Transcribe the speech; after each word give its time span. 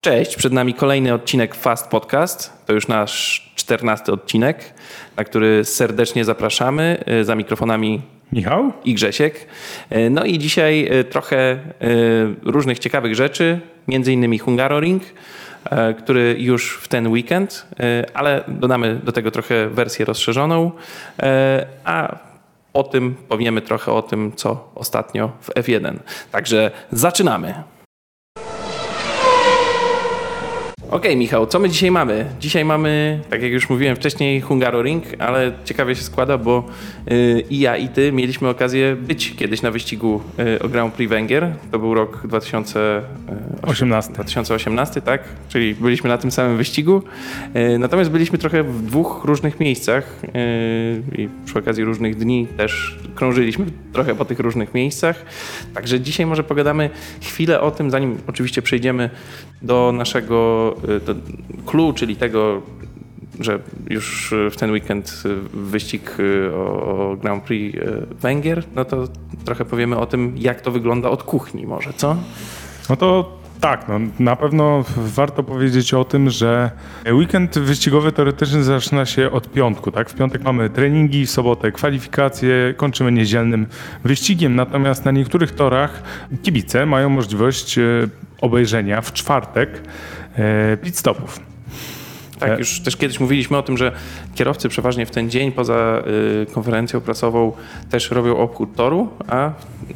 Cześć, 0.00 0.36
przed 0.36 0.52
nami 0.52 0.74
kolejny 0.74 1.14
odcinek 1.14 1.54
Fast 1.54 1.90
Podcast. 1.90 2.52
To 2.66 2.72
już 2.72 2.88
nasz 2.88 3.52
czternasty 3.56 4.12
odcinek, 4.12 4.74
na 5.16 5.24
który 5.24 5.64
serdecznie 5.64 6.24
zapraszamy. 6.24 7.04
Y, 7.20 7.24
za 7.24 7.34
mikrofonami 7.34 8.02
Michał 8.32 8.72
i 8.84 8.94
Grzesiek. 8.94 9.46
Y, 9.92 10.10
no 10.10 10.24
i 10.24 10.38
dzisiaj 10.38 10.88
y, 11.00 11.04
trochę 11.04 11.58
różnych 12.42 12.78
ciekawych 12.78 13.14
rzeczy, 13.14 13.60
między 13.88 14.12
innymi 14.12 14.38
Hungaroring, 14.38 15.02
który 15.98 16.36
już 16.38 16.78
w 16.78 16.88
ten 16.88 17.06
weekend, 17.06 17.66
ale 18.14 18.44
dodamy 18.48 19.00
do 19.04 19.12
tego 19.12 19.30
trochę 19.30 19.68
wersję 19.68 20.04
rozszerzoną, 20.04 20.70
a 21.84 22.18
o 22.72 22.82
tym 22.82 23.14
powiemy 23.28 23.62
trochę 23.62 23.92
o 23.92 24.02
tym, 24.02 24.32
co 24.36 24.70
ostatnio 24.74 25.32
w 25.40 25.50
F1. 25.54 25.96
Także 26.30 26.70
zaczynamy. 26.92 27.54
Okej, 30.88 30.98
okay, 30.98 31.16
Michał, 31.16 31.46
co 31.46 31.58
my 31.58 31.70
dzisiaj 31.70 31.90
mamy? 31.90 32.26
Dzisiaj 32.40 32.64
mamy, 32.64 33.20
tak 33.30 33.42
jak 33.42 33.52
już 33.52 33.70
mówiłem 33.70 33.96
wcześniej, 33.96 34.40
Hungaroring, 34.40 35.04
ale 35.18 35.52
ciekawie 35.64 35.94
się 35.94 36.02
składa, 36.02 36.38
bo 36.38 36.64
yy, 37.06 37.40
i 37.50 37.58
ja, 37.58 37.76
i 37.76 37.88
ty 37.88 38.12
mieliśmy 38.12 38.48
okazję 38.48 38.96
być 38.96 39.36
kiedyś 39.36 39.62
na 39.62 39.70
wyścigu 39.70 40.22
yy, 40.38 40.58
o 40.58 40.68
Grand 40.68 40.94
Prix 40.94 41.10
Węgier. 41.10 41.52
To 41.70 41.78
był 41.78 41.94
rok 41.94 42.26
2018. 42.26 44.12
2018, 44.12 45.00
tak? 45.00 45.24
Czyli 45.48 45.74
byliśmy 45.74 46.08
na 46.08 46.18
tym 46.18 46.30
samym 46.30 46.56
wyścigu. 46.56 47.02
Yy, 47.54 47.78
natomiast 47.78 48.10
byliśmy 48.10 48.38
trochę 48.38 48.62
w 48.62 48.82
dwóch 48.82 49.24
różnych 49.24 49.60
miejscach 49.60 50.20
y, 50.24 51.22
i 51.22 51.28
przy 51.44 51.58
okazji 51.58 51.84
różnych 51.84 52.16
dni 52.16 52.46
też 52.56 52.98
krążyliśmy 53.14 53.66
trochę 53.92 54.14
po 54.14 54.24
tych 54.24 54.40
różnych 54.40 54.74
miejscach. 54.74 55.24
Także 55.74 56.00
dzisiaj 56.00 56.26
może 56.26 56.44
pogadamy 56.44 56.90
chwilę 57.22 57.60
o 57.60 57.70
tym, 57.70 57.90
zanim 57.90 58.18
oczywiście 58.26 58.62
przejdziemy 58.62 59.10
do 59.62 59.92
naszego 59.92 60.74
clue, 61.66 61.92
czyli 61.92 62.16
tego, 62.16 62.62
że 63.40 63.58
już 63.90 64.34
w 64.50 64.56
ten 64.56 64.70
weekend 64.70 65.22
wyścig 65.54 66.16
o 66.54 67.16
Grand 67.22 67.44
Prix 67.44 67.78
Węgier, 68.20 68.64
no 68.74 68.84
to 68.84 69.08
trochę 69.44 69.64
powiemy 69.64 69.96
o 69.96 70.06
tym, 70.06 70.34
jak 70.36 70.60
to 70.60 70.70
wygląda 70.70 71.10
od 71.10 71.22
kuchni 71.22 71.66
może, 71.66 71.92
co? 71.92 72.16
No 72.90 72.96
to 72.96 73.38
tak, 73.60 73.88
no, 73.88 74.00
na 74.18 74.36
pewno 74.36 74.84
warto 74.96 75.42
powiedzieć 75.42 75.94
o 75.94 76.04
tym, 76.04 76.30
że 76.30 76.70
weekend 77.10 77.58
wyścigowy 77.58 78.12
teoretycznie 78.12 78.62
zaczyna 78.62 79.06
się 79.06 79.30
od 79.30 79.52
piątku. 79.52 79.92
Tak? 79.92 80.10
W 80.10 80.14
piątek 80.14 80.42
mamy 80.42 80.70
treningi, 80.70 81.26
w 81.26 81.30
sobotę 81.30 81.72
kwalifikacje, 81.72 82.74
kończymy 82.76 83.12
niedzielnym 83.12 83.66
wyścigiem. 84.04 84.56
Natomiast 84.56 85.04
na 85.04 85.10
niektórych 85.10 85.52
torach 85.52 86.02
kibice 86.42 86.86
mają 86.86 87.08
możliwość 87.08 87.78
obejrzenia 88.40 89.00
w 89.00 89.12
czwartek 89.12 89.82
pit 90.82 90.98
stopów. 90.98 91.40
Tak, 92.38 92.50
e, 92.50 92.58
już 92.58 92.80
też 92.80 92.96
kiedyś 92.96 93.20
mówiliśmy 93.20 93.56
o 93.56 93.62
tym, 93.62 93.76
że 93.76 93.92
kierowcy 94.34 94.68
przeważnie 94.68 95.06
w 95.06 95.10
ten 95.10 95.30
dzień 95.30 95.52
poza 95.52 96.02
y, 96.42 96.46
konferencją 96.52 97.00
prasową 97.00 97.52
też 97.90 98.10
robią 98.10 98.36
obchód 98.36 98.76
toru, 98.76 99.08
a 99.28 99.50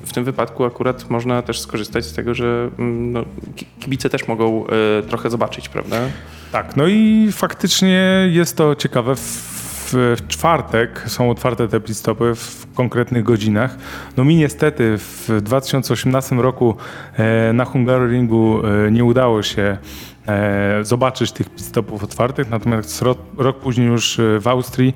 w 0.05 0.13
tym 0.13 0.25
wypadku 0.25 0.65
akurat 0.65 1.11
można 1.11 1.43
też 1.43 1.61
skorzystać 1.61 2.05
z 2.05 2.13
tego, 2.13 2.35
że 2.35 2.71
mm, 2.79 3.13
no, 3.13 3.25
kibice 3.81 4.11
też 4.11 4.29
mogą 4.29 4.65
trochę 5.09 5.31
zobaczyć, 5.31 5.69
prawda? 5.69 5.97
Tak, 6.53 6.77
no 6.77 6.87
i 6.87 7.29
faktycznie 7.33 8.29
jest 8.31 8.57
to 8.57 8.75
ciekawe. 8.75 9.15
W 9.17 10.17
czwartek 10.29 11.05
są 11.07 11.31
otwarte 11.31 11.69
te 11.69 11.81
pit-stopy 11.81 12.35
w 12.35 12.67
konkretnych 12.75 13.25
godzinach. 13.25 13.77
No 14.17 14.25
mi 14.25 14.37
niestety 14.37 14.99
w 14.99 15.41
2018 15.43 16.37
roku 16.37 16.77
e, 17.17 17.53
na 17.53 17.65
Hungaroringu 17.65 18.63
e, 18.67 18.91
nie 18.91 19.05
udało 19.05 19.43
się 19.43 19.79
e, 20.27 20.85
zobaczyć 20.85 21.33
tych 21.33 21.47
stopów 21.57 22.05
otwartych, 22.05 22.51
natomiast 22.51 23.03
rok, 23.03 23.19
rok, 23.39 23.59
później 23.59 23.87
już 23.87 24.21
w 24.41 24.49
Austrii 24.49 24.95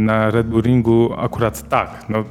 na 0.00 0.30
Red 0.30 0.46
Bull 0.46 0.62
Ringu 0.62 1.14
akurat 1.18 1.68
tak. 1.68 2.04
No, 2.08 2.24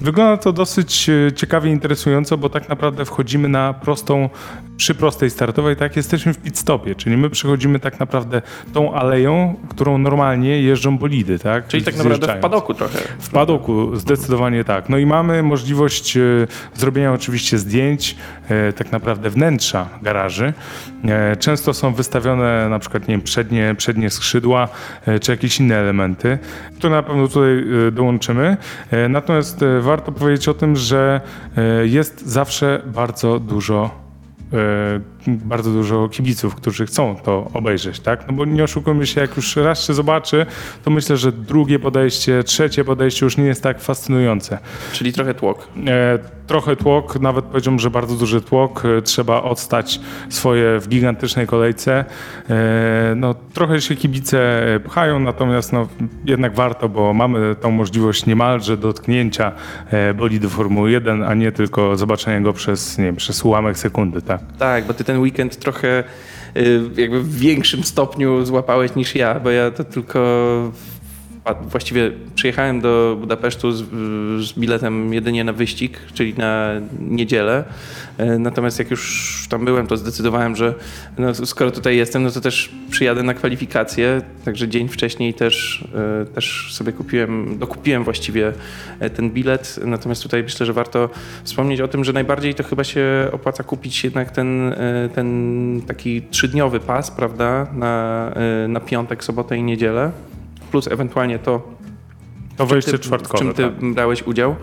Wygląda 0.00 0.36
to 0.36 0.52
dosyć 0.52 1.10
ciekawie 1.36 1.70
i 1.70 1.72
interesująco, 1.72 2.38
bo 2.38 2.48
tak 2.48 2.68
naprawdę 2.68 3.04
wchodzimy 3.04 3.48
na 3.48 3.74
prostą 3.74 4.28
przy 4.80 4.94
prostej 4.94 5.30
startowej 5.30 5.76
tak 5.76 5.96
jesteśmy 5.96 6.34
w 6.34 6.38
pit 6.38 6.58
stopie, 6.58 6.94
czyli 6.94 7.16
my 7.16 7.30
przechodzimy 7.30 7.80
tak 7.80 8.00
naprawdę 8.00 8.42
tą 8.72 8.94
aleją, 8.94 9.56
którą 9.68 9.98
normalnie 9.98 10.62
jeżdżą 10.62 10.98
bolidy, 10.98 11.38
tak? 11.38 11.68
Czyli 11.68 11.84
tak 11.84 11.96
naprawdę 11.96 12.36
w 12.36 12.40
padoku 12.40 12.74
trochę. 12.74 12.98
W 13.18 13.30
padoku, 13.30 13.96
zdecydowanie 13.96 14.64
tak. 14.64 14.88
No 14.88 14.98
i 14.98 15.06
mamy 15.06 15.42
możliwość 15.42 16.16
e, 16.16 16.20
zrobienia 16.74 17.12
oczywiście 17.12 17.58
zdjęć 17.58 18.16
e, 18.48 18.72
tak 18.72 18.92
naprawdę 18.92 19.30
wnętrza 19.30 19.88
garaży. 20.02 20.52
E, 21.04 21.36
często 21.36 21.74
są 21.74 21.94
wystawione 21.94 22.68
na 22.68 22.78
przykład 22.78 23.08
nie 23.08 23.14
wiem, 23.14 23.22
przednie, 23.22 23.74
przednie 23.78 24.10
skrzydła 24.10 24.68
czy 25.20 25.30
jakieś 25.30 25.60
inne 25.60 25.76
elementy, 25.76 26.38
które 26.78 26.96
na 26.96 27.02
pewno 27.02 27.28
tutaj 27.28 27.64
dołączymy. 27.92 28.56
Natomiast 29.08 29.64
warto 29.90 30.12
powiedzieć 30.12 30.48
o 30.48 30.54
tym, 30.54 30.76
że 30.76 31.20
jest 31.84 32.26
zawsze 32.26 32.82
bardzo 32.86 33.38
dużo 33.38 33.90
E, 34.52 35.00
bardzo 35.26 35.70
dużo 35.70 36.08
kibiców, 36.08 36.54
którzy 36.54 36.86
chcą 36.86 37.16
to 37.16 37.50
obejrzeć, 37.54 38.00
tak? 38.00 38.26
No 38.28 38.32
bo 38.32 38.44
nie 38.44 38.64
oszukujmy 38.64 39.06
się, 39.06 39.20
jak 39.20 39.36
już 39.36 39.56
raz 39.56 39.86
się 39.86 39.94
zobaczy, 39.94 40.46
to 40.84 40.90
myślę, 40.90 41.16
że 41.16 41.32
drugie 41.32 41.78
podejście, 41.78 42.44
trzecie 42.44 42.84
podejście 42.84 43.26
już 43.26 43.36
nie 43.36 43.44
jest 43.44 43.62
tak 43.62 43.80
fascynujące. 43.80 44.58
Czyli 44.92 45.12
trochę 45.12 45.34
tłok. 45.34 45.68
E, 45.86 46.18
trochę 46.46 46.76
tłok, 46.76 47.20
nawet 47.20 47.44
powiedziałbym, 47.44 47.78
że 47.78 47.90
bardzo 47.90 48.16
duży 48.16 48.40
tłok. 48.40 48.82
E, 48.84 49.02
trzeba 49.02 49.42
odstać 49.42 50.00
swoje 50.28 50.80
w 50.80 50.88
gigantycznej 50.88 51.46
kolejce. 51.46 52.04
E, 52.50 53.14
no, 53.16 53.34
trochę 53.34 53.80
się 53.80 53.96
kibice 53.96 54.60
pchają, 54.84 55.20
natomiast 55.20 55.72
no, 55.72 55.88
jednak 56.24 56.54
warto, 56.54 56.88
bo 56.88 57.14
mamy 57.14 57.56
tą 57.60 57.70
możliwość 57.70 58.26
niemalże 58.26 58.76
dotknięcia 58.76 59.52
bolidu 60.14 60.50
Formuły 60.50 60.90
1, 60.90 61.22
a 61.22 61.34
nie 61.34 61.52
tylko 61.52 61.96
zobaczenia 61.96 62.40
go 62.40 62.52
przez, 62.52 62.98
nie 62.98 63.04
wiem, 63.04 63.16
przez 63.16 63.44
ułamek 63.44 63.78
sekundy, 63.78 64.22
tak? 64.22 64.40
Tak, 64.58 64.84
bo 64.84 64.94
ty 64.94 65.04
ten 65.12 65.20
weekend 65.20 65.56
trochę 65.56 66.04
y, 66.56 66.80
jakby 66.96 67.20
w 67.20 67.38
większym 67.38 67.84
stopniu 67.84 68.44
złapałeś 68.44 68.94
niż 68.94 69.14
ja, 69.14 69.40
bo 69.40 69.50
ja 69.50 69.70
to 69.70 69.84
tylko 69.84 70.72
właściwie 71.62 72.10
przyjechałem 72.34 72.80
do 72.80 73.16
Budapesztu 73.20 73.72
z, 73.72 73.84
z, 74.46 74.52
biletem 74.52 75.14
jedynie 75.14 75.44
na 75.44 75.52
wyścig, 75.52 75.98
czyli 76.14 76.34
na 76.34 76.70
niedzielę. 77.00 77.64
E, 78.18 78.38
natomiast 78.38 78.78
jak 78.78 78.90
już 78.90 79.46
tam 79.50 79.64
byłem, 79.64 79.86
to 79.86 79.96
zdecydowałem, 79.96 80.56
że 80.56 80.74
no, 81.18 81.34
skoro 81.34 81.70
tutaj 81.70 81.96
jestem, 81.96 82.22
no 82.22 82.30
to 82.30 82.40
też 82.40 82.70
przyjadę 82.90 83.22
na 83.22 83.34
kwalifikacje. 83.34 84.22
Także 84.44 84.68
dzień 84.68 84.88
wcześniej 84.88 85.34
też, 85.34 85.84
e, 86.22 86.26
też 86.26 86.74
sobie 86.74 86.92
kupiłem, 86.92 87.58
dokupiłem 87.58 88.04
właściwie 88.04 88.52
e, 89.00 89.10
ten 89.10 89.30
bilet. 89.30 89.80
Natomiast 89.84 90.22
tutaj 90.22 90.42
myślę, 90.42 90.66
że 90.66 90.72
warto 90.72 91.10
wspomnieć 91.44 91.80
o 91.80 91.88
tym, 91.88 92.04
że 92.04 92.12
najbardziej 92.12 92.54
to 92.54 92.64
chyba 92.64 92.84
się 92.84 93.28
opłaca 93.32 93.62
kupić 93.62 94.04
jednak 94.04 94.30
ten, 94.30 94.74
ten 95.14 95.82
taki 95.86 96.22
trzydniowy 96.22 96.80
pas, 96.80 97.10
prawda, 97.10 97.66
na, 97.72 98.34
na 98.68 98.80
piątek, 98.80 99.24
sobotę 99.24 99.56
i 99.56 99.62
niedzielę 99.62 100.12
plus 100.70 100.88
ewentualnie 100.88 101.38
to, 101.38 101.62
to 102.60 102.74
wejście 102.74 102.98
czwartkowe. 102.98 103.44
W 103.44 103.46
czym 103.46 103.54
ty 103.54 103.62
tak. 103.62 103.92
brałeś 103.92 104.22
udział? 104.22 104.56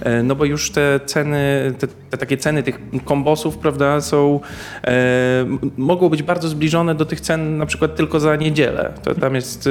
E, 0.00 0.22
no 0.22 0.34
bo 0.34 0.44
już 0.44 0.70
te 0.70 1.00
ceny, 1.06 1.74
te, 1.78 1.86
te 2.10 2.18
takie 2.18 2.36
ceny 2.36 2.62
tych 2.62 2.78
kombosów, 3.04 3.58
prawda, 3.58 4.00
są, 4.00 4.40
e, 4.84 5.46
mogą 5.76 6.08
być 6.08 6.22
bardzo 6.22 6.48
zbliżone 6.48 6.94
do 6.94 7.04
tych 7.04 7.20
cen 7.20 7.58
na 7.58 7.66
przykład 7.66 7.96
tylko 7.96 8.20
za 8.20 8.36
niedzielę. 8.36 8.92
To 9.02 9.14
tam 9.14 9.34
jest 9.34 9.66
e, 9.66 9.70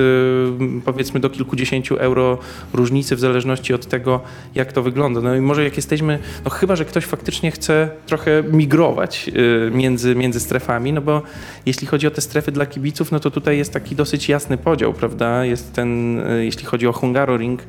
powiedzmy 0.85 1.19
do 1.19 1.29
kilkudziesięciu 1.29 1.95
euro 1.95 2.37
różnicy 2.73 3.15
w 3.15 3.19
zależności 3.19 3.73
od 3.73 3.85
tego, 3.85 4.21
jak 4.55 4.73
to 4.73 4.81
wygląda. 4.81 5.21
No 5.21 5.35
i 5.35 5.41
może 5.41 5.63
jak 5.63 5.75
jesteśmy, 5.75 6.19
no 6.45 6.49
chyba, 6.49 6.75
że 6.75 6.85
ktoś 6.85 7.05
faktycznie 7.05 7.51
chce 7.51 7.89
trochę 8.05 8.43
migrować 8.51 9.31
e, 9.67 9.71
między, 9.71 10.15
między 10.15 10.39
strefami, 10.39 10.93
no 10.93 11.01
bo 11.01 11.21
jeśli 11.65 11.87
chodzi 11.87 12.07
o 12.07 12.11
te 12.11 12.21
strefy 12.21 12.51
dla 12.51 12.65
kibiców, 12.65 13.11
no 13.11 13.19
to 13.19 13.31
tutaj 13.31 13.57
jest 13.57 13.73
taki 13.73 13.95
dosyć 13.95 14.29
jasny 14.29 14.57
podział, 14.57 14.93
prawda? 14.93 15.45
Jest 15.45 15.73
ten, 15.73 16.19
e, 16.19 16.45
jeśli 16.45 16.65
chodzi 16.65 16.87
o 16.87 16.93
Hungaroring, 16.93 17.63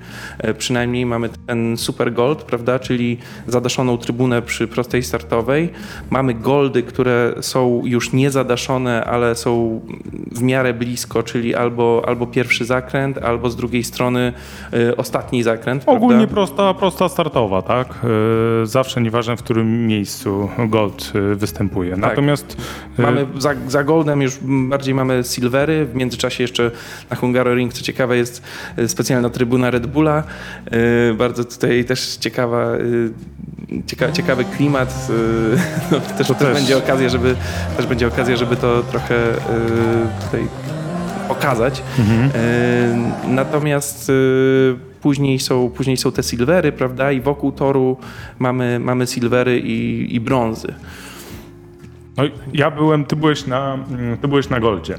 przynajmniej 0.58 1.06
mamy 1.06 1.28
ten 1.46 1.76
Super 1.76 2.12
Gold, 2.12 2.42
prawda, 2.42 2.78
czyli 2.78 3.18
zadaszoną 3.46 3.98
trybunę 3.98 4.42
przy 4.42 4.68
prostej 4.68 5.02
startowej. 5.02 5.70
Mamy 6.10 6.34
goldy, 6.34 6.82
które 6.82 7.34
są 7.40 7.82
już 7.84 8.12
nie 8.12 8.30
zadaszone, 8.30 9.04
ale 9.04 9.34
są 9.34 9.80
w 10.32 10.42
miarę 10.42 10.74
blisko, 10.74 11.22
czyli 11.22 11.54
albo, 11.54 12.02
albo 12.06 12.26
pierwszy 12.26 12.64
zakręt, 12.64 13.18
albo 13.18 13.50
z 13.50 13.56
drugiej 13.56 13.84
strony 13.84 14.32
y, 14.74 14.96
ostatni 14.96 15.42
zakręt. 15.42 15.82
Ogólnie 15.86 16.26
prosta, 16.26 16.74
prosta 16.74 17.08
startowa, 17.08 17.62
tak? 17.62 17.94
Y, 18.62 18.66
zawsze 18.66 19.00
nieważne 19.00 19.36
w 19.36 19.42
którym 19.42 19.86
miejscu 19.86 20.48
gold 20.68 21.12
występuje. 21.34 21.90
Tak. 21.90 22.00
Natomiast 22.00 22.56
mamy 22.98 23.26
za, 23.38 23.54
za 23.68 23.84
goldem 23.84 24.22
już 24.22 24.38
bardziej 24.42 24.94
mamy 24.94 25.22
silvery, 25.24 25.84
w 25.84 25.94
międzyczasie 25.94 26.44
jeszcze 26.44 26.70
na 27.10 27.16
Hungaroring, 27.16 27.72
co 27.72 27.82
ciekawe 27.82 28.16
jest 28.16 28.42
specjalna 28.86 29.30
trybuna 29.30 29.70
Red 29.70 29.86
Bulla. 29.88 30.22
Y, 31.10 31.14
Bardzo 31.14 31.44
tutaj 31.44 31.84
też 31.84 32.16
ciekawa, 32.16 32.74
y, 32.74 33.10
cieka, 33.86 34.12
ciekawy 34.12 34.44
klimat. 34.44 35.08
y, 35.10 35.58
No, 35.92 36.00
też, 36.00 36.26
też, 36.28 36.36
też. 36.36 36.54
będzie 36.54 36.78
okazja, 36.78 37.08
żeby 37.08 37.34
też 37.76 37.86
będzie 37.86 38.06
okazja, 38.06 38.36
żeby 38.36 38.56
to 38.56 38.82
trochę 38.82 39.14
tutaj 40.24 40.46
pokazać. 41.28 41.82
Y, 41.98 43.28
Natomiast 43.28 44.12
później 45.00 45.38
są, 45.38 45.70
później 45.70 45.96
są 45.96 46.12
te 46.12 46.22
silvery, 46.22 46.72
prawda? 46.72 47.12
I 47.12 47.20
wokół 47.20 47.52
toru 47.52 47.96
mamy, 48.38 48.78
mamy 48.78 49.06
silvery 49.06 49.58
i, 49.58 50.14
i 50.14 50.20
brązy. 50.20 50.74
No, 52.16 52.22
ja 52.52 52.70
byłem, 52.70 53.04
ty 53.04 53.16
byłeś 53.16 53.46
na, 53.46 53.74
mm, 53.90 54.16
ty 54.18 54.28
byłeś 54.28 54.48
na 54.48 54.60
Goldzie. 54.60 54.94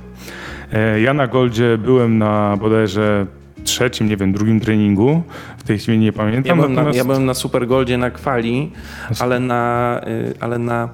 E, 0.74 1.02
Ja 1.02 1.14
na 1.14 1.28
Goldzie 1.28 1.78
byłem 1.78 2.18
na 2.18 2.58
bodajże 2.60 3.26
trzecim, 3.64 4.10
nie 4.10 4.18
wiem, 4.18 4.34
drugim 4.34 4.60
treningu. 4.60 5.24
W 5.58 5.64
tej 5.64 5.80
chwili 5.80 5.98
nie 6.00 6.14
pamiętam. 6.14 6.44
Ja 6.46 6.56
byłem, 6.56 6.74
na, 6.74 6.82
natomiast- 6.82 6.98
ja 6.98 7.04
byłem 7.06 7.26
na 7.26 7.34
Super 7.34 7.68
Goldzie 7.68 7.98
na 7.98 8.12
kwali, 8.12 8.72
ale 9.20 9.40
na, 9.40 10.02
y, 10.08 10.34
ale 10.40 10.60
na 10.60 10.90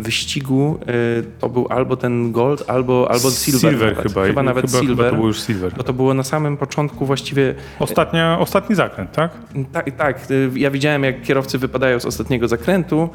wyścigu 0.00 0.78
y, 1.20 1.24
to 1.40 1.48
był 1.48 1.66
albo 1.70 1.96
ten 1.96 2.32
gold, 2.32 2.64
albo, 2.70 3.08
albo 3.10 3.30
silver. 3.30 3.72
nawet. 3.78 3.98
chyba. 4.02 4.26
chyba 4.26 4.42
nawet 4.42 4.66
chyba, 4.70 4.78
silver. 4.80 4.96
Chyba 4.96 5.10
to 5.10 5.16
był 5.16 5.26
już 5.26 5.40
silver. 5.40 5.72
Bo 5.76 5.82
to 5.82 5.92
było 5.92 6.14
na 6.14 6.22
samym 6.22 6.56
początku 6.56 7.06
właściwie. 7.06 7.54
Ostatnia, 7.78 8.38
ostatni 8.40 8.76
zakręt, 8.76 9.12
tak? 9.12 9.30
Tak, 9.72 9.90
tak. 9.96 10.30
y, 10.30 10.50
Ja 10.56 10.70
widziałem, 10.70 11.04
jak 11.04 11.22
kierowcy 11.22 11.58
wypadają 11.58 12.00
z 12.00 12.06
ostatniego 12.06 12.48
zakrętu. 12.48 13.08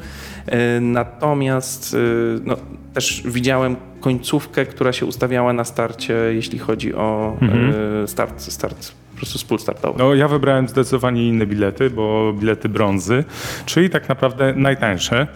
y, 0.48 0.80
Natomiast 0.80 1.94
y, 1.94 1.98
no, 2.44 2.56
też 2.94 3.22
widziałem 3.26 3.76
końcówkę, 4.00 4.66
która 4.66 4.92
się 4.92 5.06
ustawiała 5.06 5.52
na 5.52 5.64
starcie, 5.64 6.14
jeśli 6.32 6.58
chodzi 6.58 6.94
o 6.94 7.36
Mhm. 7.40 7.72
y, 8.04 8.08
start, 8.08 8.40
start, 8.42 8.92
po 9.12 9.16
prostu 9.16 9.38
spół 9.38 9.58
startowy. 9.58 9.98
No, 9.98 10.14
ja 10.14 10.28
wybrałem 10.28 10.68
zdecydowanie 10.68 11.28
inne 11.28 11.46
bilety, 11.46 11.90
bo 11.90 12.32
bilety 12.32 12.68
brązy, 12.68 13.24
czyli 13.66 13.90
tak 13.90 14.08
naprawdę 14.08 14.54
najtańsze 14.56 15.16
mm, 15.16 15.28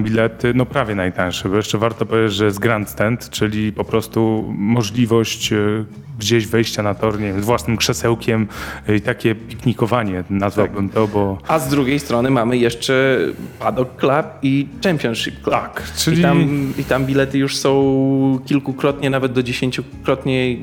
bilety, 0.00 0.52
no 0.54 0.66
prawie 0.66 0.94
najtańsze, 0.94 1.48
bo 1.48 1.56
jeszcze 1.56 1.78
warto 1.78 2.06
powiedzieć, 2.06 2.36
że 2.36 2.44
jest 2.44 2.58
grandstand, 2.58 3.30
czyli 3.30 3.72
po 3.72 3.84
prostu 3.84 4.44
możliwość 4.58 5.52
e, 5.52 5.84
gdzieś 6.18 6.46
wejścia 6.46 6.82
na 6.82 6.94
tor, 6.94 7.20
nie 7.20 7.26
wiem, 7.26 7.42
z 7.42 7.44
własnym 7.44 7.76
krzesełkiem 7.76 8.48
i 8.96 9.00
takie 9.00 9.34
piknikowanie, 9.34 10.24
nazwałbym 10.30 10.88
to, 10.88 11.08
bo 11.08 11.38
A 11.48 11.58
z 11.58 11.68
drugiej 11.68 12.00
strony 12.00 12.30
mamy 12.30 12.56
jeszcze 12.56 13.18
Paddock 13.58 13.96
Club 13.96 14.26
i 14.42 14.68
Championship 14.84 15.34
Club. 15.34 15.54
tak, 15.54 15.82
czyli 15.96 16.18
I 16.18 16.22
tam, 16.22 16.72
I 16.78 16.84
tam 16.84 17.06
bilety 17.06 17.38
już 17.38 17.56
są 17.56 18.38
kilkukrotnie, 18.46 19.10
nawet 19.10 19.32
do 19.32 19.42
dziesięciokrotnie 19.42 20.56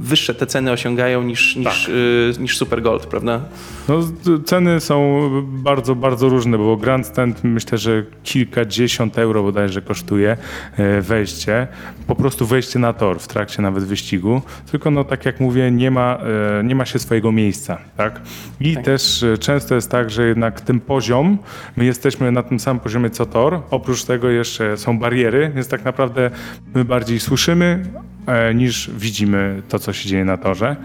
wyższe 0.00 0.34
te 0.34 0.46
ceny 0.46 0.72
osiągają 0.72 1.22
niż, 1.22 1.56
niż, 1.56 1.64
Tak. 1.84 1.94
y, 2.38 2.40
niż 2.40 2.56
Super 2.58 2.82
Gold, 2.82 3.06
prawda? 3.06 3.40
No, 3.88 4.00
ceny 4.44 4.80
są 4.80 5.28
bardzo, 5.44 5.94
bardzo 5.94 6.28
różne, 6.28 6.58
bo 6.58 6.76
Grandstand 6.76 7.44
myślę, 7.44 7.78
że 7.78 8.04
kilkadziesiąt 8.22 9.18
euro 9.18 9.42
bodajże 9.42 9.82
kosztuje 9.82 10.36
e, 10.76 11.00
wejście. 11.00 11.66
Po 12.06 12.14
prostu 12.14 12.46
wejście 12.46 12.78
na 12.78 12.92
tor 12.92 13.18
w 13.20 13.28
trakcie 13.28 13.62
nawet 13.62 13.84
wyścigu. 13.84 14.42
Tylko 14.70 14.90
no 14.90 15.04
tak 15.04 15.24
jak 15.26 15.40
mówię, 15.40 15.70
nie 15.70 15.90
ma, 15.90 16.18
e, 16.60 16.64
nie 16.64 16.74
ma 16.74 16.84
się 16.84 16.98
swojego 16.98 17.32
miejsca. 17.32 17.78
Tak? 17.96 18.20
I 18.60 18.74
Tak. 18.74 18.84
też 18.84 19.22
e, 19.22 19.38
często 19.38 19.74
jest 19.74 19.90
tak, 19.90 20.10
że 20.10 20.28
jednak 20.28 20.60
ten 20.60 20.80
poziom, 20.80 21.38
my 21.76 21.84
jesteśmy 21.84 22.32
na 22.32 22.42
tym 22.42 22.60
samym 22.60 22.80
poziomie 22.80 23.10
co 23.10 23.26
tor. 23.26 23.60
Oprócz 23.70 24.04
tego 24.04 24.30
jeszcze 24.30 24.76
są 24.76 24.98
bariery, 24.98 25.52
więc 25.54 25.68
tak 25.68 25.84
naprawdę 25.84 26.30
my 26.74 26.84
bardziej 26.84 27.20
słyszymy 27.20 27.82
e, 28.26 28.54
niż 28.54 28.90
widzimy 28.96 29.62
to, 29.68 29.78
co 29.78 29.92
się 29.92 30.08
dzieje 30.08 30.24
na 30.24 30.36
torze. 30.36 30.76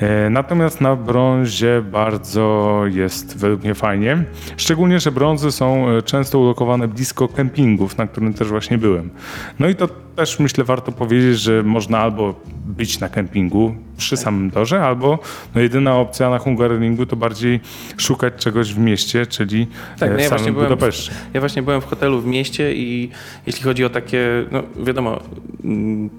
E, 0.00 0.30
Natomiast 0.30 0.80
na 0.80 0.96
brązie 0.96 1.82
bardzo 1.92 2.82
jest 2.90 3.38
według 3.38 3.62
mnie 3.64 3.74
fajnie. 3.74 4.24
Szczególnie, 4.56 5.00
że 5.00 5.12
brązy 5.12 5.52
są 5.52 5.88
e, 5.90 6.02
często 6.02 6.38
ulokowane 6.38 6.88
blisko 6.88 7.28
kempingów, 7.28 7.98
na 7.98 8.06
którym 8.06 8.34
też 8.34 8.48
właśnie 8.48 8.78
byłem. 8.78 9.10
No 9.58 9.68
i 9.68 9.74
to 9.74 9.88
też 10.16 10.38
myślę 10.38 10.64
warto 10.64 10.92
powiedzieć, 10.92 11.40
że 11.40 11.62
można 11.62 11.98
albo 11.98 12.34
być 12.66 13.00
na 13.00 13.08
kempingu 13.08 13.74
przy 13.96 14.16
samym 14.16 14.50
torze, 14.50 14.82
albo 14.82 15.18
no 15.54 15.60
jedyna 15.60 15.96
opcja 15.96 16.30
na 16.30 16.38
Hungaroringu 16.38 17.06
to 17.06 17.16
bardziej 17.16 17.60
szukać 17.96 18.34
czegoś 18.34 18.74
w 18.74 18.78
mieście, 18.78 19.26
czyli 19.26 19.66
Tak, 19.98 20.08
e, 20.08 20.12
no 20.12 20.18
w 20.18 20.20
ja 20.20 20.28
właśnie 20.28 20.38
samym 20.38 20.54
byłem- 20.54 20.68
Budapeszcie. 20.68 21.12
Ja 21.34 21.40
właśnie 21.40 21.62
byłem 21.62 21.80
w 21.80 21.84
hotelu 21.84 22.20
w 22.20 22.26
mieście 22.26 22.74
i 22.74 23.10
jeśli 23.46 23.62
chodzi 23.62 23.84
o 23.84 23.90
takie, 23.90 24.28
no 24.50 24.62
wiadomo, 24.84 25.20
mm, 25.64 26.10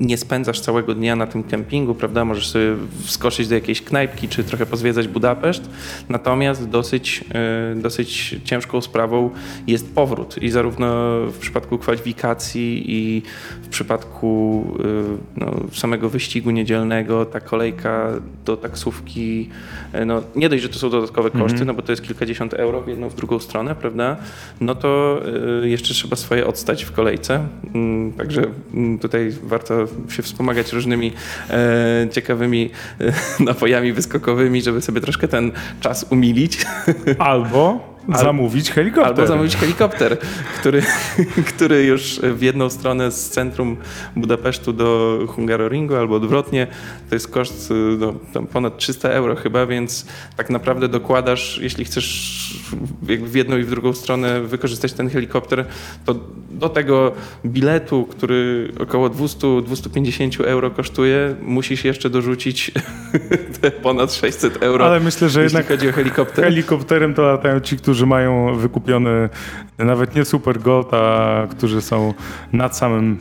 nie 0.00 0.16
spędzasz 0.16 0.60
całego 0.60 0.94
dnia 0.94 1.16
na 1.16 1.26
tym 1.26 1.42
kempingu, 1.42 1.94
prawda? 1.94 2.24
Możesz 2.24 2.48
sobie 2.48 2.76
wskoczyć 3.04 3.48
do 3.48 3.54
jakiejś 3.54 3.82
knajpki, 3.82 4.28
czy 4.28 4.44
trochę 4.44 4.66
pozwiedzać 4.66 5.08
Budapeszt. 5.08 5.70
Natomiast 6.08 6.68
dosyć, 6.68 7.24
e, 7.34 7.74
dosyć 7.74 8.36
ciężką 8.44 8.80
sprawą 8.80 9.30
jest 9.66 9.94
powrót. 9.94 10.42
I 10.42 10.50
zarówno 10.50 10.88
w 11.26 11.38
przypadku 11.38 11.78
kwalifikacji 11.78 12.84
i 12.86 13.22
w 13.62 13.68
przypadku 13.68 14.64
e, 14.80 14.84
no, 15.36 15.54
samego 15.72 16.08
wyścigu 16.08 16.50
niedzielnego, 16.50 17.24
ta 17.24 17.40
kolejka 17.40 18.12
do 18.44 18.56
taksówki, 18.56 19.48
e, 19.92 20.04
no 20.04 20.22
nie 20.36 20.48
dość, 20.48 20.62
że 20.62 20.68
to 20.68 20.78
są 20.78 20.90
dodatkowe 20.90 21.30
koszty, 21.30 21.64
no 21.64 21.74
bo 21.74 21.82
to 21.82 21.92
jest 21.92 22.02
kilkadziesiąt 22.02 22.54
euro 22.54 22.80
w 22.80 22.88
jedną, 22.88 23.08
w 23.08 23.14
drugą 23.14 23.38
stronę, 23.38 23.74
prawda? 23.74 24.16
No 24.60 24.74
to 24.74 25.22
jeszcze 25.62 25.94
trzeba 25.94 26.16
swoje 26.16 26.46
odstać 26.46 26.84
w 26.84 26.92
kolejce. 26.92 27.48
Mm, 27.74 28.12
Także 28.12 28.42
mm, 28.74 28.98
tutaj 28.98 29.32
warto 29.42 29.87
się 30.08 30.22
wspomagać 30.22 30.72
różnymi 30.72 31.12
e, 31.50 32.08
ciekawymi 32.12 32.70
e, 33.00 33.12
napojami 33.44 33.92
wyskokowymi, 33.92 34.62
żeby 34.62 34.82
sobie 34.82 35.00
troszkę 35.00 35.28
ten 35.28 35.52
czas 35.80 36.06
umilić. 36.10 36.66
Albo 37.18 37.97
zamówić 38.08 38.70
helikopter. 38.70 39.06
Albo 39.06 39.26
zamówić 39.26 39.56
helikopter, 39.56 40.18
który, 40.60 40.82
który 41.54 41.84
już 41.84 42.20
w 42.22 42.42
jedną 42.42 42.70
stronę 42.70 43.12
z 43.12 43.30
centrum 43.30 43.76
Budapesztu 44.16 44.72
do 44.72 45.18
Hungaroringu 45.28 45.96
albo 45.96 46.14
odwrotnie. 46.14 46.66
To 47.08 47.14
jest 47.14 47.28
koszt 47.28 47.70
y, 47.70 47.74
no, 47.74 48.42
ponad 48.52 48.78
300 48.78 49.08
euro 49.08 49.36
chyba, 49.36 49.66
więc 49.66 50.06
tak 50.36 50.50
naprawdę 50.50 50.88
dokładasz, 50.88 51.58
jeśli 51.62 51.84
chcesz 51.84 52.38
w 53.02 53.34
jedną 53.34 53.56
i 53.56 53.62
w 53.62 53.70
drugą 53.70 53.92
stronę 53.92 54.40
wykorzystać 54.40 54.92
ten 54.92 55.10
helikopter, 55.10 55.64
to 56.04 56.14
do 56.50 56.68
tego 56.68 57.12
biletu, 57.46 58.06
który 58.10 58.72
około 58.80 59.10
200-250 59.10 60.44
euro 60.44 60.70
kosztuje, 60.70 61.36
musisz 61.42 61.84
jeszcze 61.84 62.10
dorzucić 62.10 62.70
te 63.60 63.70
ponad 63.70 64.14
600 64.14 64.62
euro, 64.62 64.86
Ale 64.86 65.00
myślę, 65.00 65.28
że 65.28 65.42
jednak 65.42 65.68
chodzi 65.68 65.88
o 65.88 65.92
helikopter. 65.92 66.44
Helikopterem 66.44 67.14
to 67.14 67.22
latają 67.22 67.60
ci, 67.60 67.76
którzy 67.76 67.97
mają 68.06 68.54
wykupiony 68.54 69.28
nawet 69.78 70.14
nie 70.14 70.24
Super 70.24 70.60
Gold, 70.60 70.94
a 70.94 71.46
którzy 71.50 71.82
są 71.82 72.14
nad 72.52 72.76
samym 72.76 73.18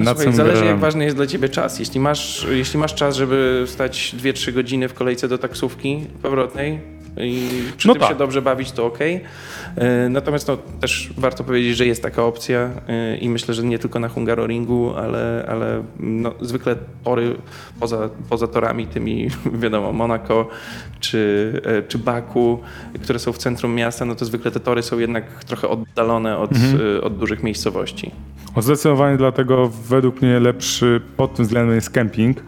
nad 0.00 0.18
Słuchaj, 0.18 0.24
samym 0.24 0.36
zależy 0.36 0.54
jak 0.56 0.64
garażem. 0.64 0.80
ważny 0.80 1.04
jest 1.04 1.16
dla 1.16 1.26
ciebie 1.26 1.48
czas. 1.48 1.78
Jeśli 1.78 2.00
masz, 2.00 2.46
jeśli 2.50 2.78
masz 2.78 2.94
czas, 2.94 3.16
żeby 3.16 3.64
stać 3.66 4.14
2-3 4.18 4.52
godziny 4.52 4.88
w 4.88 4.94
kolejce 4.94 5.28
do 5.28 5.38
taksówki 5.38 6.06
powrotnej 6.22 6.95
i 7.20 7.48
przy 7.76 7.88
No 7.88 7.94
tym 7.94 8.00
tak. 8.00 8.10
się 8.10 8.16
dobrze 8.16 8.42
bawić, 8.42 8.72
to 8.72 8.86
ok. 8.86 8.98
Natomiast 10.10 10.48
no, 10.48 10.56
też 10.80 11.10
warto 11.18 11.44
powiedzieć, 11.44 11.76
że 11.76 11.86
jest 11.86 12.02
taka 12.02 12.24
opcja 12.24 12.70
e, 12.88 13.16
i 13.16 13.28
myślę, 13.28 13.54
że 13.54 13.62
nie 13.64 13.78
tylko 13.78 14.00
na 14.00 14.08
Hungaroringu, 14.08 14.94
ale, 14.96 15.46
ale 15.48 15.82
no, 16.00 16.32
zwykle 16.40 16.76
tory 17.04 17.36
poza, 17.80 18.08
poza 18.28 18.46
torami 18.46 18.86
tymi, 18.86 19.28
wiadomo, 19.62 19.92
Monaco 19.92 20.48
czy, 21.00 21.52
e, 21.64 21.82
czy 21.82 21.98
Baku, 21.98 22.58
które 23.02 23.18
są 23.18 23.32
w 23.32 23.38
centrum 23.38 23.74
miasta, 23.74 24.04
no 24.04 24.14
to 24.14 24.24
zwykle 24.24 24.50
te 24.50 24.60
tory 24.60 24.82
są 24.82 24.98
jednak 24.98 25.44
trochę 25.44 25.68
oddalone 25.68 26.38
od, 26.38 26.52
Mhm. 26.52 26.96
e, 26.96 27.00
od 27.00 27.16
dużych 27.18 27.42
miejscowości. 27.42 28.10
O, 28.54 28.62
Zdecydowanie 28.62 29.16
dlatego 29.16 29.68
według 29.88 30.22
mnie 30.22 30.40
lepszy 30.40 31.00
pod 31.16 31.34
tym 31.34 31.44
względem 31.44 31.74
jest 31.74 31.90
kemping, 31.90 32.38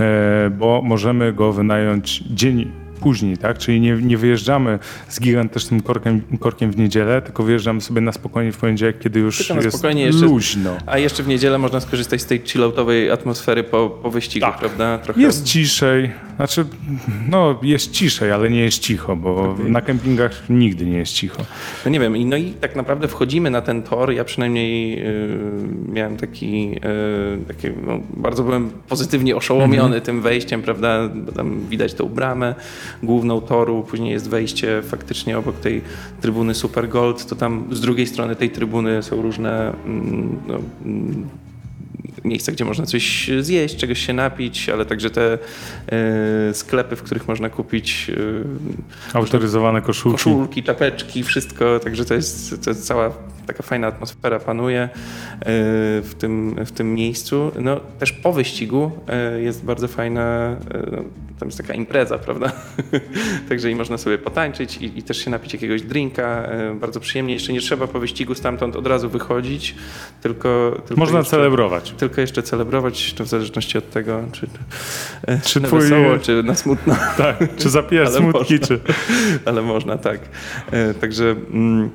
e, 0.00 0.50
bo 0.50 0.82
możemy 0.84 1.32
go 1.32 1.52
wynająć 1.52 2.22
dzień 2.30 2.70
później, 3.06 3.36
tak? 3.38 3.58
Czyli 3.58 3.80
nie, 3.80 3.92
nie 4.02 4.16
wyjeżdżamy 4.16 4.78
z 5.08 5.20
gigantycznym 5.20 5.80
korkiem, 5.80 6.20
korkiem 6.40 6.70
w 6.70 6.76
niedzielę, 6.76 7.22
tylko 7.22 7.42
wyjeżdżamy 7.42 7.80
sobie 7.80 8.00
na 8.00 8.12
spokojnie 8.12 8.52
w 8.52 8.56
poniedziałek, 8.58 8.98
kiedy 8.98 9.20
już 9.20 9.38
Tylko 9.38 9.62
jest 9.62 9.76
spokojnie 9.78 10.02
jeszcze- 10.02 10.24
luźno. 10.26 10.76
A 10.86 10.98
jeszcze 10.98 11.22
w 11.22 11.28
niedzielę 11.28 11.58
można 11.58 11.80
skorzystać 11.80 12.20
z 12.22 12.26
tej 12.26 12.38
chilloutowej 12.44 13.10
atmosfery 13.10 13.64
po, 13.64 13.90
po 14.02 14.10
wyścigu, 14.10 14.46
Tak. 14.46 14.58
prawda? 14.58 14.98
Trochę 14.98 15.20
Jest 15.20 15.44
ciszej, 15.44 16.10
znaczy, 16.36 16.64
no 17.30 17.58
jest 17.62 17.90
ciszej, 17.90 18.32
ale 18.32 18.50
nie 18.50 18.60
jest 18.60 18.78
cicho, 18.78 19.16
bo 19.16 19.56
na 19.68 19.80
kempingach 19.80 20.42
nigdy 20.50 20.86
nie 20.86 20.98
jest 20.98 21.12
cicho. 21.12 21.42
No 21.84 21.90
nie 21.90 22.00
wiem, 22.00 22.16
i- 22.16 22.24
no 22.24 22.36
i 22.36 22.50
tak 22.52 22.76
naprawdę 22.76 23.08
wchodzimy 23.08 23.50
na 23.50 23.60
ten 23.60 23.82
tor. 23.82 24.12
Ja 24.12 24.24
przynajmniej 24.24 24.98
y, 25.06 25.38
miałem 25.92 26.16
taki, 26.16 26.70
y, 27.42 27.44
takie, 27.48 27.72
no, 27.86 28.00
bardzo 28.16 28.42
byłem 28.42 28.70
pozytywnie 28.88 29.36
oszołomiony 29.36 30.00
tym 30.00 30.22
wejściem, 30.22 30.62
prawda? 30.62 31.08
Bo 31.14 31.32
tam 31.32 31.60
widać 31.70 31.94
tą 31.94 32.08
bramę 32.08 32.54
główną 33.02 33.40
toru, 33.40 33.82
później 33.90 34.12
jest 34.12 34.28
wejście 34.28 34.82
faktycznie 34.82 35.38
obok 35.38 35.60
tej 35.60 35.82
trybuny 36.20 36.54
Super 36.54 36.88
Gold, 36.88 37.26
to 37.26 37.36
tam 37.36 37.68
z 37.70 37.80
drugiej 37.80 38.06
strony 38.06 38.36
tej 38.36 38.50
trybuny 38.50 39.02
są 39.02 39.22
różne 39.22 39.72
mm, 39.84 40.38
no, 40.48 40.58
mm, 40.84 41.28
miejsca, 42.24 42.52
gdzie 42.52 42.64
można 42.64 42.86
coś 42.86 43.30
zjeść, 43.40 43.76
czegoś 43.76 44.06
się 44.06 44.12
napić, 44.12 44.68
ale 44.68 44.86
także 44.86 45.10
te 45.10 45.38
e, 45.88 46.54
sklepy, 46.54 46.96
w 46.96 47.02
których 47.02 47.28
można 47.28 47.50
kupić 47.50 48.10
e, 49.14 49.18
Autoryzowane 49.18 49.82
koszulki. 49.82 50.16
koszulki, 50.16 50.62
czapeczki, 50.62 51.22
wszystko, 51.22 51.80
także 51.80 52.04
to 52.04 52.14
jest, 52.14 52.64
to 52.64 52.70
jest 52.70 52.86
cała 52.86 53.12
taka 53.46 53.62
fajna 53.62 53.86
atmosfera 53.86 54.38
panuje 54.38 54.80
e, 54.82 54.88
w 56.02 56.12
tym, 56.18 56.56
w 56.64 56.72
tym 56.72 56.94
miejscu. 56.94 57.52
No, 57.60 57.80
też 57.98 58.12
po 58.12 58.32
wyścigu 58.32 58.90
e, 59.08 59.40
jest 59.40 59.64
bardzo 59.64 59.88
fajna, 59.88 60.56
e, 60.70 60.90
no, 60.92 60.98
tam 61.38 61.48
jest 61.48 61.58
taka 61.58 61.74
impreza, 61.74 62.18
prawda? 62.18 62.52
Także 63.48 63.70
i 63.70 63.74
można 63.74 63.98
sobie 63.98 64.18
potańczyć 64.18 64.76
i, 64.76 64.98
i 64.98 65.02
też 65.02 65.24
się 65.24 65.30
napić 65.30 65.52
jakiegoś 65.52 65.82
drinka, 65.82 66.48
bardzo 66.74 67.00
przyjemnie. 67.00 67.34
Jeszcze 67.34 67.52
nie 67.52 67.60
trzeba 67.60 67.86
po 67.86 68.00
wyścigu 68.00 68.34
stamtąd 68.34 68.76
od 68.76 68.86
razu 68.86 69.10
wychodzić, 69.10 69.74
tylko... 70.22 70.76
tylko 70.86 71.00
Można 71.00 71.18
jeszcze, 71.18 71.30
celebrować. 71.30 71.90
Tylko 71.90 72.20
jeszcze 72.20 72.42
celebrować, 72.42 73.14
to 73.14 73.24
w 73.24 73.28
zależności 73.28 73.78
od 73.78 73.90
tego, 73.90 74.24
czy, 74.32 74.46
Czy 75.44 75.60
na 75.60 75.68
twój- 75.68 75.80
wesoło, 75.80 76.18
czy 76.18 76.42
na 76.42 76.54
smutno. 76.54 76.96
Tak, 77.16 77.56
czy 77.56 77.70
zapijasz 77.70 78.10
smutki, 78.18 78.58
można. 78.58 78.66
czy... 78.66 78.80
ale 79.44 79.62
można, 79.62 79.98
tak. 79.98 80.20
Także 81.00 81.36
mm, 81.50 81.90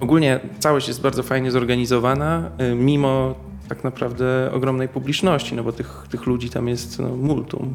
ogólnie 0.00 0.40
całość 0.58 0.88
jest 0.88 1.00
bardzo 1.00 1.22
fajnie 1.22 1.50
zorganizowana, 1.50 2.50
e, 2.58 2.74
mimo 2.74 3.34
tak 3.68 3.84
naprawdę 3.84 4.50
ogromnej 4.52 4.88
publiczności, 4.88 5.54
no 5.54 5.64
bo 5.64 5.72
tych, 5.72 6.06
tych 6.10 6.26
ludzi 6.26 6.50
tam 6.50 6.68
jest 6.68 6.98
no, 6.98 7.08
multum. 7.08 7.74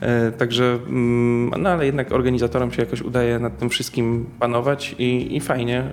E, 0.00 0.32
Także, 0.32 0.78
mm, 0.88 1.62
no 1.62 1.70
ale 1.70 1.86
jednak 1.86 2.12
organizatorom 2.12 2.72
się 2.72 2.82
jakoś 2.82 3.02
udaje 3.02 3.38
nad 3.38 3.58
tym 3.58 3.70
wszystkim 3.70 4.26
panować 4.40 4.94
i, 4.98 5.36
i 5.36 5.40
fajnie, 5.40 5.78
e, 5.78 5.92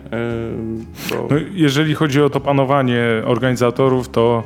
bo 1.10 1.28
No, 1.30 1.36
jeżeli 1.54 1.96
chodzi 1.96 2.22
o 2.22 2.30
to 2.30 2.40
panowanie 2.40 3.02
organizatorów, 3.26 4.10
to 4.10 4.44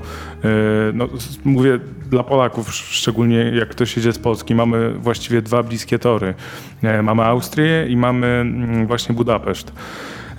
no, 0.94 1.08
mówię 1.46 1.80
dla 2.10 2.24
Polaków, 2.24 2.74
szczególnie 2.74 3.38
jak 3.38 3.70
ktoś 3.70 3.98
jedzie 3.98 4.14
z 4.14 4.20
Polski, 4.20 4.56
mamy 4.56 4.94
właściwie 4.94 5.42
dwa 5.42 5.64
bliskie 5.64 6.00
tory. 6.00 6.34
Mamy 7.04 7.24
Austrię 7.24 7.88
i 7.90 7.98
mamy 7.98 8.28
mm, 8.28 8.88
właśnie 8.88 9.16
Budapeszt. 9.16 9.72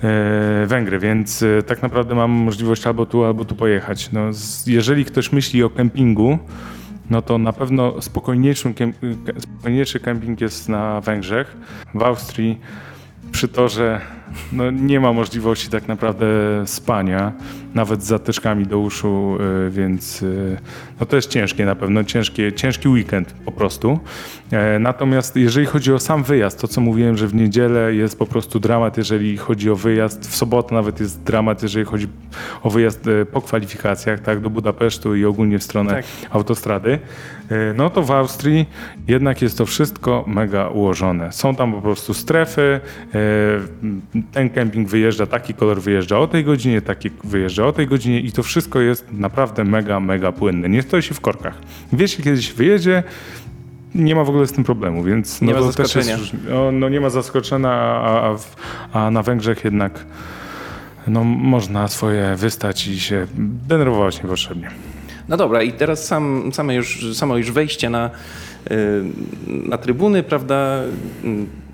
E, 0.03 0.65
Węgry, 0.67 0.99
więc 0.99 1.43
e, 1.43 1.63
tak 1.63 1.81
naprawdę 1.81 2.15
mam 2.15 2.31
możliwość 2.31 2.87
albo 2.87 3.05
tu, 3.05 3.23
albo 3.25 3.45
tu 3.45 3.55
pojechać. 3.55 4.11
No, 4.11 4.21
jeżeli 4.67 5.05
ktoś 5.05 5.31
myśli 5.31 5.63
o 5.63 5.69
kempingu, 5.69 6.37
no 7.09 7.21
to 7.21 7.37
na 7.37 7.53
pewno 7.53 8.01
spokojniejszym, 8.01 8.73
kem- 8.73 8.93
ke- 9.25 9.41
spokojniejszy 9.41 9.99
kemping 9.99 10.41
jest 10.41 10.69
na 10.69 11.01
Węgrzech, 11.01 11.57
w 11.95 12.03
Austrii 12.03 12.59
przy 13.31 13.47
torze 13.47 14.01
no, 14.51 14.71
nie 14.71 14.99
ma 14.99 15.13
możliwości 15.13 15.69
tak 15.69 15.87
naprawdę 15.87 16.25
spania, 16.65 17.31
nawet 17.73 18.03
z 18.03 18.07
zatyczkami 18.07 18.65
do 18.65 18.79
uszu, 18.79 19.37
y, 19.67 19.69
więc 19.69 20.23
y, 20.23 20.57
no, 20.99 21.05
to 21.05 21.15
jest 21.15 21.29
ciężkie 21.29 21.65
na 21.65 21.75
pewno, 21.75 22.03
ciężkie, 22.03 22.53
ciężki 22.53 22.87
weekend 22.87 23.33
po 23.45 23.51
prostu. 23.51 23.99
E, 24.51 24.79
Natomiast 24.79 25.35
jeżeli 25.35 25.65
chodzi 25.65 25.93
o 25.93 25.99
sam 25.99 26.23
wyjazd, 26.23 26.61
to 26.61 26.67
co 26.67 26.81
mówiłem, 26.81 27.17
że 27.17 27.27
w 27.27 27.35
niedzielę 27.35 27.95
jest 27.95 28.19
po 28.19 28.25
prostu 28.25 28.59
dramat, 28.59 28.97
jeżeli 28.97 29.37
chodzi 29.37 29.69
o 29.69 29.75
wyjazd, 29.75 30.27
w 30.27 30.35
sobotę 30.35 30.75
nawet 30.75 30.99
jest 30.99 31.23
dramat, 31.23 31.63
jeżeli 31.63 31.85
chodzi 31.85 32.07
o 32.63 32.69
wyjazd 32.69 33.07
e, 33.07 33.25
po 33.25 33.41
kwalifikacjach, 33.41 34.19
tak, 34.19 34.39
do 34.39 34.49
Budapesztu 34.49 35.15
i 35.15 35.25
ogólnie 35.25 35.59
w 35.59 35.63
stronę 35.63 35.91
Tak. 35.93 36.05
autostrady, 36.29 36.99
e, 37.51 37.73
no 37.73 37.89
to 37.89 38.03
w 38.03 38.11
Austrii 38.11 38.65
jednak 39.07 39.41
jest 39.41 39.57
to 39.57 39.65
wszystko 39.65 40.23
mega 40.27 40.67
ułożone. 40.67 41.31
Są 41.31 41.55
tam 41.55 41.73
po 41.73 41.81
prostu 41.81 42.13
strefy, 42.13 42.79
ten 44.23 44.49
kemping 44.49 44.89
wyjeżdża, 44.89 45.25
taki 45.25 45.53
kolor 45.53 45.81
wyjeżdża 45.81 46.19
o 46.19 46.27
tej 46.27 46.43
godzinie, 46.43 46.81
taki 46.81 47.09
wyjeżdża 47.23 47.65
o 47.65 47.73
tej 47.73 47.87
godzinie 47.87 48.19
i 48.19 48.31
to 48.31 48.43
wszystko 48.43 48.79
jest 48.79 49.05
naprawdę 49.11 49.63
mega, 49.63 49.99
mega 49.99 50.31
płynne. 50.31 50.69
Nie 50.69 50.81
stoi 50.81 51.01
się 51.01 51.13
w 51.13 51.21
korkach. 51.21 51.57
Wie 51.93 52.07
się, 52.07 52.23
kiedy 52.23 52.41
się 52.43 52.53
wyjedzie, 52.53 53.03
nie 53.95 54.15
ma 54.15 54.23
w 54.23 54.29
ogóle 54.29 54.47
z 54.47 54.51
tym 54.51 54.63
problemu, 54.63 55.03
więc 55.03 55.41
Nie 55.41 55.53
no, 55.53 55.59
ma 55.61 55.67
to 55.71 55.73
też 55.73 55.95
jest, 55.95 56.09
zaskoczenia. 56.09 56.71
no, 56.71 56.89
nie 56.89 57.01
ma 57.01 57.09
zaskoczenia, 57.09 57.69
a, 57.69 58.35
a, 58.93 59.05
a 59.05 59.11
na 59.11 59.23
Węgrzech 59.23 59.63
jednak 59.63 60.05
no, 61.07 61.23
można 61.23 61.87
swoje 61.87 62.35
wystać 62.35 62.87
i 62.87 62.99
się 62.99 63.27
denerwować 63.67 64.23
niepotrzebnie. 64.23 64.69
No 65.29 65.37
dobra, 65.37 65.63
i 65.63 65.73
teraz 65.73 66.05
sam, 66.05 66.49
same 66.53 66.75
już, 66.75 67.15
samo 67.17 67.37
już 67.37 67.51
wejście 67.51 67.89
na, 67.89 68.09
y, 68.71 69.03
na 69.47 69.77
trybuny, 69.77 70.23
prawda? 70.23 70.81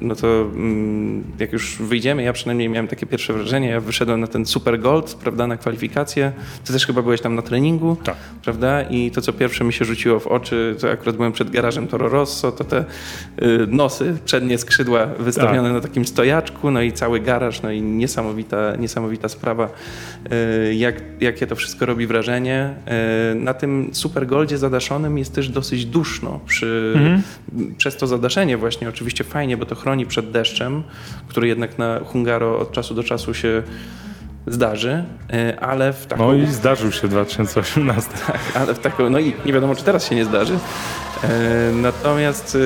No 0.02 0.16
to 0.16 0.28
mm, 0.42 1.24
jak 1.40 1.54
już 1.54 1.78
wyjdziemy, 1.80 2.24
ja 2.24 2.34
przynajmniej 2.34 2.70
miałem 2.70 2.88
takie 2.88 3.06
pierwsze 3.06 3.34
wrażenie, 3.34 3.68
ja 3.70 3.82
wyszedłem 3.82 4.20
na 4.22 4.28
ten 4.28 4.46
Super 4.46 4.80
Gold, 4.80 5.14
prawda, 5.16 5.48
na 5.48 5.58
kwalifikacje. 5.58 6.32
Ty 6.66 6.74
też 6.74 6.86
chyba 6.86 7.02
byłeś 7.02 7.22
tam 7.22 7.36
na 7.36 7.42
treningu, 7.42 7.98
Tak. 8.04 8.16
prawda? 8.44 8.82
I 8.82 9.12
to, 9.12 9.22
co 9.22 9.34
pierwsze 9.34 9.64
mi 9.64 9.74
się 9.74 9.86
rzuciło 9.86 10.20
w 10.20 10.28
oczy, 10.28 10.76
to 10.82 10.92
akurat 10.92 11.16
byłem 11.16 11.32
przed 11.32 11.50
garażem 11.50 11.88
Toro 11.88 12.10
Rosso, 12.10 12.52
to 12.52 12.64
te 12.64 12.80
y, 12.80 12.86
nosy, 13.68 14.18
przednie 14.26 14.58
skrzydła 14.58 15.06
wystawione 15.06 15.74
na 15.74 15.82
takim 15.82 16.06
stojaczku, 16.06 16.72
no 16.72 16.82
i 16.82 16.92
cały 16.92 17.20
garaż, 17.20 17.62
no 17.62 17.72
i 17.72 17.82
niesamowita, 17.82 18.76
niesamowita 18.76 19.30
sprawa, 19.30 19.70
y, 20.70 20.76
jak, 20.76 20.96
jakie 21.22 21.48
to 21.48 21.56
wszystko 21.56 21.86
robi 21.86 22.08
wrażenie. 22.08 22.74
Y, 23.32 23.36
Na 23.36 23.54
tym 23.54 23.90
Super 23.92 24.28
Goldzie 24.28 24.58
zadaszonym 24.58 25.18
jest 25.18 25.36
też 25.36 25.50
dosyć 25.50 25.86
duszno. 25.86 26.40
Przy, 26.46 26.94
Przez 27.78 27.98
to 27.98 28.08
zadaszenie 28.08 28.58
właśnie 28.58 28.90
oczywiście 28.90 29.24
fajnie, 29.24 29.58
bo 29.58 29.66
to 29.66 29.76
chroni 29.86 30.06
przed 30.06 30.32
deszczem, 30.32 30.84
który 31.28 31.48
jednak 31.48 31.78
na 31.78 32.00
Hungaro 32.00 32.60
od 32.60 32.72
czasu 32.72 32.96
do 32.96 33.04
czasu 33.04 33.34
się 33.34 33.64
zdarzy, 34.48 35.04
y, 35.34 35.60
ale 35.60 35.94
w 35.94 36.06
taką... 36.06 36.28
No 36.28 36.34
i 36.34 36.46
zdarzył 36.46 36.92
się 36.92 37.08
2018. 37.08 38.10
Ale 38.60 38.74
w 38.74 38.80
taką, 38.80 39.10
no 39.10 39.20
i 39.20 39.34
nie 39.46 39.54
wiadomo, 39.54 39.76
czy 39.76 39.84
teraz 39.84 40.10
się 40.10 40.16
nie 40.16 40.26
zdarzy. 40.26 40.60
E, 41.24 41.72
natomiast 41.74 42.56
e, 42.56 42.60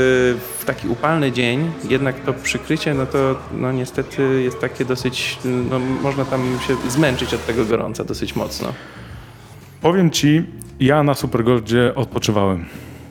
w 0.59 0.63
taki 0.65 0.87
upalny 0.87 1.31
dzień 1.31 1.71
jednak 1.89 2.19
to 2.19 2.33
przykrycie, 2.33 2.93
no 2.93 3.05
to 3.05 3.35
no 3.51 3.71
niestety 3.71 4.43
jest 4.43 4.59
takie 4.59 4.85
dosyć, 4.85 5.37
no 5.69 5.79
można 5.79 6.25
tam 6.25 6.41
się 6.67 6.89
zmęczyć 6.89 7.33
od 7.33 7.45
tego 7.45 7.65
gorąca 7.65 8.03
dosyć 8.03 8.35
mocno. 8.35 8.73
Powiem 9.81 10.11
ci, 10.11 10.43
ja 10.79 11.03
na 11.03 11.13
Supergoldzie 11.13 11.95
odpoczywałem. 11.95 12.65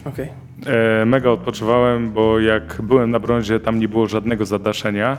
Okej. 0.05 0.48
E, 0.67 1.05
mega 1.05 1.31
odpoczywałem, 1.31 2.13
bo 2.13 2.41
jak 2.41 2.83
byłem 2.83 3.11
na 3.11 3.21
brązie, 3.21 3.61
tam 3.61 3.79
nie 3.79 3.89
było 3.89 4.07
żadnego 4.07 4.47
zadaszenia. 4.47 5.19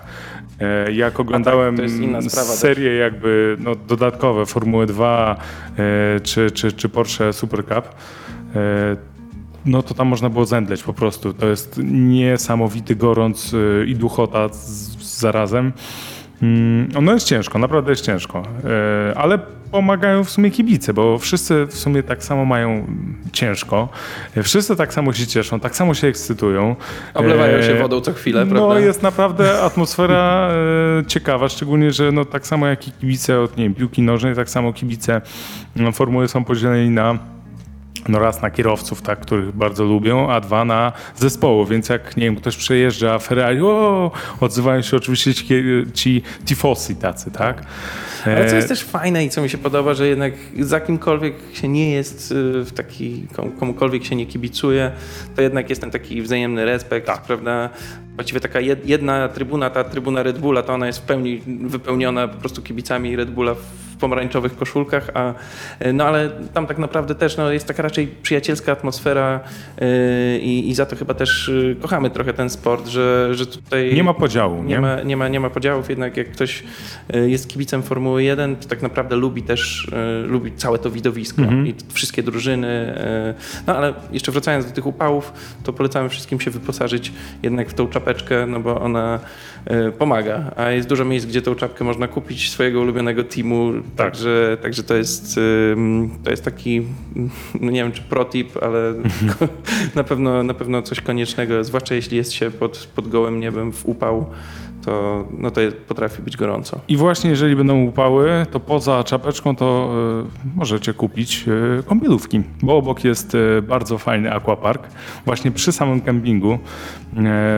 E, 0.59 0.91
jak 0.91 1.19
oglądałem 1.19 1.75
inna 1.85 2.21
sprawa 2.21 2.49
też. 2.49 2.59
serie 2.59 2.95
jakby 2.95 3.57
no, 3.59 3.75
dodatkowe, 3.75 4.45
Formuły 4.45 4.85
2 4.85 5.35
e, 5.77 6.19
czy, 6.19 6.51
czy, 6.51 6.71
czy 6.71 6.89
Porsche 6.89 7.33
Super 7.33 7.65
Cup, 7.65 7.89
e, 8.55 8.97
no 9.65 9.83
to 9.83 9.93
tam 9.93 10.07
można 10.07 10.29
było 10.29 10.45
zemdleć 10.45 10.83
po 10.83 10.93
prostu. 10.93 11.33
To 11.33 11.47
jest 11.47 11.79
niesamowity 11.91 12.95
gorąc 12.95 13.53
e, 13.53 13.85
i 13.85 13.95
duchota 13.95 14.49
z, 14.49 14.57
z 15.03 15.19
zarazem. 15.19 15.71
Mm, 16.41 16.89
No 17.01 17.13
jest 17.13 17.27
ciężko, 17.27 17.59
naprawdę 17.59 17.91
jest 17.91 18.05
ciężko, 18.05 18.43
E, 19.11 19.17
ale 19.17 19.39
pomagają 19.71 20.23
w 20.23 20.29
sumie 20.29 20.51
kibice, 20.51 20.93
bo 20.93 21.17
wszyscy 21.17 21.65
w 21.65 21.73
sumie 21.73 22.03
tak 22.03 22.23
samo 22.23 22.45
mają 22.45 22.87
ciężko, 23.31 23.89
E, 24.37 24.43
wszyscy 24.43 24.75
tak 24.75 24.93
samo 24.93 25.13
się 25.13 25.27
cieszą, 25.27 25.59
tak 25.59 25.75
samo 25.75 25.93
się 25.93 26.07
ekscytują. 26.07 26.75
Oblewają 27.13 27.61
się 27.61 27.73
E, 27.73 27.79
wodą 27.79 28.01
co 28.01 28.13
chwilę, 28.13 28.45
No 28.45 28.51
prawda? 28.55 28.79
jest 28.79 29.03
naprawdę 29.03 29.61
atmosfera 29.69 30.49
ciekawa, 31.07 31.49
szczególnie, 31.49 31.91
że 31.91 32.11
no, 32.11 32.25
tak 32.25 32.47
samo 32.47 32.67
jak 32.67 32.87
i 32.87 32.91
kibice 32.91 33.39
od 33.41 33.57
nie 33.57 33.63
wiem, 33.63 33.73
piłki 33.75 34.01
nożnej, 34.01 34.35
tak 34.35 34.49
samo 34.49 34.73
kibice 34.73 35.21
no, 35.75 35.91
formuły 35.91 36.27
są 36.27 36.43
podzieleni 36.43 36.89
na 36.89 37.17
no 38.07 38.19
raz 38.19 38.41
na 38.41 38.49
kierowców, 38.51 39.01
tak, 39.01 39.19
których 39.19 39.51
bardzo 39.51 39.83
lubią, 39.83 40.29
a 40.31 40.41
dwa 40.41 40.65
na 40.65 40.91
zespołu, 41.15 41.65
więc 41.65 41.89
jak, 41.89 42.17
nie 42.17 42.23
wiem, 42.23 42.35
ktoś 42.35 42.57
przejeżdża 42.57 43.19
Ferrari, 43.19 43.61
o, 43.61 44.11
odzywają 44.39 44.81
się 44.81 44.97
oczywiście 44.97 45.33
ci, 45.33 45.45
ci 45.93 46.21
tifosi 46.45 46.95
tacy, 46.95 47.31
tak? 47.31 47.63
Ale 48.25 48.45
co 48.45 48.53
E, 48.53 48.55
jest 48.55 48.67
też 48.67 48.83
fajne 48.83 49.25
i 49.25 49.29
co 49.29 49.41
mi 49.41 49.49
się 49.49 49.57
podoba, 49.57 49.93
że 49.93 50.07
jednak 50.07 50.33
za 50.59 50.79
kimkolwiek 50.79 51.35
się 51.53 51.67
nie 51.67 51.91
jest 51.91 52.31
y, 52.31 52.35
w 52.65 52.71
taki, 52.71 53.27
kom- 53.35 53.51
komukolwiek 53.51 54.03
się 54.05 54.15
nie 54.15 54.25
kibicuje, 54.25 54.91
to 55.35 55.41
jednak 55.41 55.69
jest 55.69 55.81
ten 55.81 55.91
taki 55.91 56.21
wzajemny 56.21 56.65
respekt, 56.65 57.07
Tak. 57.07 57.21
prawda? 57.21 57.69
Właściwie 58.19 58.39
taka 58.39 58.59
jed- 58.59 58.85
jedna 58.85 59.27
trybuna, 59.27 59.69
ta 59.69 59.83
trybuna 59.83 60.23
Red 60.23 60.39
Bulla, 60.39 60.63
to 60.63 60.73
ona 60.73 60.87
jest 60.87 60.99
w 60.99 61.01
pełni 61.01 61.41
wypełniona 61.47 62.27
po 62.27 62.37
prostu 62.37 62.61
kibicami 62.61 63.15
Red 63.15 63.29
Bulla 63.31 63.53
w 63.53 63.97
pomarańczowych 63.99 64.55
koszulkach, 64.57 65.09
a 65.13 65.33
y, 65.85 65.93
no 65.93 66.03
ale 66.05 66.29
tam 66.53 66.67
tak 66.67 66.77
naprawdę 66.77 67.15
też 67.15 67.37
no, 67.37 67.51
jest 67.51 67.67
taka 67.67 67.83
raczej 67.83 68.07
przyjacielska 68.07 68.71
atmosfera 68.71 69.39
y, 69.81 70.39
i, 70.39 70.69
i 70.69 70.75
za 70.75 70.85
to 70.85 70.95
chyba 70.95 71.13
też 71.13 71.47
y, 71.49 71.75
kochamy 71.81 72.09
trochę 72.09 72.33
ten 72.33 72.49
sport, 72.49 72.87
że, 72.87 73.29
że 73.35 73.45
tutaj 73.45 73.93
Nie 73.93 74.03
ma 74.03 74.13
podziału, 74.13 74.63
nie? 74.63 74.69
nie 74.69 74.81
ma, 74.81 75.01
nie, 75.01 75.17
ma, 75.17 75.27
nie 75.27 75.39
ma 75.39 75.49
podziałów, 75.49 75.89
jednak 75.89 76.17
jak 76.17 76.31
ktoś 76.31 76.63
e, 77.13 77.29
jest 77.29 77.47
kibicem 77.49 77.83
Formuły 77.83 78.23
1, 78.23 78.55
to 78.55 78.67
tak 78.69 78.81
naprawdę 78.81 79.15
lubi 79.15 79.43
też 79.43 79.87
e, 79.93 80.27
lubi 80.27 80.51
całe 80.51 80.79
to 80.79 80.91
widowisko 80.91 81.41
i 81.65 81.73
t- 81.73 81.85
wszystkie 81.93 82.23
drużyny. 82.23 82.67
e, 82.67 83.33
No 83.67 83.75
ale 83.77 83.93
jeszcze 84.11 84.31
wracając 84.31 84.65
do 84.65 84.71
tych 84.71 84.85
upałów, 84.87 85.33
to 85.63 85.73
polecamy 85.73 86.09
wszystkim 86.09 86.39
się 86.39 86.51
wyposażyć 86.51 87.11
jednak 87.43 87.69
w 87.69 87.73
tą 87.73 87.87
czapeczkę 87.87 88.08
czapeczkę, 88.13 88.45
no 88.45 88.59
bo 88.59 88.81
ona 88.81 89.19
e, 89.65 89.91
pomaga, 89.91 90.51
a 90.55 90.69
jest 90.69 90.89
dużo 90.89 91.05
miejsc, 91.05 91.25
gdzie 91.25 91.41
tą 91.41 91.55
czapkę 91.55 91.83
można 91.83 92.07
kupić 92.07 92.49
swojego 92.49 92.81
ulubionego 92.81 93.23
teamu, 93.23 93.71
Tak. 93.73 94.05
także, 94.05 94.57
także 94.61 94.83
to 94.83 94.95
jest 94.95 95.39
to 96.23 96.29
jest 96.29 96.45
taki, 96.45 96.81
no 97.61 97.71
nie 97.71 97.83
wiem 97.83 97.91
czy 97.91 98.01
pro 98.01 98.25
tip, 98.25 98.63
ale 98.63 98.93
na 99.95 100.03
pewno, 100.03 100.43
na 100.43 100.53
pewno 100.53 100.81
coś 100.81 101.01
koniecznego, 101.01 101.63
zwłaszcza 101.63 101.95
jeśli 101.95 102.17
jest 102.17 102.33
się 102.33 102.51
pod, 102.51 102.89
pod 102.95 103.07
gołym 103.07 103.39
niebem 103.39 103.71
w 103.71 103.85
upał, 103.85 104.25
to, 104.89 105.25
no 105.37 105.51
to 105.51 105.61
potrafi 105.87 106.21
być 106.21 106.37
gorąco. 106.37 106.79
I 106.87 106.97
właśnie 106.97 107.29
jeżeli 107.29 107.55
będą 107.55 107.83
upały, 107.83 108.45
to 108.51 108.59
poza 108.59 109.03
czapeczką 109.03 109.55
to 109.55 109.91
e, 110.45 110.55
możecie 110.55 110.93
kupić 110.93 111.45
e, 111.79 111.83
kąpielówki, 111.83 112.41
bo 112.61 112.77
obok 112.77 113.03
jest 113.03 113.35
e, 113.35 113.61
bardzo 113.61 113.97
fajny 113.97 114.33
aquapark, 114.33 114.87
właśnie 115.25 115.51
przy 115.51 115.71
samym 115.71 116.01
kempingu, 116.01 116.59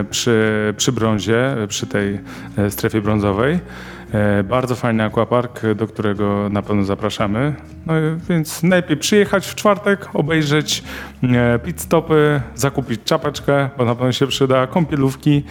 przy, 0.10 0.74
przy 0.78 0.92
brązie, 0.92 1.56
przy 1.68 1.88
tej 1.88 2.20
strefie 2.70 3.02
brązowej. 3.02 3.60
E, 4.14 4.44
Bardzo 4.44 4.76
fajny 4.76 5.04
aquapark, 5.04 5.62
do 5.76 5.88
którego 5.88 6.50
na 6.50 6.62
pewno 6.62 6.84
zapraszamy. 6.84 7.56
No 7.86 7.94
więc 8.30 8.64
najlepiej 8.64 8.98
przyjechać 8.98 9.48
w 9.48 9.56
czwartek, 9.56 10.10
obejrzeć 10.14 10.84
e, 11.24 11.60
pit 11.60 11.82
stopy, 11.82 12.42
zakupić 12.56 13.04
czapeczkę, 13.04 13.70
bo 13.78 13.86
na 13.86 13.96
pewno 13.96 14.12
się 14.12 14.28
przyda, 14.28 14.68
kąpielówki 14.68 15.44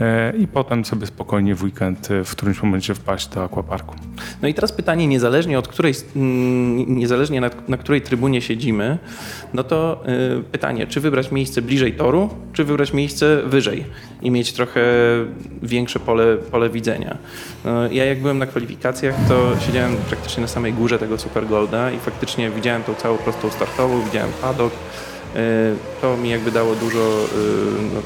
e, 0.00 0.32
i 0.36 0.46
potem 0.46 0.84
sobie 0.84 1.06
spokojnie 1.06 1.54
w 1.54 1.62
weekend 1.62 2.08
w 2.24 2.30
którymś 2.30 2.62
momencie 2.62 2.94
wpaść 2.94 3.28
do 3.28 3.44
aquaparku. 3.44 3.94
No 4.42 4.48
i 4.48 4.54
teraz 4.54 4.72
pytanie, 4.72 5.06
niezależnie 5.06 5.58
od 5.58 5.68
której, 5.68 5.94
mm, 6.16 6.96
niezależnie 6.96 7.40
na, 7.40 7.50
na 7.68 7.76
której 7.76 8.00
trybunie 8.00 8.42
siedzimy, 8.42 8.98
no 9.54 9.64
to 9.64 10.04
pytanie, 10.52 10.86
czy 10.86 11.00
wybrać 11.00 11.30
miejsce 11.32 11.62
bliżej 11.62 11.92
toru, 11.92 12.30
czy 12.52 12.64
wybrać 12.64 12.92
miejsce 12.92 13.42
wyżej 13.46 13.84
i 14.22 14.30
mieć 14.30 14.52
trochę 14.52 14.80
większe 15.62 15.98
pole, 16.00 16.36
pole 16.36 16.70
widzenia. 16.70 17.18
No, 17.68 17.86
ja 17.92 18.04
jak 18.04 18.20
byłem 18.20 18.38
na 18.38 18.46
kwalifikacjach, 18.46 19.14
to 19.28 19.60
siedziałem 19.66 19.96
praktycznie 19.96 20.40
na 20.40 20.48
samej 20.48 20.72
górze 20.72 20.98
tego 20.98 21.18
Super 21.18 21.46
Golda 21.46 21.90
i 21.90 21.98
faktycznie 21.98 22.50
widziałem 22.50 22.82
tą 22.82 22.94
całą 22.94 23.18
prostą 23.18 23.50
startową, 23.50 24.02
widziałem 24.02 24.30
paddock. 24.42 24.76
Y, 25.36 25.38
To 26.00 26.16
mi 26.16 26.30
jakby 26.30 26.50
dało 26.50 26.74
dużo, 26.74 26.98
y, 26.98 27.94
no, 27.94 28.00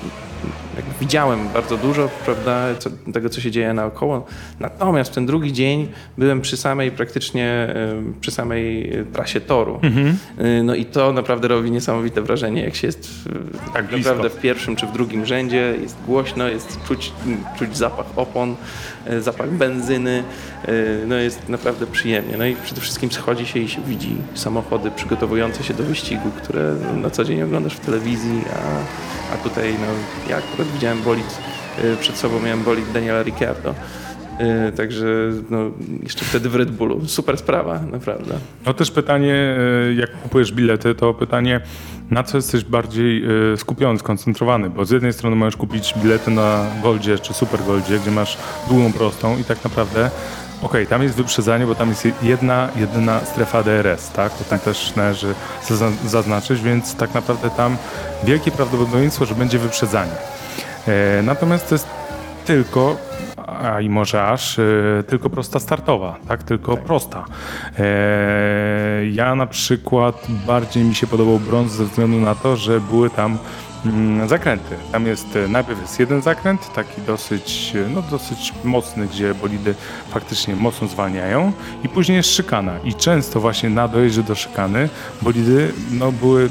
widziałem 1.00 1.48
bardzo 1.54 1.76
dużo, 1.76 2.08
prawda, 2.24 2.66
co, 2.78 2.90
tego, 3.12 3.28
co 3.28 3.40
się 3.40 3.50
dzieje 3.50 3.74
naokoło. 3.74 4.26
Natomiast 4.60 5.14
ten 5.14 5.26
drugi 5.26 5.52
dzień 5.52 5.88
byłem 6.18 6.40
przy 6.40 6.56
samej 6.56 6.90
praktycznie, 6.90 7.74
przy 8.20 8.30
samej 8.30 8.94
y, 9.00 9.04
trasie 9.12 9.40
toru. 9.40 9.80
Y, 10.40 10.62
No 10.62 10.74
i 10.74 10.84
to 10.84 11.12
naprawdę 11.12 11.48
robi 11.48 11.70
niesamowite 11.70 12.22
wrażenie, 12.22 12.62
jak 12.64 12.74
się 12.74 12.86
jest 12.86 13.10
y, 13.26 13.72
Tak 13.72 13.86
blisko. 13.86 14.10
naprawdę 14.10 14.30
w 14.38 14.40
pierwszym 14.40 14.76
czy 14.76 14.86
w 14.86 14.92
drugim 14.92 15.26
rzędzie, 15.26 15.74
jest 15.82 15.96
głośno, 16.06 16.48
jest 16.48 16.78
czuć, 16.88 17.12
czuć 17.58 17.76
zapach 17.76 18.06
opon, 18.16 18.56
y, 19.10 19.22
zapach 19.22 19.50
benzyny, 19.50 20.24
y, 20.68 21.04
no 21.06 21.14
jest 21.14 21.48
naprawdę 21.48 21.86
przyjemnie. 21.86 22.36
No 22.36 22.46
i 22.46 22.56
przede 22.56 22.80
wszystkim 22.80 23.12
schodzi 23.12 23.46
się 23.46 23.60
i 23.60 23.68
się 23.68 23.82
widzi 23.82 24.16
samochody 24.34 24.90
przygotowujące 24.90 25.64
się 25.64 25.74
do 25.74 25.82
wyścigu, 25.82 26.30
które 26.42 26.74
na 27.02 27.10
co 27.10 27.24
dzień 27.24 27.42
oglądasz 27.42 27.74
w 27.74 27.80
telewizji, 27.80 28.40
a, 28.54 29.34
a 29.34 29.36
tutaj 29.36 29.72
no, 29.80 29.86
ja 30.30 30.36
akurat 30.62 30.75
widziałem 30.75 31.02
bolid, 31.02 31.38
y, 31.85 31.97
przed 31.97 32.16
sobą 32.16 32.40
miałem 32.40 32.62
bolid 32.62 32.92
Daniela 32.92 33.23
Ricciardo. 33.23 33.75
Y, 34.69 34.73
Także 34.73 35.07
no, 35.50 35.59
jeszcze 36.02 36.25
wtedy 36.25 36.49
w 36.49 36.54
Red 36.54 36.71
Bullu. 36.71 37.00
Super 37.07 37.38
sprawa, 37.38 37.81
naprawdę. 37.92 38.35
No 38.66 38.75
też 38.75 38.90
pytanie, 38.90 39.57
e, 39.88 39.95
jak 39.95 40.23
kupujesz 40.23 40.52
bilety, 40.52 40.95
to 40.95 41.14
pytanie, 41.14 41.61
na 42.11 42.23
co 42.23 42.38
jesteś 42.38 42.64
bardziej 42.64 43.25
skupiony, 43.57 43.99
skoncentrowany, 43.99 44.71
bo 44.71 44.85
z 44.85 44.90
jednej 44.90 45.12
strony 45.12 45.37
możesz 45.37 45.57
kupić 45.57 45.95
bilety 46.02 46.31
na 46.31 46.66
Goldzie 46.83 47.19
czy 47.19 47.35
Super 47.35 47.61
Goldzie, 47.66 47.99
gdzie 47.99 48.11
masz 48.11 48.38
długą 48.69 48.92
prostą 48.92 49.38
i 49.38 49.45
tak 49.45 49.64
naprawdę 49.64 50.11
Okej, 50.62 50.87
tam 50.87 51.02
jest 51.02 51.14
wyprzedzanie, 51.14 51.66
bo 51.66 51.75
tam 51.75 51.88
jest 51.88 52.09
jedna, 52.23 52.69
jedyna 52.76 53.21
strefa 53.21 53.62
DRS, 53.62 54.11
tak? 54.11 54.33
O 54.40 54.45
tym 54.45 54.59
też 54.59 54.97
należy 54.97 55.35
zazna- 55.69 56.09
zaznaczyć, 56.09 56.61
więc 56.62 56.97
tak 56.97 57.14
naprawdę 57.14 57.50
tam 57.50 57.76
wielkie 58.25 58.50
prawdopodobieństwo, 58.50 59.26
że 59.26 59.35
będzie 59.35 59.59
wyprzedzanie. 59.59 60.12
E, 60.88 61.22
natomiast 61.22 61.68
to 61.68 61.74
jest 61.74 61.86
tylko, 62.44 62.96
a 63.46 63.80
i 63.80 63.88
może 63.88 64.24
aż, 64.24 64.58
e, 64.58 64.62
tylko 65.08 65.30
prosta 65.30 65.60
startowa, 65.60 66.16
tak? 66.28 66.42
Tylko 66.42 66.76
prosta. 66.76 67.24
E, 67.78 69.06
ja 69.12 69.34
na 69.34 69.46
przykład 69.46 70.26
bardziej 70.46 70.84
mi 70.84 70.94
się 70.94 71.06
podobał 71.06 71.38
brąz 71.38 71.72
ze 71.72 71.84
względu 71.84 72.20
na 72.20 72.34
to, 72.34 72.56
że 72.56 72.80
były 72.80 73.10
tam 73.10 73.38
mm, 73.87 74.28
zakręty. 74.28 74.76
Tam 74.92 75.07
jest, 75.07 75.38
najpierw 75.48 75.80
jest 75.80 76.00
jeden 76.00 76.22
zakręt, 76.22 76.72
taki 76.74 77.02
dosyć, 77.02 77.72
no 77.94 78.02
dosyć 78.02 78.52
mocny, 78.64 79.07
gdzie 79.07 79.35
bolidy 79.35 79.74
faktycznie 80.11 80.57
mocno 80.57 80.88
zwalniają 80.88 81.52
i 81.85 81.88
później 81.88 82.16
jest 82.16 82.35
szykana 82.35 82.78
i 82.85 82.94
często 82.94 83.40
właśnie 83.40 83.70
na 83.70 83.88
dojeździe 83.88 84.22
do 84.22 84.35
szykany 84.35 84.88
bolidy 85.22 85.72
no, 85.90 86.12
były 86.12 86.50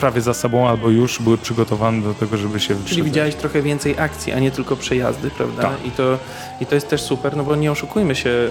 prawie 0.00 0.20
za 0.20 0.34
sobą 0.34 0.68
albo 0.68 0.88
już 0.90 1.22
były 1.22 1.38
przygotowane 1.38 2.02
do 2.02 2.14
tego, 2.14 2.36
żeby 2.36 2.60
się 2.60 2.66
Czyli 2.66 2.78
wyprzedzać. 2.78 3.04
widziałeś 3.04 3.34
trochę 3.34 3.62
więcej 3.62 3.98
akcji, 3.98 4.32
a 4.32 4.38
nie 4.38 4.50
tylko 4.50 4.76
przejazdy, 4.76 5.30
prawda? 5.30 5.62
Tak. 5.62 5.86
I, 5.86 5.90
to, 5.90 6.18
I 6.60 6.66
to 6.66 6.74
jest 6.74 6.88
też 6.88 7.02
super, 7.02 7.36
no 7.36 7.44
bo 7.44 7.56
nie 7.56 7.72
oszukujmy 7.72 8.14
się, 8.14 8.30
y, 8.30 8.50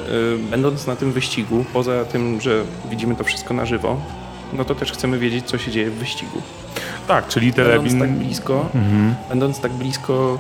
będąc 0.52 0.88
na 0.88 0.96
tym 0.96 1.12
wyścigu, 1.12 1.66
poza 1.74 2.06
tym, 2.06 2.42
że 2.42 2.64
widzimy 2.90 3.16
to 3.16 3.24
wszystko 3.24 3.54
na 3.54 3.66
żywo, 3.66 3.98
no 4.54 4.66
to 4.66 4.76
też 4.76 4.92
chcemy 4.92 5.20
wiedzieć, 5.20 5.46
co 5.46 5.58
się 5.58 5.72
dzieje 5.72 5.90
w 5.90 5.94
wyścigu. 5.94 6.42
Tak, 7.08 7.28
czyli 7.28 7.52
Będąc 7.54 7.68
telebin... 7.92 8.00
tak 8.00 8.12
blisko, 8.12 8.66
Mhm. 8.76 9.16
będąc 9.30 9.60
tak 9.60 9.72
blisko, 9.72 10.40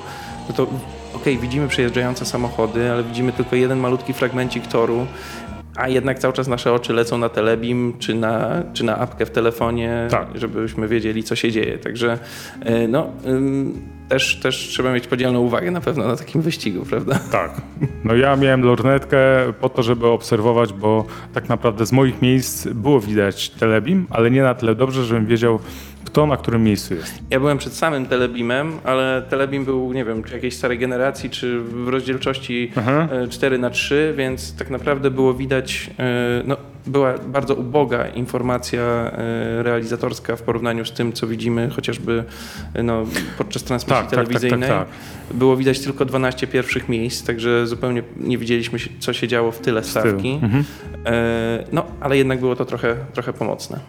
no 0.49 0.55
to 0.55 0.67
okej, 1.13 1.37
widzimy 1.37 1.67
przejeżdżające 1.67 2.25
samochody, 2.25 2.91
ale 2.91 3.03
widzimy 3.03 3.31
tylko 3.33 3.55
jeden 3.55 3.79
malutki 3.79 4.13
fragmencik 4.13 4.67
toru, 4.67 5.07
a 5.75 5.87
jednak 5.87 6.19
cały 6.19 6.33
czas 6.33 6.47
nasze 6.47 6.73
oczy 6.73 6.93
lecą 6.93 7.17
na 7.17 7.29
telebim 7.29 7.93
czy 7.99 8.15
na, 8.15 8.63
czy 8.73 8.83
na 8.83 8.97
apkę 8.97 9.25
w 9.25 9.29
telefonie, 9.31 10.07
Tak. 10.11 10.27
żebyśmy 10.35 10.87
wiedzieli, 10.87 11.23
co 11.23 11.35
się 11.35 11.51
dzieje. 11.51 11.77
Także 11.77 12.19
y, 12.69 12.87
no, 12.87 13.09
też, 14.09 14.39
też 14.39 14.57
trzeba 14.57 14.93
mieć 14.93 15.07
podzielną 15.07 15.39
uwagę 15.39 15.71
na 15.71 15.81
pewno 15.81 16.07
na 16.07 16.15
takim 16.15 16.41
wyścigu, 16.41 16.85
prawda? 16.85 17.19
Tak. 17.31 17.61
No 18.03 18.15
ja 18.15 18.35
miałem 18.35 18.61
lornetkę 18.61 19.17
po 19.61 19.69
to, 19.69 19.83
żeby 19.83 20.07
obserwować, 20.07 20.73
bo 20.73 21.05
tak 21.33 21.49
naprawdę 21.49 21.85
z 21.85 21.91
moich 21.91 22.21
miejsc 22.21 22.67
było 22.67 22.99
widać 22.99 23.49
telebim, 23.49 24.07
ale 24.09 24.31
nie 24.31 24.41
na 24.41 24.53
tyle 24.53 24.75
dobrze, 24.75 25.05
żebym 25.05 25.25
wiedział, 25.25 25.59
kto 26.11 26.27
na 26.27 26.37
którym 26.37 26.63
miejscu 26.63 26.93
jest. 26.93 27.19
Ja 27.29 27.39
byłem 27.39 27.57
przed 27.57 27.73
samym 27.73 28.05
Telebimem, 28.05 28.79
ale 28.83 29.21
Telebim 29.29 29.65
był, 29.65 29.93
nie 29.93 30.05
wiem, 30.05 30.23
czy 30.23 30.33
jakiejś 30.33 30.55
starej 30.55 30.79
generacji, 30.79 31.29
czy 31.29 31.59
w 31.59 31.87
rozdzielczości 31.87 32.71
Aha. 32.75 33.07
e, 33.11 33.27
4 33.27 33.57
na 33.57 33.69
3 33.69 34.13
więc 34.17 34.55
tak 34.55 34.69
naprawdę 34.69 35.11
było 35.11 35.33
widać, 35.33 35.89
e, 35.99 36.43
no, 36.45 36.57
była 36.85 37.13
bardzo 37.17 37.55
uboga 37.55 38.07
informacja 38.07 38.81
e, 38.81 39.63
realizatorska 39.63 40.35
w 40.35 40.41
porównaniu 40.41 40.85
z 40.85 40.91
tym, 40.91 41.13
co 41.13 41.27
widzimy 41.27 41.69
chociażby 41.69 42.23
e, 42.73 42.83
no, 42.83 43.05
podczas 43.37 43.63
transmisji 43.63 44.01
Tak, 44.01 44.09
tak, 44.09 44.19
tak, 44.19 44.27
telewizyjnej. 44.27 44.69
tak, 44.69 44.87
Było 45.33 45.57
widać 45.57 45.79
tylko 45.79 46.05
12 46.05 46.47
pierwszych 46.47 46.89
miejsc, 46.89 47.25
także 47.25 47.67
zupełnie 47.67 48.03
nie 48.17 48.37
widzieliśmy, 48.37 48.79
co 48.99 49.13
się 49.13 49.27
działo 49.27 49.51
w 49.51 49.59
tyle 49.59 49.83
stawki. 49.83 50.39
Mhm. 50.43 50.63
E, 51.05 51.63
no, 51.71 51.85
ale 51.99 52.17
jednak 52.17 52.39
było 52.39 52.55
to 52.55 52.65
trochę, 52.65 52.95
trochę 53.13 53.33
pomocne. 53.33 53.79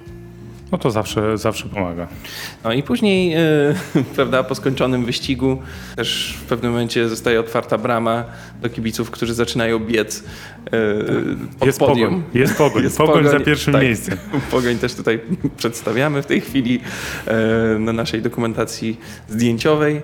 No 0.72 0.78
to 0.78 0.90
zawsze, 0.90 1.38
zawsze 1.38 1.68
pomaga. 1.68 2.08
No 2.64 2.72
i 2.72 2.82
później, 2.82 3.34
e, 3.34 3.40
prawda, 4.16 4.42
po 4.42 4.54
skończonym 4.54 5.04
wyścigu 5.04 5.62
też 5.96 6.38
w 6.40 6.44
pewnym 6.44 6.72
momencie 6.72 7.08
zostaje 7.08 7.40
otwarta 7.40 7.78
brama 7.78 8.24
do 8.62 8.68
kibiców, 8.68 9.10
którzy 9.10 9.34
zaczynają 9.34 9.78
biec 9.78 10.24
pod 11.58 11.66
Jest 11.66 11.78
podium. 11.78 12.08
pogoń. 12.08 12.22
Jest 12.34 12.54
pogoń. 12.56 12.82
Jest 12.82 12.98
pogoń, 12.98 13.24
za 13.24 13.30
pogoń, 13.30 13.44
pierwszym 13.44 13.72
tak. 13.72 13.82
miejscem. 13.82 14.18
Pogoń 14.50 14.78
też 14.78 14.94
tutaj 14.94 15.20
przedstawiamy 15.56 16.22
w 16.22 16.26
tej 16.26 16.40
chwili 16.40 16.80
e, 17.26 17.78
na 17.78 17.92
naszej 17.92 18.22
dokumentacji 18.22 19.00
zdjęciowej. 19.28 19.96
E, 19.96 20.02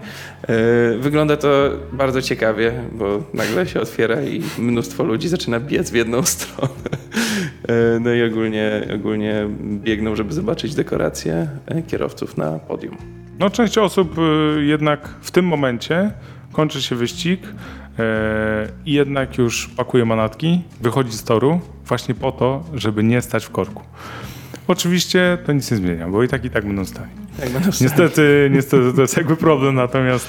Wygląda 0.99 1.37
to 1.37 1.71
bardzo 1.93 2.23
ciekawie, 2.23 2.73
bo 2.93 3.23
nagle 3.35 3.67
się 3.67 3.81
otwiera 3.81 4.23
i 4.23 4.43
mnóstwo 4.59 5.05
ludzi 5.05 5.29
zaczyna 5.29 5.61
biec 5.61 5.91
w 5.91 5.95
jedną 5.95 6.23
stronę. 6.23 6.73
E, 7.69 8.01
No 8.01 8.13
i 8.13 8.23
ogólnie, 8.23 8.89
ogólnie 8.95 9.49
biegną, 9.61 10.17
żeby 10.17 10.33
zobaczyć 10.33 10.75
dekoracje 10.75 11.49
e, 11.67 11.83
kierowców 11.83 12.37
na 12.37 12.59
podium. 12.59 12.97
No 13.39 13.51
część 13.51 13.79
osób 13.79 14.19
y, 14.19 14.65
jednak 14.65 15.09
w 15.21 15.31
tym 15.31 15.45
momencie 15.47 16.11
kończy 16.53 16.83
się 16.83 16.97
wyścig 16.97 17.41
e, 17.99 18.69
i 18.87 18.93
jednak 18.93 19.39
już 19.39 19.69
pakuje 19.77 20.05
manatki, 20.05 20.63
wychodzi 20.81 21.13
z 21.13 21.25
toru 21.25 21.61
właśnie 21.87 22.15
po 22.15 22.33
to, 22.33 22.65
żeby 22.75 23.03
nie 23.05 23.23
stać 23.23 23.45
w 23.45 23.51
korku. 23.51 23.83
Oczywiście 24.69 25.39
to 25.47 25.53
nic 25.53 25.71
nie 25.71 25.77
zmienia, 25.77 26.09
bo 26.09 26.23
i 26.23 26.29
tak 26.29 26.45
i 26.45 26.51
tak 26.51 26.67
będą 26.67 26.85
stali. 26.85 27.11
Jak 27.39 27.51
będą 27.51 27.71
Niestety, 27.81 28.51
niestety 28.55 28.93
to 28.93 29.01
jest 29.01 29.17
jakby 29.17 29.37
problem, 29.37 29.75
natomiast 29.75 30.29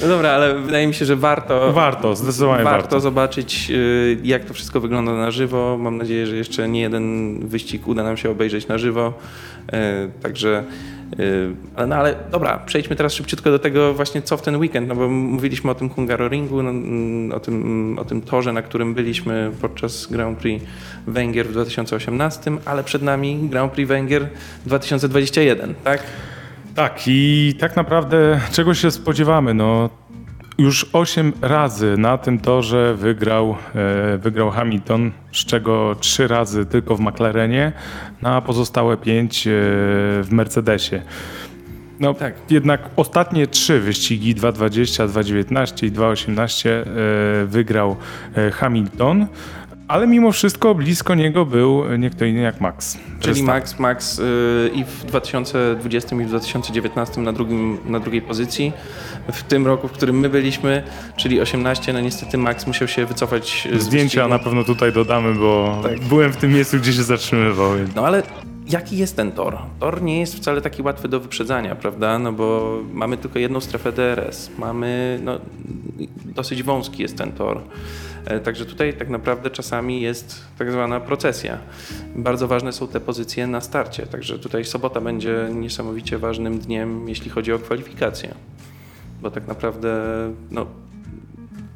No 0.00 0.08
dobra, 0.08 0.30
ale 0.30 0.54
wydaje 0.54 0.86
mi 0.86 0.94
się, 0.94 1.04
że 1.04 1.16
warto. 1.16 1.72
Warto, 1.72 2.16
zdecydowanie 2.16 2.64
warto. 2.64 2.80
warto. 2.80 3.00
zobaczyć, 3.00 3.70
y, 3.70 4.18
jak 4.24 4.44
to 4.44 4.54
wszystko 4.54 4.80
wygląda 4.80 5.12
na 5.12 5.30
żywo. 5.30 5.78
Mam 5.80 5.96
nadzieję, 5.96 6.26
że 6.26 6.36
jeszcze 6.36 6.68
nie 6.68 6.80
jeden 6.80 7.38
wyścig 7.46 7.88
uda 7.88 8.02
nam 8.02 8.16
się 8.16 8.30
obejrzeć 8.30 8.68
na 8.68 8.78
żywo. 8.78 9.12
Y, 9.72 9.76
Także. 10.22 10.64
y, 11.20 11.86
No 11.86 11.96
ale 11.96 12.14
dobra, 12.30 12.58
przejdźmy 12.66 12.96
teraz 12.96 13.12
szybciutko 13.12 13.50
do 13.50 13.58
tego 13.58 13.94
właśnie 13.94 14.22
co 14.22 14.36
w 14.36 14.42
ten 14.42 14.56
weekend, 14.56 14.88
no 14.88 14.94
bo 14.94 15.08
mówiliśmy 15.08 15.70
o 15.70 15.74
tym 15.74 15.88
Hungaroringu, 15.88 16.62
no, 16.62 16.70
mm, 16.70 17.32
o, 17.32 17.40
tym, 17.40 17.98
o 18.00 18.04
tym 18.04 18.22
torze, 18.22 18.52
na 18.52 18.62
którym 18.62 18.94
byliśmy 18.94 19.50
podczas 19.60 20.06
Grand 20.06 20.38
Prix 20.38 20.64
Węgier 21.06 21.46
w 21.46 21.52
2018, 21.52 22.52
ale 22.64 22.84
przed 22.84 23.02
nami 23.02 23.48
Grand 23.50 23.72
Prix 23.72 23.88
Węgier 23.88 24.28
2021, 24.66 25.74
tak? 25.84 26.02
Tak, 26.76 27.00
i 27.06 27.54
tak 27.58 27.76
naprawdę 27.76 28.40
czego 28.52 28.74
się 28.74 28.90
spodziewamy? 28.90 29.54
No, 29.54 29.90
już 30.58 30.86
8 30.92 31.32
razy 31.42 31.94
na 31.98 32.18
tym 32.18 32.38
torze 32.38 32.94
wygrał, 32.94 33.56
e, 33.74 34.18
wygrał 34.18 34.50
Hamilton, 34.50 35.12
z 35.32 35.44
czego 35.44 35.96
3 36.00 36.28
razy 36.28 36.66
tylko 36.66 36.96
w 36.96 37.00
McLarenie, 37.00 37.72
no, 38.22 38.28
a 38.28 38.40
pozostałe 38.40 38.96
5 38.96 39.42
w 40.22 40.28
Mercedesie. 40.30 41.02
No, 42.00 42.14
Tak. 42.14 42.34
Jednak 42.50 42.80
ostatnie 42.96 43.46
trzy 43.46 43.80
wyścigi, 43.80 44.34
2.20, 44.34 45.08
2.19 45.08 45.86
i 45.86 45.92
2.18 45.92 46.68
e, 46.68 46.84
wygrał 47.46 47.96
e, 48.34 48.50
Hamilton, 48.50 49.26
ale 49.88 50.06
mimo 50.06 50.32
wszystko 50.32 50.74
blisko 50.74 51.14
niego 51.14 51.46
był 51.46 51.84
nie 51.98 52.10
kto 52.10 52.24
inny 52.24 52.40
jak 52.40 52.60
Max. 52.60 52.98
Czyli. 53.20 53.42
Max, 53.42 53.78
Max 53.78 54.18
y, 54.18 54.70
i 54.74 54.84
w 54.84 55.04
2020 55.04 56.16
i 56.16 56.24
w 56.24 56.28
2019 56.28 57.20
na, 57.20 57.32
drugim, 57.32 57.78
na 57.84 58.00
drugiej 58.00 58.22
pozycji. 58.22 58.72
W 59.32 59.42
tym 59.42 59.66
roku, 59.66 59.88
w 59.88 59.92
którym 59.92 60.18
my 60.20 60.28
byliśmy, 60.28 60.82
czyli 61.16 61.40
18, 61.40 61.92
no 61.92 62.00
niestety 62.00 62.38
Max 62.38 62.66
musiał 62.66 62.88
się 62.88 63.06
wycofać 63.06 63.68
z 63.78 63.82
Zdjęcia 63.82 64.04
wyścigu. 64.22 64.28
na 64.28 64.38
pewno 64.38 64.64
tutaj 64.64 64.92
dodamy, 64.92 65.34
bo 65.34 65.80
Tak. 65.82 66.00
byłem 66.00 66.32
w 66.32 66.36
tym 66.36 66.52
miejscu, 66.52 66.76
gdzie 66.76 66.92
się 66.92 67.02
zatrzymywał. 67.02 67.70
No 67.96 68.06
ale 68.06 68.22
jaki 68.66 68.98
jest 68.98 69.16
ten 69.16 69.32
tor? 69.32 69.58
Tor 69.80 70.02
nie 70.02 70.20
jest 70.20 70.36
wcale 70.36 70.60
taki 70.60 70.82
łatwy 70.82 71.08
do 71.08 71.20
wyprzedzania, 71.20 71.76
prawda? 71.76 72.18
No 72.18 72.32
bo 72.32 72.78
mamy 72.92 73.16
tylko 73.16 73.38
jedną 73.38 73.60
strefę 73.60 73.92
DRS, 73.92 74.50
mamy, 74.58 75.20
no, 75.24 75.40
dosyć 76.24 76.62
wąski 76.62 77.02
jest 77.02 77.18
ten 77.18 77.32
tor. 77.32 77.60
E, 78.24 78.40
Także 78.40 78.66
tutaj 78.66 78.94
tak 78.94 79.08
naprawdę 79.08 79.50
czasami 79.50 80.00
jest 80.00 80.44
tak 80.58 80.72
zwana 80.72 81.00
procesja. 81.00 81.58
Bardzo 82.16 82.48
ważne 82.48 82.72
są 82.72 82.88
te 82.88 83.00
pozycje 83.00 83.46
na 83.46 83.60
starcie, 83.60 84.06
także 84.06 84.38
tutaj 84.38 84.64
sobota 84.64 85.00
będzie 85.00 85.48
niesamowicie 85.52 86.18
ważnym 86.18 86.58
dniem, 86.58 87.08
jeśli 87.08 87.30
chodzi 87.30 87.52
o 87.52 87.58
kwalifikacje. 87.58 88.34
Bo 89.22 89.30
tak 89.30 89.46
naprawdę 89.46 89.98
no, 90.50 90.66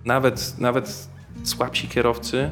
nawet, 0.04 0.58
nawet 0.58 1.08
słabsi 1.44 1.88
kierowcy 1.88 2.50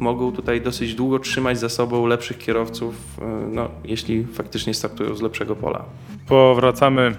mogą 0.00 0.32
tutaj 0.32 0.60
dosyć 0.60 0.94
długo 0.94 1.18
trzymać 1.18 1.58
za 1.58 1.68
sobą 1.68 2.06
lepszych 2.06 2.38
kierowców, 2.38 2.94
e, 3.22 3.24
no, 3.52 3.68
jeśli 3.84 4.24
faktycznie 4.24 4.74
startują 4.74 5.14
z 5.14 5.22
lepszego 5.22 5.56
pola. 5.56 5.84
Powracamy 6.28 7.02
e, 7.02 7.14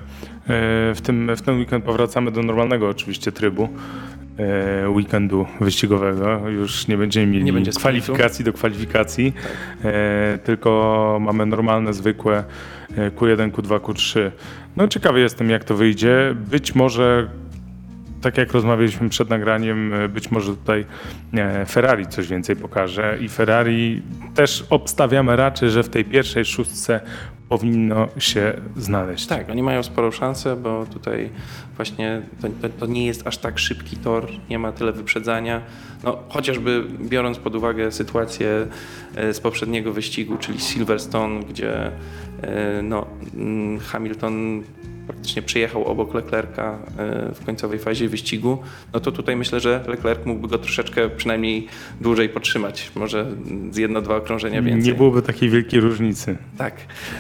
w, 0.96 1.02
tym, 1.04 1.32
w 1.36 1.42
ten 1.42 1.58
weekend 1.60 1.86
powracamy 1.86 2.32
do 2.32 2.44
normalnego 2.44 2.90
oczywiście 2.90 3.32
trybu 3.32 3.70
e, 4.38 4.90
weekendu 4.90 5.46
wyścigowego. 5.62 6.50
Już 6.50 6.88
nie 6.88 6.98
będziemy 6.98 7.28
mieli 7.28 7.46
Nie 7.46 7.54
będzie 7.54 7.72
kwalifikacji 7.72 8.46
do 8.46 8.54
kwalifikacji, 8.54 9.34
e, 9.84 10.40
tylko 10.44 11.18
mamy 11.22 11.46
normalne, 11.46 11.94
zwykłe 11.94 12.44
e, 12.98 13.12
Q1, 13.12 13.52
Q2, 13.52 13.80
Q3. 13.80 14.32
No 14.76 14.88
ciekawy 14.88 15.20
jestem 15.20 15.50
jak 15.50 15.64
to 15.64 15.76
wyjdzie. 15.76 16.36
Być 16.50 16.76
może 16.76 17.30
tak 18.22 18.38
jak 18.38 18.52
rozmawialiśmy 18.52 19.10
przed 19.10 19.30
nagraniem, 19.30 19.94
e, 19.94 20.10
być 20.10 20.32
może 20.32 20.56
tutaj 20.56 20.86
e, 21.34 21.66
Ferrari 21.66 22.08
coś 22.08 22.28
więcej 22.28 22.56
pokaże 22.56 23.18
i 23.22 23.30
Ferrari 23.30 24.02
też 24.36 24.66
obstawiamy 24.70 25.36
raczej, 25.36 25.70
że 25.70 25.84
w 25.84 25.90
tej 25.90 26.06
pierwszej 26.06 26.46
szóstce 26.46 27.02
powinno 27.50 28.08
się 28.18 28.54
znaleźć. 28.78 29.28
Tak, 29.28 29.50
oni 29.50 29.64
mają 29.64 29.84
sporą 29.84 30.12
szansę, 30.12 30.56
bo 30.56 30.86
tutaj 30.86 31.30
właśnie 31.76 32.22
to, 32.42 32.48
to, 32.62 32.70
to 32.70 32.86
nie 32.86 33.06
jest 33.06 33.28
aż 33.28 33.38
tak 33.38 33.60
szybki 33.60 33.98
tor, 33.98 34.28
nie 34.50 34.60
ma 34.60 34.72
tyle 34.72 34.92
wyprzedzania. 34.92 35.62
No, 36.04 36.18
chociażby 36.30 36.84
biorąc 37.02 37.38
pod 37.38 37.56
uwagę 37.56 37.92
sytuację 37.92 38.68
e, 39.16 39.34
z 39.34 39.40
poprzedniego 39.40 39.94
wyścigu, 39.94 40.38
czyli 40.38 40.60
Silverstone, 40.60 41.40
gdzie 41.40 41.92
no, 42.84 43.06
mm, 43.36 43.80
Hamilton 43.80 44.64
praktycznie 45.10 45.42
przyjechał 45.42 45.86
obok 45.86 46.14
Leclerca 46.14 46.78
e, 46.98 47.34
w 47.34 47.46
końcowej 47.46 47.80
fazie 47.80 48.10
wyścigu, 48.10 48.58
no 48.94 49.00
to 49.00 49.12
tutaj 49.12 49.36
myślę, 49.36 49.60
że 49.60 49.84
Leclerc 49.88 50.26
mógłby 50.26 50.48
go 50.48 50.58
troszeczkę 50.58 51.10
przynajmniej 51.10 51.68
dłużej 52.02 52.30
podtrzymać, 52.30 52.92
może 52.96 53.32
z 53.72 53.78
jedno, 53.78 54.02
dwa 54.02 54.16
okrążenia 54.16 54.62
więcej. 54.62 54.92
Nie 54.92 54.98
byłoby 54.98 55.22
takiej 55.22 55.50
wielkiej 55.50 55.80
różnicy. 55.80 56.38
Tak. 56.58 56.74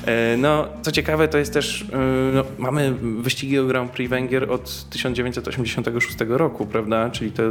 E, 0.05 0.37
No, 0.37 0.67
co 0.81 0.91
ciekawe, 0.91 1.27
to 1.27 1.37
jest 1.37 1.53
też, 1.53 1.85
e, 1.93 1.97
no, 2.33 2.43
mamy 2.57 2.93
wyścigi 3.21 3.59
o 3.59 3.65
Grand 3.65 3.91
Prix 3.91 4.09
Węgier 4.09 4.51
od 4.51 4.89
1986 4.89 6.17
roku, 6.27 6.65
prawda? 6.65 7.09
Czyli 7.09 7.31
to 7.31 7.43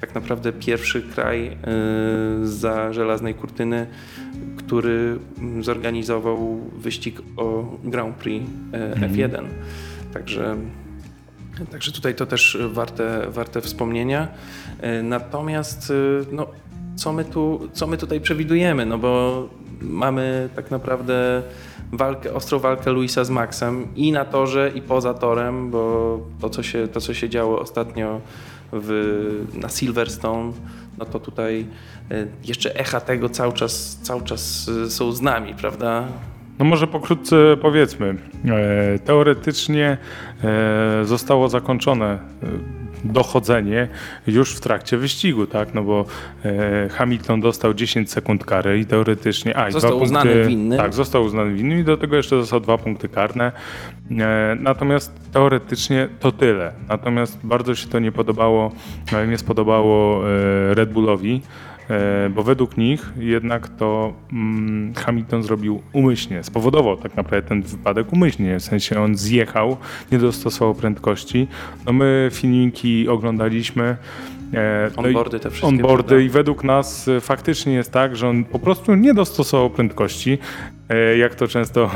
tak 0.00 0.14
naprawdę 0.14 0.52
pierwszy 0.52 1.02
kraj 1.02 1.56
za 2.42 2.92
żelaznej 2.92 3.34
kurtyny, 3.34 3.86
który 4.70 5.18
mm, 5.38 5.64
zorganizował 5.64 6.60
wyścig 6.78 7.22
o 7.36 7.64
Grand 7.84 8.16
Prix 8.16 8.50
e, 8.72 8.94
F1. 8.94 9.44
Także 10.12 10.56
Także 11.70 11.92
tutaj 11.92 12.14
to 12.14 12.26
też 12.26 12.58
warte, 12.72 13.26
warte 13.30 13.60
wspomnienia. 13.60 14.28
E, 14.80 15.02
Natomiast 15.02 15.90
e, 15.90 15.94
no, 16.34 16.46
co, 16.96 17.12
my 17.12 17.24
tu, 17.24 17.68
co 17.72 17.86
my 17.86 17.96
tutaj 17.96 18.20
przewidujemy? 18.20 18.86
No 18.86 18.98
bo 18.98 19.48
mamy 19.80 20.48
tak 20.56 20.70
naprawdę 20.70 21.42
walkę, 21.92 22.34
ostrą 22.34 22.58
walkę 22.58 22.92
Luisa 22.92 23.24
z 23.24 23.30
Maxem 23.30 23.94
i 23.96 24.12
na 24.12 24.24
torze, 24.24 24.72
i 24.74 24.82
poza 24.82 25.14
torem, 25.14 25.70
bo 25.70 26.20
to, 26.40 26.50
co 26.50 26.62
się, 26.62 26.88
to, 26.88 27.00
co 27.00 27.14
się 27.14 27.28
działo 27.28 27.60
ostatnio 27.60 28.20
w, 28.72 29.46
na 29.54 29.68
Silverstone, 29.68 30.52
no 31.00 31.06
to 31.06 31.20
tutaj 31.20 31.66
e, 32.10 32.26
jeszcze 32.44 32.76
echa 32.76 33.00
tego 33.00 33.28
cały 33.28 33.52
czas, 33.52 33.98
cały 34.02 34.22
czas 34.22 34.70
e, 34.86 34.90
są 34.90 35.12
z 35.12 35.20
nami, 35.20 35.54
prawda? 35.54 36.04
No 36.58 36.64
może 36.64 36.86
pokrótce 36.86 37.36
powiedzmy. 37.62 38.14
E, 38.44 38.98
teoretycznie 38.98 39.98
zostało 41.04 41.48
zakończone 41.48 42.18
dochodzenie 43.04 43.88
już 44.26 44.54
w 44.54 44.60
trakcie 44.60 44.96
wyścigu, 44.96 45.46
tak? 45.46 45.74
No 45.74 45.82
bo 45.82 46.04
e, 46.44 46.88
Hamilton 46.88 47.40
dostał 47.40 47.74
10 47.74 48.10
sekund 48.10 48.44
kary 48.44 48.78
i 48.78 48.86
teoretycznie... 48.86 49.56
A, 49.56 49.70
Został 49.70 49.90
dwa 49.90 50.02
uznany 50.02 50.30
punkty, 50.30 50.48
winny. 50.48 50.76
Tak, 50.76 50.94
został 50.94 51.24
uznany 51.24 51.54
winny 51.54 51.78
i 51.80 51.84
do 51.84 51.96
tego 51.96 52.16
jeszcze 52.16 52.36
dostał 52.36 52.60
dwa 52.60 52.78
punkty 52.78 53.08
karne. 53.08 53.52
E, 54.10 54.56
natomiast 54.60 55.12
teoretycznie 55.32 56.08
to 56.20 56.32
tyle. 56.32 56.72
Natomiast 56.88 57.38
bardzo 57.42 57.74
się 57.74 57.88
to 57.88 57.98
nie 57.98 58.12
podobało, 58.12 58.72
e, 59.12 59.26
nie 59.26 59.38
spodobało 59.38 60.22
e, 60.30 60.74
Red 60.74 60.92
Bullowi. 60.92 61.42
E, 61.90 62.30
bo 62.30 62.42
według 62.42 62.76
nich 62.76 63.12
jednak 63.18 63.68
to 63.68 64.12
mm, 64.32 64.94
Hamilton 64.94 65.42
zrobił 65.42 65.82
umyślnie, 65.92 66.44
spowodował 66.44 66.96
tak 66.96 67.16
naprawdę 67.16 67.48
ten 67.48 67.62
wypadek 67.62 68.12
umyślnie, 68.12 68.58
w 68.58 68.62
sensie 68.62 69.00
on 69.00 69.16
zjechał, 69.16 69.76
nie 70.12 70.18
dostosował 70.18 70.74
prędkości. 70.74 71.48
No 71.86 71.92
my 71.92 72.28
filmiki 72.32 73.08
oglądaliśmy. 73.08 73.96
e, 74.54 74.90
no 74.96 75.02
Onboardy 75.02 75.40
te 75.40 75.50
wszystkie, 75.50 75.68
Onboardy 75.68 76.08
prawda? 76.08 76.24
i 76.24 76.28
według 76.28 76.64
nas 76.64 77.08
e, 77.08 77.20
faktycznie 77.20 77.72
jest 77.72 77.92
tak, 77.92 78.16
że 78.16 78.28
on 78.28 78.44
po 78.44 78.58
prostu 78.58 78.94
nie 78.94 79.14
dostosował 79.14 79.70
prędkości, 79.70 80.38
jak 81.18 81.34
to 81.34 81.48
często 81.48 81.90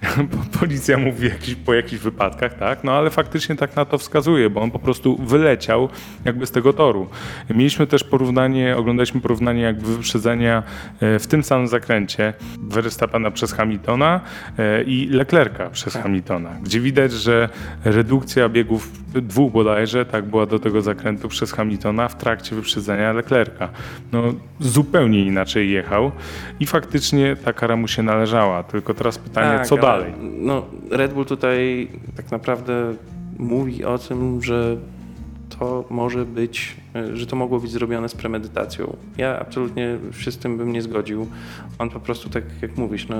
policja 0.60 0.98
mówi 0.98 1.28
jakiś, 1.28 1.54
po 1.54 1.74
jakichś 1.74 2.02
wypadkach, 2.02 2.54
tak? 2.54 2.84
No 2.84 2.92
ale 2.92 3.10
faktycznie 3.10 3.56
tak 3.56 3.76
na 3.76 3.84
to 3.84 3.98
wskazuje, 3.98 4.50
bo 4.50 4.60
on 4.60 4.70
po 4.70 4.78
prostu 4.78 5.16
wyleciał 5.16 5.88
jakby 6.24 6.46
z 6.46 6.50
tego 6.50 6.72
toru. 6.72 7.08
Mieliśmy 7.50 7.86
też 7.86 8.04
porównanie, 8.04 8.76
oglądaliśmy 8.76 9.20
porównanie 9.20 9.62
jakby 9.62 9.96
wyprzedzenia 9.96 10.62
e, 11.00 11.18
w 11.18 11.26
tym 11.26 11.42
samym 11.42 11.68
zakręcie 11.68 12.32
Verstappena 12.58 13.30
przez 13.30 13.52
Hamiltona 13.52 14.20
e, 14.58 14.82
i 14.82 15.08
Leclerca 15.08 15.70
przez 15.70 15.94
Hamiltona, 15.94 16.50
gdzie 16.62 16.80
widać, 16.80 17.12
że 17.12 17.48
redukcja 17.84 18.48
biegów 18.48 19.06
dwóch 19.22 19.52
bodajże, 19.52 20.04
tak 20.04 20.24
była 20.24 20.46
do 20.46 20.58
tego 20.58 20.82
zakrętu 20.82 21.28
przez 21.28 21.52
Hamiltona 21.52 22.08
w 22.08 22.16
trakcie 22.16 22.56
wyprzedzenia 22.56 23.12
Leclerca. 23.12 23.68
No 24.12 24.22
zupełnie 24.60 25.24
inaczej 25.24 25.70
jechał 25.70 26.12
i 26.60 26.66
faktycznie 26.66 27.36
ta 27.36 27.52
kara 27.52 27.76
mu 27.76 27.88
się 27.88 28.02
należała, 28.26 28.62
tylko 28.62 28.94
teraz 28.94 29.18
pytanie, 29.18 29.58
Tak, 29.58 29.66
co 29.66 29.74
ale, 29.74 29.82
dalej? 29.82 30.12
No, 30.20 30.62
Red 30.90 31.12
Bull 31.12 31.24
tutaj 31.24 31.88
tak 32.16 32.30
naprawdę 32.30 32.94
mówi 33.38 33.84
o 33.84 33.98
tym, 33.98 34.42
że 34.42 34.76
to 35.58 35.84
może 35.90 36.24
być, 36.24 36.76
że 37.12 37.26
to 37.26 37.36
mogło 37.36 37.60
być 37.60 37.70
zrobione 37.70 38.08
z 38.08 38.14
premedytacją. 38.14 38.96
Ja 39.18 39.38
absolutnie 39.38 39.98
się 40.18 40.32
z 40.32 40.38
tym 40.38 40.56
bym 40.56 40.72
nie 40.72 40.82
zgodził. 40.82 41.26
On 41.78 41.90
po 41.90 42.00
prostu, 42.00 42.28
tak 42.28 42.44
jak 42.62 42.76
mówisz, 42.76 43.08
no, 43.08 43.16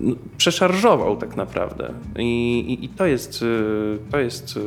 no, 0.00 0.14
przeszarżował 0.36 1.16
tak 1.16 1.36
naprawdę. 1.36 1.92
I, 2.18 2.58
i, 2.58 2.84
i 2.84 2.88
to 2.88 3.06
jest, 3.06 3.42
e, 3.42 4.10
to 4.10 4.18
jest 4.18 4.56
e, 4.56 4.60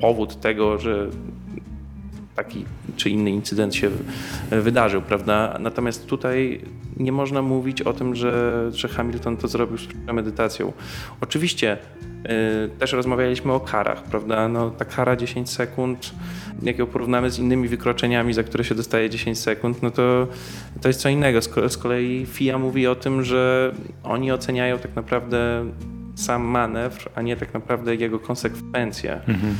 powód 0.00 0.40
tego, 0.40 0.78
że 0.78 1.08
taki 2.36 2.64
czy 2.96 3.10
inny 3.10 3.30
incydent 3.30 3.74
się 3.74 3.90
wydarzył, 4.50 5.02
prawda? 5.02 5.56
Natomiast 5.60 6.06
tutaj 6.06 6.60
nie 6.96 7.12
można 7.12 7.42
mówić 7.42 7.82
o 7.82 7.92
tym, 7.92 8.14
że, 8.14 8.64
że 8.72 8.88
Hamilton 8.88 9.36
to 9.36 9.48
zrobił 9.48 9.78
z 9.78 9.86
premedytacją. 9.86 10.72
Oczywiście 11.20 11.78
yy, 12.24 12.30
też 12.78 12.92
rozmawialiśmy 12.92 13.52
o 13.52 13.60
karach, 13.60 14.02
prawda? 14.02 14.48
No, 14.48 14.70
ta 14.70 14.84
kara 14.84 15.16
10 15.16 15.50
sekund, 15.50 16.14
jak 16.62 16.78
ją 16.78 16.86
porównamy 16.86 17.30
z 17.30 17.38
innymi 17.38 17.68
wykroczeniami, 17.68 18.34
za 18.34 18.42
które 18.42 18.64
się 18.64 18.74
dostaje 18.74 19.10
10 19.10 19.38
sekund, 19.38 19.82
no 19.82 19.90
to, 19.90 20.26
to 20.80 20.88
jest 20.88 21.00
co 21.00 21.08
innego. 21.08 21.40
Z 21.68 21.76
kolei 21.76 22.26
FIA 22.26 22.58
mówi 22.58 22.86
o 22.86 22.94
tym, 22.94 23.24
że 23.24 23.72
oni 24.02 24.32
oceniają 24.32 24.78
tak 24.78 24.96
naprawdę 24.96 25.64
sam 26.14 26.42
manewr, 26.42 27.10
a 27.14 27.22
nie 27.22 27.36
tak 27.36 27.54
naprawdę 27.54 27.94
jego 27.94 28.18
konsekwencje. 28.18 29.20
Mhm. 29.28 29.54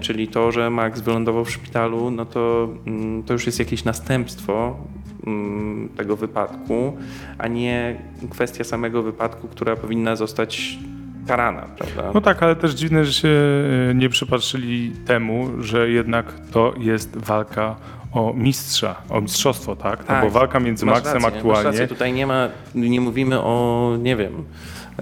Czyli 0.00 0.28
to, 0.28 0.52
że 0.52 0.70
Max 0.70 1.00
wylądował 1.00 1.44
w 1.44 1.50
szpitalu, 1.50 2.10
no 2.10 2.24
to, 2.24 2.68
mm, 2.86 3.22
to 3.22 3.32
już 3.32 3.46
jest 3.46 3.58
jakieś 3.58 3.84
następstwo 3.84 4.76
mm, 5.26 5.88
tego 5.96 6.16
wypadku, 6.16 6.96
a 7.38 7.48
nie 7.48 8.00
kwestia 8.30 8.64
samego 8.64 9.02
wypadku, 9.02 9.48
która 9.48 9.76
powinna 9.76 10.16
zostać 10.16 10.78
karana, 11.26 11.62
prawda? 11.62 12.10
No 12.14 12.20
tak, 12.20 12.42
ale 12.42 12.56
też 12.56 12.72
dziwne, 12.72 13.04
że 13.04 13.12
się 13.12 13.28
e, 13.90 13.94
nie 13.94 14.08
przypatrzyli 14.08 14.92
temu, 15.06 15.48
że 15.60 15.90
jednak 15.90 16.26
to 16.52 16.74
jest 16.78 17.16
walka 17.16 17.76
o 18.12 18.32
mistrza, 18.36 18.94
o 19.08 19.20
mistrzostwo, 19.20 19.76
tak? 19.76 20.00
No 20.00 20.06
tak 20.06 20.24
bo 20.24 20.30
walka 20.30 20.60
między 20.60 20.86
Maxem 20.86 21.12
rację, 21.12 21.28
aktualnie. 21.28 21.64
Masz 21.64 21.64
rację. 21.64 21.88
Tutaj 21.88 22.12
nie 22.12 22.26
ma, 22.26 22.48
nie 22.74 23.00
mówimy 23.00 23.40
o, 23.40 23.96
nie 24.00 24.16
wiem, 24.16 24.44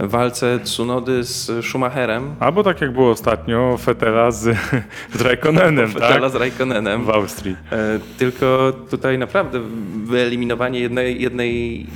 walce 0.00 0.58
Tsunody 0.60 1.24
z 1.24 1.64
Schumacherem. 1.66 2.34
Albo 2.40 2.62
tak 2.62 2.80
jak 2.80 2.92
było 2.92 3.10
ostatnio, 3.10 3.76
Fetela 3.80 4.30
z, 4.30 4.56
z 5.18 5.20
Raikkonenem, 5.20 5.88
Fetela 5.88 6.20
tak? 6.20 6.30
z 6.30 6.34
Raikkonenem. 6.34 7.04
W 7.04 7.10
Austrii. 7.10 7.56
E, 7.72 7.98
tylko 8.18 8.72
tutaj 8.90 9.18
naprawdę 9.18 9.60
wyeliminowanie 10.04 10.80
jednej, 10.80 11.22
jednej 11.22 11.86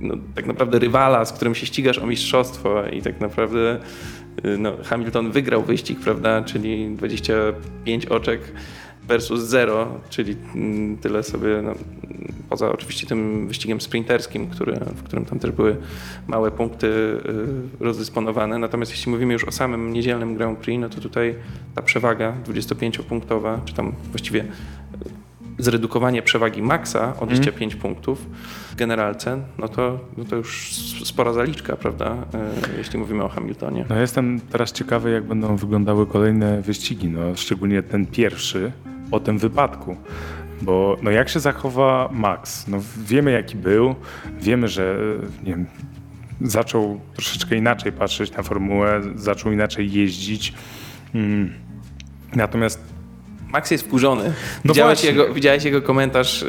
no, 0.00 0.14
tak 0.34 0.46
naprawdę 0.46 0.78
rywala, 0.78 1.24
z 1.24 1.32
którym 1.32 1.54
się 1.54 1.66
ścigasz 1.66 1.98
o 1.98 2.06
mistrzostwo 2.06 2.86
i 2.86 3.02
tak 3.02 3.20
naprawdę 3.20 3.78
y, 4.44 4.58
no, 4.58 4.72
Hamilton 4.84 5.30
wygrał 5.30 5.62
wyścig, 5.62 6.00
prawda, 6.00 6.42
czyli 6.42 6.96
25 6.96 8.06
oczek 8.06 8.40
versus 9.08 9.40
zero, 9.40 10.00
czyli 10.10 10.36
mm, 10.54 10.96
tyle 10.96 11.22
sobie, 11.22 11.62
no, 11.62 11.74
poza 12.48 12.72
oczywiście 12.72 13.06
tym 13.06 13.48
wyścigiem 13.48 13.80
sprinterskim, 13.80 14.46
który, 14.46 14.72
w 14.74 15.02
którym 15.02 15.24
tam 15.24 15.38
też 15.38 15.50
były 15.50 15.76
małe 16.26 16.50
punkty 16.50 16.86
y, 16.86 17.84
rozdysponowane. 17.84 18.58
Natomiast 18.58 18.92
jeśli 18.92 19.12
mówimy 19.12 19.32
już 19.32 19.44
o 19.44 19.52
samym 19.52 19.92
niedzielnym 19.92 20.34
Grand 20.34 20.58
Prix, 20.58 20.80
no 20.80 20.88
to 20.88 21.00
tutaj 21.00 21.34
ta 21.74 21.82
przewaga 21.82 22.34
25-punktowa, 22.46 23.64
czy 23.64 23.74
tam 23.74 23.92
właściwie 24.10 24.40
y, 24.40 24.46
zredukowanie 25.58 26.22
przewagi 26.22 26.62
Maxa 26.62 27.14
o 27.20 27.26
25 27.26 27.72
mm. 27.72 27.82
punktów 27.82 28.26
w 28.70 28.74
generalce, 28.74 29.40
no 29.58 29.68
to, 29.68 30.00
no 30.16 30.24
to 30.24 30.36
już 30.36 30.74
spora 31.04 31.32
zaliczka, 31.32 31.76
prawda, 31.76 32.16
y, 32.74 32.78
jeśli 32.78 32.98
mówimy 32.98 33.24
o 33.24 33.28
Hamiltonie. 33.28 33.84
No 33.88 34.00
jestem 34.00 34.40
teraz 34.40 34.72
ciekawy, 34.72 35.10
jak 35.10 35.24
będą 35.24 35.56
wyglądały 35.56 36.06
kolejne 36.06 36.62
wyścigi, 36.62 37.08
no, 37.08 37.20
szczególnie 37.36 37.82
ten 37.82 38.06
pierwszy, 38.06 38.72
po 39.10 39.20
tym 39.20 39.38
wypadku. 39.38 39.96
Bo 40.62 40.96
no 41.02 41.10
jak 41.10 41.28
się 41.28 41.40
zachowa 41.40 42.08
Max? 42.12 42.68
No 42.68 42.78
wiemy 42.96 43.30
jaki 43.30 43.56
był, 43.56 43.94
wiemy, 44.40 44.68
że 44.68 44.96
nie 45.44 45.52
wiem, 45.52 45.66
zaczął 46.40 47.00
troszeczkę 47.14 47.56
inaczej 47.56 47.92
patrzeć 47.92 48.32
na 48.32 48.42
formułę, 48.42 49.00
zaczął 49.14 49.52
inaczej 49.52 49.92
jeździć. 49.92 50.54
Hmm. 51.12 51.52
Natomiast 52.36 52.94
Max 53.54 53.70
jest 53.70 53.84
wkurzony. 53.84 54.32
No 54.64 54.74
widziałeś, 54.74 55.04
jego, 55.04 55.34
widziałeś 55.34 55.64
jego 55.64 55.82
komentarz 55.82 56.44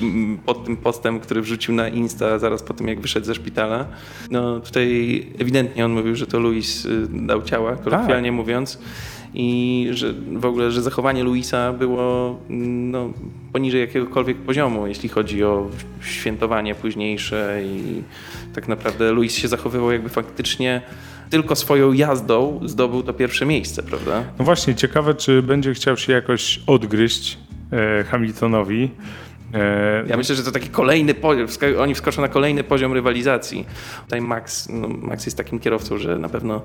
yy, 0.00 0.36
pod 0.46 0.64
tym 0.64 0.76
postem, 0.76 1.20
który 1.20 1.42
wrzucił 1.42 1.74
na 1.74 1.88
Insta 1.88 2.38
zaraz 2.38 2.62
po 2.62 2.74
tym, 2.74 2.88
jak 2.88 3.00
wyszedł 3.00 3.26
ze 3.26 3.34
szpitala. 3.34 3.86
No 4.30 4.60
tutaj 4.60 5.26
ewidentnie 5.38 5.84
on 5.84 5.92
mówił, 5.92 6.16
że 6.16 6.26
to 6.26 6.38
Luis 6.38 6.84
y, 6.84 7.06
dał 7.10 7.42
ciała, 7.42 7.76
kolokwialnie 7.76 8.28
tak. 8.28 8.36
mówiąc 8.36 8.78
i 9.34 9.88
że 9.90 10.12
w 10.32 10.44
ogóle, 10.44 10.70
że 10.70 10.82
zachowanie 10.82 11.24
Luisa 11.24 11.72
było 11.72 12.38
no, 12.48 13.12
poniżej 13.52 13.80
jakiegokolwiek 13.80 14.36
poziomu, 14.36 14.86
jeśli 14.86 15.08
chodzi 15.08 15.44
o 15.44 15.68
świętowanie 16.00 16.74
późniejsze 16.74 17.60
i 17.64 18.02
tak 18.54 18.68
naprawdę 18.68 19.12
Luis 19.12 19.36
się 19.36 19.48
zachowywał 19.48 19.92
jakby 19.92 20.08
faktycznie 20.08 20.82
tylko 21.30 21.56
swoją 21.56 21.92
jazdą 21.92 22.60
zdobył 22.64 23.02
to 23.02 23.12
pierwsze 23.12 23.46
miejsce, 23.46 23.82
prawda? 23.82 24.24
No 24.38 24.44
właśnie, 24.44 24.74
ciekawe, 24.74 25.14
czy 25.14 25.42
będzie 25.42 25.74
chciał 25.74 25.96
się 25.96 26.12
jakoś 26.12 26.60
odgryźć 26.66 27.38
e, 27.72 28.04
Hamiltonowi 28.04 28.90
ja 30.06 30.16
myślę, 30.16 30.34
że 30.34 30.42
to 30.42 30.52
taki 30.52 30.68
kolejny 30.68 31.14
poziom, 31.14 31.46
oni 31.78 31.94
wskoczą 31.94 32.22
na 32.22 32.28
kolejny 32.28 32.64
poziom 32.64 32.92
rywalizacji. 32.92 33.66
Tutaj 34.04 34.20
Max, 34.20 34.68
no 34.68 34.88
Max 34.88 35.26
jest 35.26 35.36
takim 35.36 35.58
kierowcą, 35.58 35.98
że 35.98 36.18
na 36.18 36.28
pewno 36.28 36.62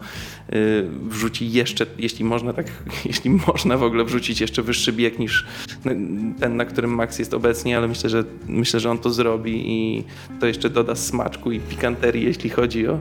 y, 0.53 0.85
wrzuci 1.07 1.51
jeszcze, 1.51 1.85
jeśli 1.97 2.25
można 2.25 2.53
tak, 2.53 2.65
jeśli 3.05 3.29
można 3.29 3.77
w 3.77 3.83
ogóle 3.83 4.03
wrzucić 4.03 4.41
jeszcze 4.41 4.61
wyższy 4.61 4.93
bieg 4.93 5.19
niż 5.19 5.45
ten, 6.39 6.57
na 6.57 6.65
którym 6.65 6.95
Max 6.95 7.19
jest 7.19 7.33
obecnie, 7.33 7.77
ale 7.77 7.87
myślę, 7.87 8.09
że 8.09 8.23
myślę, 8.47 8.79
że 8.79 8.91
on 8.91 8.97
to 8.97 9.09
zrobi 9.09 9.71
i 9.71 10.03
to 10.39 10.47
jeszcze 10.47 10.69
doda 10.69 10.95
smaczku 10.95 11.51
i 11.51 11.59
pikanterii, 11.59 12.25
jeśli 12.25 12.49
chodzi 12.49 12.87
o 12.87 12.99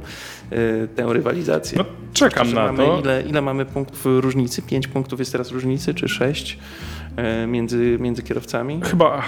y, 0.53 0.89
tę 0.97 1.07
rywalizację. 1.13 1.79
No, 1.79 1.85
czekam 2.13 2.53
na 2.53 2.65
mamy, 2.65 2.79
to. 2.79 3.01
Ile, 3.01 3.23
ile 3.23 3.43
mamy 3.43 3.65
punktów 3.65 4.01
różnicy? 4.05 4.63
Pięć 4.63 4.89
punktów 4.89 5.19
jest 5.19 5.33
teraz 5.33 5.51
różnicy, 5.51 5.95
czy 5.95 6.09
sześć 6.09 6.59
między, 7.47 7.97
między 8.01 8.23
kierowcami? 8.23 8.81
Chyba 8.85 9.23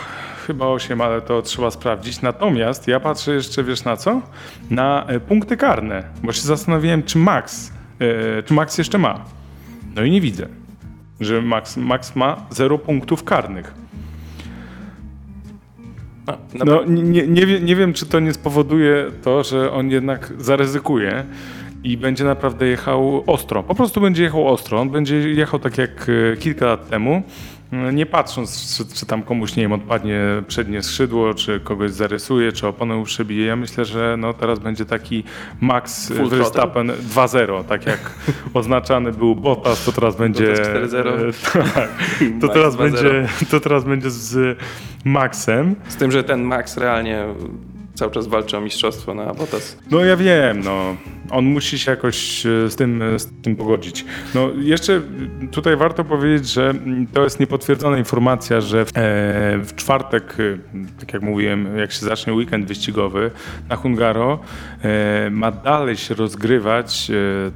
chyba 0.46 0.66
8, 0.66 1.00
ale 1.00 1.20
to 1.20 1.42
trzeba 1.42 1.70
sprawdzić. 1.70 2.22
Natomiast 2.22 2.88
ja 2.88 3.00
patrzę 3.00 3.34
jeszcze, 3.34 3.64
wiesz 3.64 3.84
na 3.84 3.96
co? 3.96 4.22
Na 4.70 5.04
e, 5.06 5.20
punkty 5.20 5.56
karne, 5.56 6.04
bo 6.22 6.32
się 6.32 6.40
zastanowiłem, 6.40 7.02
czy 7.02 7.18
Max, 7.18 7.72
e, 8.38 8.42
czy 8.42 8.54
Max 8.54 8.78
jeszcze 8.78 8.98
ma. 8.98 9.24
No 9.94 10.02
i 10.02 10.10
nie 10.10 10.20
widzę, 10.20 10.48
że 11.20 11.42
Max, 11.42 11.76
Max 11.76 12.16
ma 12.16 12.46
0 12.50 12.78
punktów 12.78 13.24
karnych. 13.24 13.74
No, 16.64 16.84
nie, 16.86 17.26
nie, 17.26 17.60
nie 17.60 17.76
wiem, 17.76 17.92
czy 17.92 18.06
to 18.06 18.20
nie 18.20 18.32
spowoduje 18.32 19.10
to, 19.22 19.44
że 19.44 19.72
on 19.72 19.90
jednak 19.90 20.32
zaryzykuje 20.38 21.24
i 21.84 21.96
będzie 21.96 22.24
naprawdę 22.24 22.66
jechał 22.66 23.24
ostro. 23.26 23.62
Po 23.62 23.74
prostu 23.74 24.00
będzie 24.00 24.22
jechał 24.22 24.48
ostro. 24.48 24.80
On 24.80 24.90
będzie 24.90 25.16
jechał 25.16 25.60
tak 25.60 25.78
jak 25.78 26.06
e, 26.32 26.36
kilka 26.36 26.66
lat 26.66 26.88
temu 26.88 27.22
nie 27.92 28.06
patrząc, 28.06 28.76
czy, 28.76 28.94
czy, 28.94 29.06
tam 29.06 29.22
komuś, 29.22 29.56
nie 29.56 29.62
wiem, 29.62 29.72
odpadnie 29.72 30.20
przednie 30.48 30.82
skrzydło, 30.82 31.34
czy 31.34 31.60
kogoś 31.60 31.90
zarysuje, 31.90 32.52
czy 32.52 32.66
oponę 32.66 33.04
przebije. 33.04 33.46
Ja 33.46 33.56
myślę, 33.56 33.84
że 33.84 34.16
no, 34.18 34.34
teraz 34.34 34.58
będzie 34.58 34.84
taki 34.84 35.24
Max 35.60 36.12
Full 36.12 36.28
Verstappen 36.28 36.92
2-0, 37.14 37.64
tak 37.64 37.86
jak 37.86 38.10
oznaczany 38.54 39.12
był 39.12 39.36
Bottas, 39.36 39.84
to 39.84 39.92
teraz 39.92 40.16
będzie... 40.16 40.54
4-0. 40.54 41.34
tak, 41.74 41.88
to, 42.40 42.48
teraz 42.48 42.76
będzie, 42.76 43.28
to 43.50 43.60
teraz 43.60 43.84
będzie 43.84 44.10
z 44.10 44.58
Maxem. 45.04 45.74
Z 45.88 45.96
tym, 45.96 46.12
że 46.12 46.24
ten 46.24 46.42
Max 46.42 46.76
realnie 46.76 47.24
cały 47.94 48.10
czas 48.12 48.26
walczy 48.26 48.56
o 48.56 48.60
mistrzostwo 48.60 49.14
na 49.14 49.34
Bottas. 49.34 49.78
No 49.90 50.00
ja 50.00 50.16
wiem, 50.16 50.60
no. 50.64 50.96
On 51.30 51.44
musi 51.44 51.78
się 51.78 51.90
jakoś 51.90 52.46
e, 52.46 52.70
z 52.70 52.76
tym, 52.76 53.02
e, 53.02 53.18
z 53.18 53.28
tym 53.42 53.56
pogodzić. 53.56 54.04
No 54.34 54.50
jeszcze 54.58 55.02
tutaj 55.50 55.76
warto 55.76 56.04
powiedzieć, 56.04 56.52
że 56.52 56.74
to 57.12 57.24
jest 57.24 57.40
niepotwierdzona 57.40 57.98
informacja, 57.98 58.60
że 58.60 58.84
w, 58.84 58.88
e, 58.88 58.92
w 59.58 59.72
czwartek, 59.76 60.36
tak 61.00 61.12
jak 61.12 61.22
mówiłem, 61.22 61.78
jak 61.78 61.92
się 61.92 62.06
zacznie 62.06 62.32
weekend 62.32 62.66
wyścigowy 62.66 63.30
na 63.68 63.76
Hungaro, 63.76 64.38
ma 65.30 65.50
dalej 65.50 65.96
się 65.96 66.14
rozgrywać 66.14 67.10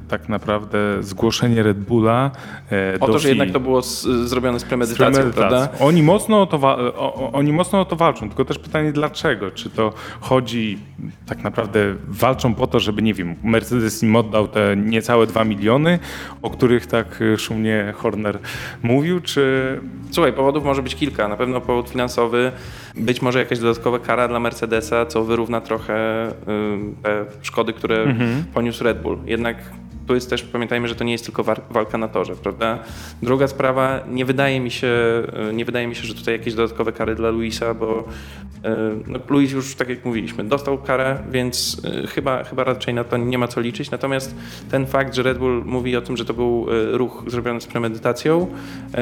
tak 0.07 0.29
naprawdę 0.29 1.03
zgłoszenie 1.03 1.63
Red 1.63 1.79
Bulla 1.79 2.31
O 2.99 3.07
to, 3.07 3.19
że 3.19 3.29
jednak 3.29 3.51
to 3.51 3.59
było 3.59 3.81
z, 3.81 4.01
zrobione 4.01 4.59
z 4.59 4.63
premedytacją, 4.63 5.13
z 5.13 5.15
premedytacją. 5.15 5.49
prawda? 5.49 5.85
Oni 5.85 6.03
mocno, 6.03 6.41
o 6.41 6.45
to, 6.45 6.57
o, 6.61 7.31
oni 7.31 7.53
mocno 7.53 7.81
o 7.81 7.85
to 7.85 7.95
walczą, 7.95 8.27
tylko 8.27 8.45
też 8.45 8.59
pytanie 8.59 8.91
dlaczego? 8.91 9.51
Czy 9.51 9.69
to 9.69 9.93
chodzi, 10.19 10.77
tak 11.25 11.43
naprawdę 11.43 11.95
walczą 12.07 12.55
po 12.55 12.67
to, 12.67 12.79
żeby, 12.79 13.01
nie 13.01 13.13
wiem, 13.13 13.35
Mercedes 13.61 14.03
im 14.03 14.15
oddał 14.15 14.47
te 14.47 14.77
niecałe 14.77 15.27
2 15.27 15.43
miliony, 15.43 15.99
o 16.41 16.49
których 16.49 16.87
tak 16.87 17.19
szumnie 17.37 17.93
Horner 17.97 18.39
mówił, 18.83 19.19
czy... 19.21 19.79
Słuchaj, 20.11 20.33
powodów 20.33 20.63
może 20.63 20.83
być 20.83 20.95
kilka. 20.95 21.27
Na 21.27 21.37
pewno 21.37 21.61
powód 21.61 21.89
finansowy, 21.89 22.51
być 22.95 23.21
może 23.21 23.39
jakaś 23.39 23.59
dodatkowa 23.59 23.99
kara 23.99 24.27
dla 24.27 24.39
Mercedesa, 24.39 25.05
co 25.05 25.23
wyrówna 25.23 25.61
trochę 25.61 26.27
te 27.03 27.25
szkody, 27.41 27.73
które 27.73 28.03
mhm. 28.03 28.43
poniósł 28.53 28.83
Red 28.83 29.01
Bull. 29.01 29.17
Jednak 29.25 29.57
tu 30.11 30.15
jest 30.15 30.29
też, 30.29 30.43
pamiętajmy, 30.43 30.87
że 30.87 30.95
to 30.95 31.03
nie 31.03 31.11
jest 31.11 31.25
tylko 31.25 31.43
walka 31.69 31.97
na 31.97 32.07
torze, 32.07 32.35
prawda? 32.35 32.79
Druga 33.21 33.47
sprawa, 33.47 33.99
nie 34.09 34.25
wydaje 34.25 34.59
mi 34.59 34.71
się, 34.71 34.93
nie 35.53 35.65
wydaje 35.65 35.87
mi 35.87 35.95
się, 35.95 36.03
że 36.03 36.13
tutaj 36.13 36.33
jakieś 36.33 36.53
dodatkowe 36.53 36.91
kary 36.91 37.15
dla 37.15 37.29
Luisa, 37.29 37.73
bo 37.73 38.03
no, 39.07 39.19
Luis 39.29 39.51
już, 39.51 39.75
tak 39.75 39.89
jak 39.89 40.05
mówiliśmy, 40.05 40.43
dostał 40.43 40.77
karę, 40.77 41.19
więc 41.31 41.81
chyba, 42.07 42.43
chyba 42.43 42.63
raczej 42.63 42.93
na 42.93 43.03
to 43.03 43.17
nie 43.17 43.37
ma 43.37 43.47
co 43.47 43.61
liczyć. 43.61 43.91
Natomiast 43.91 44.35
ten 44.71 44.85
fakt, 44.85 45.15
że 45.15 45.23
Red 45.23 45.37
Bull 45.37 45.63
mówi 45.65 45.95
o 45.95 46.01
tym, 46.01 46.17
że 46.17 46.25
to 46.25 46.33
był 46.33 46.67
ruch 46.91 47.23
zrobiony 47.27 47.61
z 47.61 47.67
premedytacją, 47.67 48.47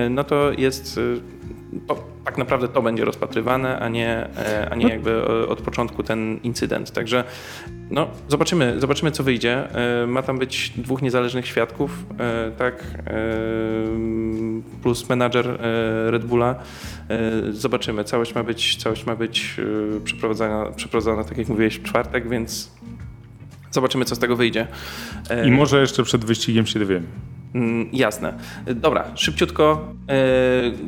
no 0.10 0.24
to 0.24 0.52
jest 0.58 1.00
to, 1.88 2.04
tak 2.30 2.38
naprawdę 2.38 2.68
to 2.68 2.82
będzie 2.82 3.06
rozpatrywane, 3.06 3.80
a 3.80 3.90
nie, 3.90 4.28
a 4.72 4.76
nie 4.76 4.88
jakby 4.88 5.28
od 5.28 5.62
początku 5.62 6.04
ten 6.04 6.40
incydent. 6.44 6.92
Także 6.92 7.24
no, 7.92 8.08
zobaczymy, 8.28 8.80
zobaczymy, 8.80 9.12
co 9.12 9.24
wyjdzie. 9.24 9.68
Ma 10.08 10.22
tam 10.22 10.40
być 10.40 10.74
dwóch 10.76 11.02
niezależnych 11.02 11.48
świadków, 11.48 12.06
tak, 12.58 12.84
plus 14.84 15.10
menadżer 15.10 15.58
Red 16.08 16.26
Bulla. 16.26 16.56
Zobaczymy. 17.52 18.04
Całość 18.04 18.36
ma 18.36 18.44
być, 18.44 18.76
całość 18.76 19.06
ma 19.06 19.16
być 19.16 19.56
przeprowadzona, 20.04 20.72
przeprowadzona, 20.76 21.24
tak 21.24 21.38
jak 21.38 21.48
mówiłeś, 21.48 21.76
w 21.76 21.84
czwartek, 21.84 22.30
więc 22.30 22.72
zobaczymy, 23.72 24.06
co 24.06 24.16
z 24.16 24.20
tego 24.20 24.36
wyjdzie. 24.36 24.68
I 25.46 25.52
może 25.52 25.82
jeszcze 25.82 26.04
przed 26.04 26.26
wyścigiem 26.26 26.66
się 26.66 26.80
dowiemy. 26.80 27.06
Mm, 27.56 27.90
jasne. 27.94 28.34
Dobra, 28.76 29.06
szybciutko. 29.16 29.94
E, 30.10 30.16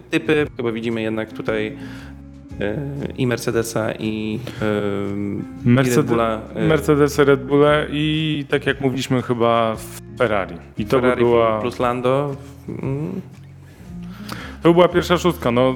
typy. 0.10 0.48
Chyba 0.58 0.72
widzimy 0.72 1.02
jednak 1.02 1.34
tutaj 1.34 1.78
e, 2.60 2.78
i 3.18 3.28
Mercedesa 3.28 3.92
i, 4.00 4.40
e, 4.62 4.66
Mercedes, 5.66 5.94
i 5.94 5.98
Red 5.98 6.08
Bulla. 6.08 6.42
Mercedesa, 6.68 7.24
Red 7.24 7.44
Bulla 7.44 7.74
i 7.90 8.46
tak 8.50 8.66
jak 8.66 8.82
mówiliśmy 8.82 9.22
chyba 9.22 9.76
Ferrari. 10.18 10.56
I 10.78 10.86
to 10.86 11.00
Ferrari 11.00 11.24
by 11.24 11.30
była... 11.30 11.62
plus 11.62 11.80
Lando. 11.80 12.36
Mm. 12.70 13.22
To 14.64 14.70
by 14.70 14.74
była 14.74 14.88
pierwsza 14.88 15.18
szóstka. 15.18 15.52
No, 15.52 15.76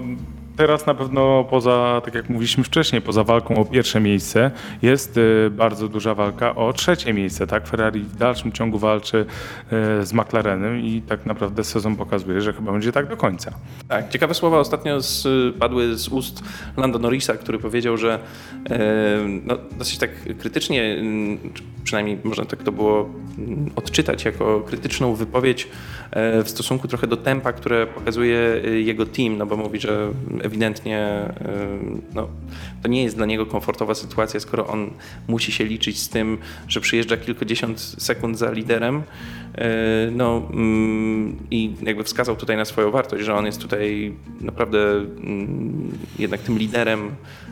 Teraz 0.58 0.86
na 0.86 0.94
pewno 0.94 1.44
poza, 1.44 2.02
tak 2.06 2.16
jak 2.16 2.30
mówiliśmy 2.30 2.64
wcześniej, 2.64 3.02
poza 3.02 3.24
walką 3.24 3.56
o 3.56 3.66
pierwsze 3.66 4.00
miejsce 4.00 4.52
jest 4.82 5.18
y, 5.18 5.50
bardzo 5.52 5.88
duża 5.88 6.16
walka 6.16 6.56
o 6.56 6.74
trzecie 6.74 7.14
miejsce. 7.14 7.48
Tak? 7.48 7.68
Ferrari 7.68 8.02
w 8.02 8.16
dalszym 8.16 8.52
ciągu 8.52 8.80
walczy 8.80 9.26
y, 10.02 10.06
z 10.06 10.14
McLarenem 10.14 10.80
i 10.80 11.02
tak 11.02 11.26
naprawdę 11.26 11.64
sezon 11.64 11.96
pokazuje, 11.96 12.42
że 12.42 12.54
chyba 12.54 12.72
będzie 12.72 12.92
tak 12.92 13.10
do 13.10 13.18
końca. 13.18 13.52
Tak, 13.88 14.10
ciekawe 14.10 14.34
słowa 14.34 14.60
ostatnio 14.60 15.02
z, 15.02 15.28
padły 15.56 15.96
z 15.96 16.08
ust 16.08 16.44
Lando 16.78 17.00
Norrisa, 17.00 17.34
który 17.34 17.60
powiedział, 17.60 17.98
że 17.98 18.20
e, 18.70 18.80
no, 19.46 19.58
dosyć 19.78 19.98
tak 19.98 20.10
krytycznie, 20.40 21.04
przynajmniej 21.84 22.18
można 22.24 22.46
tak 22.46 22.64
to 22.64 22.72
było 22.72 23.10
odczytać 23.76 24.26
jako 24.26 24.62
krytyczną 24.62 25.16
wypowiedź 25.16 25.68
e, 26.12 26.44
w 26.44 26.50
stosunku 26.50 26.88
trochę 26.88 27.08
do 27.08 27.18
tempa, 27.18 27.54
które 27.54 27.88
pokazuje 27.88 28.40
jego 28.84 29.06
team, 29.06 29.38
no 29.38 29.46
bo 29.46 29.58
mówi, 29.58 29.80
że 29.80 30.12
ewidentnie 30.46 31.30
no, 32.14 32.28
to 32.82 32.88
nie 32.88 33.04
jest 33.04 33.16
dla 33.16 33.26
niego 33.26 33.46
komfortowa 33.46 33.96
sytuacja, 33.96 34.40
skoro 34.40 34.68
on 34.68 34.92
musi 35.28 35.52
się 35.52 35.66
liczyć 35.66 36.00
z 36.00 36.10
tym, 36.10 36.38
że 36.68 36.82
przyjeżdża 36.82 37.18
kilkadziesiąt 37.18 37.80
sekund 37.80 38.38
za 38.38 38.52
liderem. 38.52 39.04
E, 39.58 39.68
no, 40.12 40.50
mm, 40.54 41.38
i 41.52 41.76
jakby 41.82 42.04
wskazał 42.04 42.36
tutaj 42.36 42.58
na 42.58 42.66
swoją 42.66 42.92
wartość, 42.92 43.26
że 43.26 43.36
on 43.36 43.46
jest 43.46 43.62
tutaj 43.62 44.14
naprawdę 44.42 44.92
mm, 44.92 45.92
jednak 46.20 46.42
tym 46.42 46.58
liderem 46.58 47.08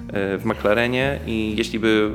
e, 0.07 0.37
w 0.37 0.45
McLarenie 0.45 1.19
i 1.27 1.55
jeśli 1.57 1.79
by 1.79 2.11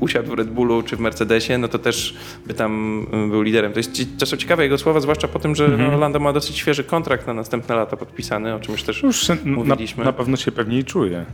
usiadł 0.00 0.30
w 0.30 0.34
Red 0.34 0.50
Bullu 0.50 0.82
czy 0.82 0.96
w 0.96 1.00
Mercedesie, 1.00 1.58
no 1.58 1.68
to 1.68 1.78
też 1.78 2.16
by 2.46 2.54
tam 2.54 3.02
y, 3.26 3.28
był 3.28 3.42
liderem. 3.42 3.72
To 3.72 3.78
jest 3.78 3.92
czasem 4.18 4.38
ciekawe 4.38 4.62
jego 4.62 4.78
słowa, 4.78 5.00
zwłaszcza 5.00 5.28
po 5.28 5.38
tym, 5.38 5.54
że. 5.54 5.68
Lando 6.02 6.20
ma 6.20 6.32
dosyć 6.32 6.56
świeży 6.56 6.84
kontrakt 6.84 7.26
na 7.26 7.34
następne 7.34 7.74
lata 7.74 7.96
podpisany, 7.96 8.54
o 8.54 8.60
czym 8.60 8.72
już 8.72 8.82
też 8.82 9.02
już 9.02 9.26
mówiliśmy. 9.44 10.04
Na, 10.04 10.10
na 10.10 10.16
pewno 10.16 10.36
się 10.36 10.52
pewniej 10.52 10.84
czuje. 10.84 11.24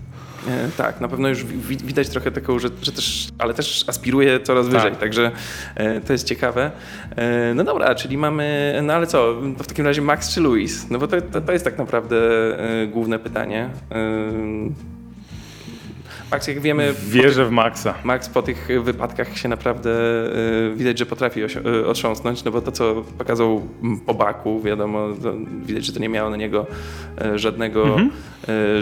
E, 0.48 0.68
tak, 0.76 1.00
na 1.00 1.08
pewno 1.08 1.28
już 1.28 1.44
widać 1.44 2.08
trochę 2.08 2.30
taką, 2.30 2.58
że, 2.58 2.68
że, 2.82 2.92
też, 2.92 3.28
ale 3.38 3.54
też 3.54 3.84
aspiruje 3.86 4.40
coraz 4.40 4.66
tak. 4.66 4.74
wyżej, 4.74 4.96
także 4.96 5.30
e, 5.74 6.00
to 6.00 6.12
jest 6.12 6.26
ciekawe. 6.26 6.70
E, 7.16 7.54
no 7.54 7.64
dobra, 7.64 7.94
czyli 7.94 8.18
mamy, 8.18 8.78
no 8.82 8.92
ale 8.92 9.06
co, 9.06 9.34
w 9.58 9.66
takim 9.66 9.84
razie 9.84 10.02
Max 10.02 10.34
czy 10.34 10.40
Luis? 10.40 10.90
No 10.90 10.98
bo 10.98 11.08
to, 11.08 11.20
to, 11.20 11.40
to 11.40 11.52
jest 11.52 11.64
tak 11.64 11.78
naprawdę 11.78 12.16
główne 12.92 13.18
pytanie. 13.18 13.70
Max, 16.30 16.48
jak 16.48 16.60
wiemy. 16.60 16.94
Wierzę 17.08 17.46
w 17.46 17.50
Maxa. 17.50 17.94
Max 18.04 18.28
po 18.28 18.42
tych 18.42 18.68
wypadkach 18.82 19.38
się 19.38 19.48
naprawdę 19.48 19.90
y, 20.72 20.76
widać, 20.76 20.98
że 20.98 21.06
potrafi 21.06 21.40
y, 21.42 21.86
otrząsnąć, 21.86 22.44
no 22.44 22.50
bo 22.50 22.60
to, 22.60 22.72
co 22.72 23.04
pokazał 23.18 23.62
po 24.06 24.14
baku, 24.14 24.62
wiadomo, 24.62 25.08
widać, 25.62 25.84
że 25.84 25.92
to 25.92 25.98
nie 25.98 26.08
miało 26.08 26.30
na 26.30 26.36
niego 26.36 26.66
y, 27.34 27.38
żadnego, 27.38 27.84
mhm. 27.84 28.10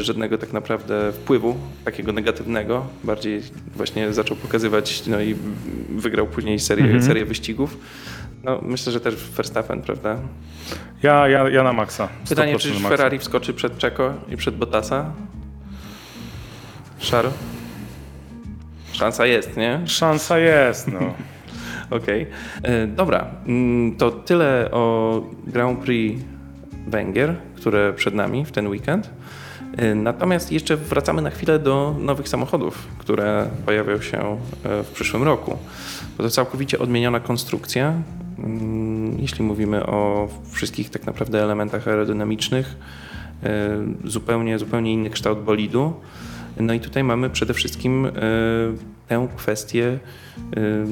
żadnego 0.01 0.39
tak 0.39 0.53
naprawdę 0.53 1.13
wpływu 1.13 1.57
takiego 1.85 2.13
negatywnego. 2.13 2.87
Bardziej 3.05 3.43
właśnie 3.77 4.13
zaczął 4.13 4.37
pokazywać, 4.37 5.07
no 5.07 5.21
i 5.21 5.37
wygrał 5.89 6.27
później 6.27 6.59
serię, 6.59 6.85
mhm. 6.85 7.03
serię 7.03 7.25
wyścigów. 7.25 7.79
No, 8.45 8.61
myślę, 8.63 8.93
że 8.93 9.01
też 9.01 9.15
Verstappen, 9.15 9.83
prawda? 9.83 10.19
Ja, 11.03 11.29
ja, 11.29 11.49
ja 11.49 11.63
na 11.63 11.73
Maxa. 11.73 12.09
Pytanie, 12.29 12.59
czy 12.59 12.73
Ferrari 12.73 13.19
wskoczy 13.19 13.55
przed 13.55 13.79
Czeko 13.79 14.15
i 14.29 14.37
przed 14.37 14.57
Bottasa? 14.57 15.13
Szaro? 16.99 17.31
Szansa 18.93 19.27
jest, 19.27 19.57
nie? 19.57 19.81
Szansa 19.87 20.39
jest, 20.39 20.89
no. 20.93 20.99
Okej. 21.91 22.27
Okay. 22.63 22.73
E, 22.73 22.87
dobra, 22.87 23.27
mm, 23.47 23.97
to 23.97 24.11
tyle 24.11 24.71
o 24.71 25.23
Grand 25.47 25.79
Prix 25.79 26.25
Węgier, 26.87 27.35
które 27.55 27.93
przed 27.93 28.15
nami 28.15 28.45
w 28.45 28.53
ten 28.53 28.69
weekend. 28.69 29.11
E, 29.77 29.95
natomiast 29.95 30.53
jeszcze 30.53 30.77
wracamy 30.77 31.23
na 31.23 31.31
chwilę 31.31 31.59
do 31.59 31.97
nowych 32.01 32.29
samochodów, 32.29 32.89
które 32.99 33.49
pojawią 33.67 34.01
się 34.01 34.39
e, 34.65 34.83
w 34.83 34.91
przyszłym 34.91 35.23
roku. 35.23 35.59
Bo 36.19 36.25
to 36.25 36.31
całkowicie 36.31 36.79
odmieniona 36.79 37.21
konstrukcja, 37.21 37.95
mm, 38.39 39.19
jeśli 39.19 39.45
mówimy 39.45 39.87
o 39.87 40.29
wszystkich 40.51 40.91
tak 40.91 41.07
naprawdę 41.07 41.43
elementach 41.43 41.89
aerodynamicznych, 41.89 42.77
zupełnie, 44.05 44.59
zupełnie 44.59 44.93
inny 44.93 45.11
kształt 45.11 45.39
bolidu. 45.39 45.93
No 46.61 46.75
i 46.75 46.81
tutaj 46.81 47.05
mamy 47.05 47.31
przede 47.31 47.55
wszystkim 47.55 48.07
e, 48.07 48.11
tę 49.09 49.29
kwestię 49.37 49.99
e, 50.57 50.87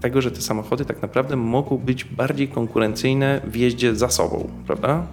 tego, 0.00 0.22
że 0.22 0.30
te 0.30 0.40
samochody 0.40 0.84
tak 0.84 1.02
naprawdę 1.02 1.36
mogą 1.36 1.78
być 1.78 2.04
bardziej 2.04 2.48
konkurencyjne 2.48 3.40
w 3.44 3.56
jeździe 3.56 3.96
za 3.96 4.08
sobą, 4.08 4.50
prawda? 4.66 5.06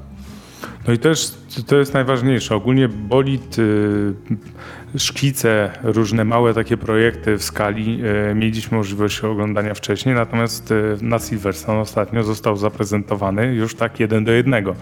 No 0.88 0.94
i 0.94 1.00
też 1.00 1.32
to 1.68 1.76
jest 1.76 1.94
najważniejsze. 1.94 2.56
Ogólnie 2.56 2.90
bolid, 2.90 3.60
y, 3.60 4.14
szkice, 4.98 5.72
różne 5.84 6.26
małe 6.26 6.54
takie 6.54 6.78
projekty 6.78 7.38
w 7.38 7.44
skali 7.44 8.02
y, 8.32 8.36
mieliśmy 8.36 8.78
możliwość 8.78 9.24
oglądania 9.24 9.74
wcześniej, 9.74 10.16
natomiast 10.16 10.72
y, 10.72 10.98
na 11.02 11.20
Silverstone 11.20 11.80
ostatnio 11.80 12.24
został 12.24 12.58
zaprezentowany 12.58 13.54
już 13.54 13.76
tak 13.76 14.00
jeden 14.00 14.26
do 14.26 14.32
jednego. 14.32 14.76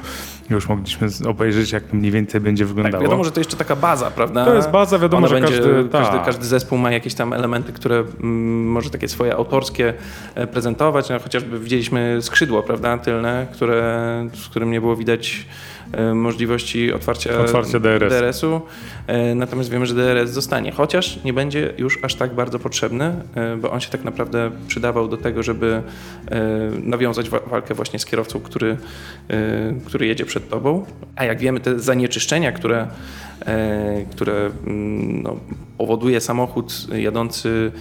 Już 0.49 0.69
mogliśmy 0.69 1.07
obejrzeć, 1.27 1.71
jak 1.71 1.83
to 1.83 1.95
mniej 1.95 2.11
więcej 2.11 2.41
będzie 2.41 2.63
tak, 2.63 2.67
wyglądało. 2.67 3.01
Tak, 3.01 3.09
wiadomo, 3.09 3.23
że 3.23 3.31
to 3.31 3.39
jeszcze 3.39 3.57
taka 3.57 3.75
baza, 3.75 4.11
prawda? 4.11 4.45
To 4.45 4.55
jest 4.55 4.69
baza, 4.69 4.99
wiadomo, 4.99 5.27
Ona 5.27 5.27
że 5.27 5.41
będzie, 5.41 5.57
każdy, 5.57 5.89
każdy, 5.91 6.19
każdy, 6.25 6.45
zespół 6.45 6.77
ma 6.77 6.91
jakieś 6.91 7.13
tam 7.13 7.33
elementy, 7.33 7.73
które 7.73 7.95
mm, 7.99 8.67
może 8.67 8.89
takie 8.89 9.07
swoje 9.07 9.35
autorskie 9.35 9.93
e, 10.35 10.47
prezentować. 10.47 11.09
No, 11.09 11.19
chociażby 11.19 11.59
widzieliśmy 11.59 12.17
skrzydło, 12.21 12.63
prawda, 12.63 12.97
tylne, 12.97 13.47
które, 13.53 14.29
w 14.35 14.49
którym 14.49 14.71
nie 14.71 14.81
było 14.81 14.95
widać 14.95 15.45
możliwości 16.13 16.93
otwarcia, 16.93 17.39
otwarcia 17.39 17.79
DRS. 17.79 18.13
DRS-u. 18.13 18.61
E, 19.07 19.35
natomiast 19.35 19.69
wiemy, 19.69 19.85
że 19.85 19.95
DRS 19.95 20.31
zostanie, 20.31 20.71
chociaż 20.71 21.23
nie 21.23 21.33
będzie 21.33 21.73
już 21.77 22.03
aż 22.03 22.15
tak 22.15 22.33
bardzo 22.33 22.59
potrzebny, 22.59 23.15
e, 23.35 23.57
bo 23.57 23.71
on 23.71 23.79
się 23.79 23.89
tak 23.89 24.03
naprawdę 24.03 24.51
przydawał 24.67 25.07
do 25.07 25.17
tego, 25.17 25.43
żeby 25.43 25.81
nawiązać 26.83 27.29
walkę 27.29 27.73
właśnie 27.73 27.99
z 27.99 28.05
kierowcą, 28.05 28.39
który, 28.39 28.77
który 29.85 30.07
jedzie 30.07 30.25
przed 30.25 30.49
tobą. 30.49 30.85
A 31.15 31.25
jak 31.25 31.39
wiemy, 31.39 31.59
te 31.59 31.79
zanieczyszczenia, 31.79 32.51
które, 32.51 32.87
które 34.11 34.51
mm, 34.67 35.23
no, 35.23 35.37
powoduje 35.77 36.21
samochód 36.21 36.87
jadący 36.93 37.71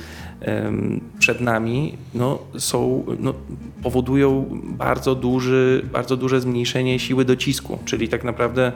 przed 1.19 1.41
nami 1.41 1.95
no, 2.15 2.39
są, 2.59 3.05
no, 3.21 3.35
powodują 3.83 4.61
bardzo, 4.63 5.15
duży, 5.15 5.83
bardzo 5.93 6.17
duże 6.17 6.41
zmniejszenie 6.41 6.99
siły 6.99 7.25
docisku, 7.25 7.79
czyli 7.85 8.09
tak 8.09 8.25
naprawdę 8.25 8.73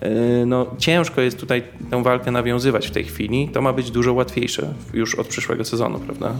e, 0.00 0.10
no, 0.46 0.66
ciężko 0.78 1.20
jest 1.20 1.40
tutaj 1.40 1.62
tę 1.90 2.02
walkę 2.02 2.30
nawiązywać 2.30 2.88
w 2.88 2.90
tej 2.90 3.04
chwili. 3.04 3.48
To 3.48 3.62
ma 3.62 3.72
być 3.72 3.90
dużo 3.90 4.12
łatwiejsze 4.12 4.74
już 4.94 5.14
od 5.14 5.26
przyszłego 5.26 5.64
sezonu, 5.64 5.98
prawda? 5.98 6.34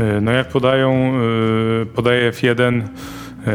E, 0.00 0.20
no 0.20 0.32
jak 0.32 0.48
podają, 0.48 1.12
e, 1.82 1.86
podaje 1.86 2.32
F1 2.32 2.82
e, 2.82 2.88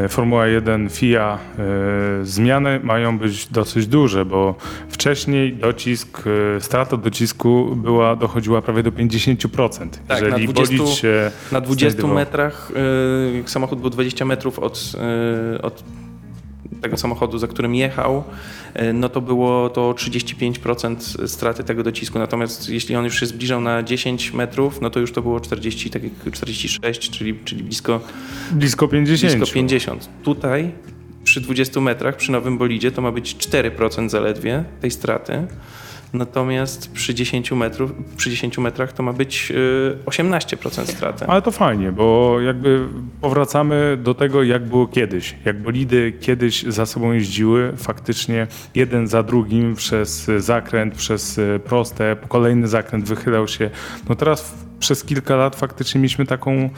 Formuła 0.10 0.48
1, 0.48 0.90
FIA, 0.90 1.40
e, 1.60 2.26
zmiany 2.26 2.80
mają 2.84 3.18
być 3.20 3.48
dosyć 3.48 3.88
duże, 3.88 4.26
bo 4.26 4.56
wcześniej 4.90 5.54
docisk, 5.54 6.24
e, 6.58 6.62
strata 6.62 6.98
docisku 6.98 7.76
była, 7.76 8.16
dochodziła 8.16 8.62
prawie 8.62 8.84
do 8.84 8.92
50%. 8.92 10.00
Tak, 10.08 10.22
Jeżeli 10.22 10.48
na 10.48 10.54
20 10.54 10.78
bolid 10.78 10.94
się 10.96 11.32
Na 11.52 11.62
20 11.62 11.90
znajdował- 12.02 12.16
metrach 12.16 12.72
samochód 13.46 13.82
był 13.82 13.90
20 13.90 14.26
metrów 14.26 14.60
od, 14.60 14.92
od 15.64 15.84
tego 16.82 16.98
samochodu, 16.98 17.38
za 17.38 17.48
którym 17.48 17.76
jechał, 17.76 18.24
y, 18.82 18.94
no 18.94 19.10
to 19.10 19.22
było 19.22 19.70
to 19.70 19.94
35% 19.94 21.28
straty 21.28 21.64
tego 21.64 21.84
docisku. 21.84 22.20
Natomiast 22.20 22.70
jeśli 22.70 22.96
on 22.96 23.06
już 23.06 23.20
się 23.20 23.26
zbliżał 23.26 23.62
na 23.62 23.84
10 23.84 24.34
metrów, 24.34 24.82
no 24.82 24.90
to 24.90 25.00
już 25.00 25.12
to 25.12 25.22
było 25.22 25.40
40, 25.40 25.90
tak 25.90 26.04
jak 26.04 26.34
46, 26.34 27.10
czyli, 27.10 27.40
czyli 27.46 27.64
blisko, 27.64 28.02
blisko 28.52 28.88
50. 28.88 29.34
blisko 29.34 29.54
50. 29.54 30.10
Tutaj 30.24 30.72
przy 31.24 31.42
20 31.42 31.82
metrach, 31.82 32.16
przy 32.16 32.32
nowym 32.32 32.58
bolidzie, 32.58 32.92
to 32.92 33.02
ma 33.02 33.12
być 33.12 33.36
4% 33.36 34.10
zaledwie 34.10 34.64
tej 34.82 34.92
straty. 34.92 35.48
Natomiast 36.14 36.92
przy 36.92 37.16
10, 37.16 37.52
metrów, 37.52 37.92
przy 38.18 38.30
10 38.30 38.58
metrach 38.58 38.94
to 38.94 39.04
ma 39.04 39.14
być 39.14 39.52
y, 39.52 40.06
18% 40.06 40.86
straty. 40.86 41.26
Ale 41.26 41.42
to 41.42 41.52
fajnie, 41.52 41.92
bo 41.92 42.38
jakby 42.42 42.88
powracamy 43.22 43.98
do 44.04 44.14
tego, 44.14 44.44
jak 44.44 44.66
było 44.66 44.88
kiedyś. 44.88 45.36
Jak 45.46 45.62
bolidy 45.62 46.14
kiedyś 46.22 46.64
za 46.64 46.86
sobą 46.86 47.12
jeździły, 47.12 47.74
faktycznie 47.78 48.48
jeden 48.76 49.08
za 49.08 49.24
drugim 49.24 49.76
przez 49.76 50.32
zakręt, 50.38 50.96
przez 50.96 51.40
proste, 51.64 52.16
kolejny 52.28 52.68
zakręt 52.68 53.06
wychylał 53.06 53.48
się. 53.48 53.70
No 54.10 54.16
teraz 54.16 54.54
przez 54.80 55.04
kilka 55.04 55.36
lat 55.36 55.56
faktycznie 55.56 56.02
mieliśmy 56.02 56.26
taką 56.26 56.70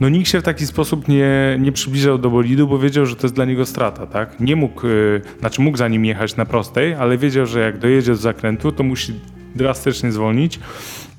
no 0.00 0.08
nikt 0.08 0.28
się 0.28 0.40
w 0.40 0.42
taki 0.42 0.66
sposób 0.66 1.08
nie, 1.08 1.58
nie 1.60 1.72
przybliżał 1.72 2.18
do 2.18 2.30
bolidu, 2.30 2.68
bo 2.68 2.78
wiedział, 2.78 3.06
że 3.06 3.16
to 3.16 3.22
jest 3.22 3.34
dla 3.34 3.44
niego 3.44 3.66
strata, 3.66 4.06
tak? 4.06 4.40
Nie 4.40 4.56
mógł, 4.56 4.86
y, 4.86 5.22
znaczy 5.40 5.62
mógł 5.62 5.76
za 5.76 5.88
nim 5.88 6.04
jechać 6.04 6.36
na 6.36 6.44
prostej, 6.44 6.94
ale 6.94 7.18
wiedział, 7.18 7.46
że 7.46 7.60
jak 7.60 7.78
dojedzie 7.78 8.14
z 8.14 8.20
zakrętu, 8.20 8.72
to 8.72 8.82
musi 8.82 9.14
drastycznie 9.54 10.12
zwolnić 10.12 10.60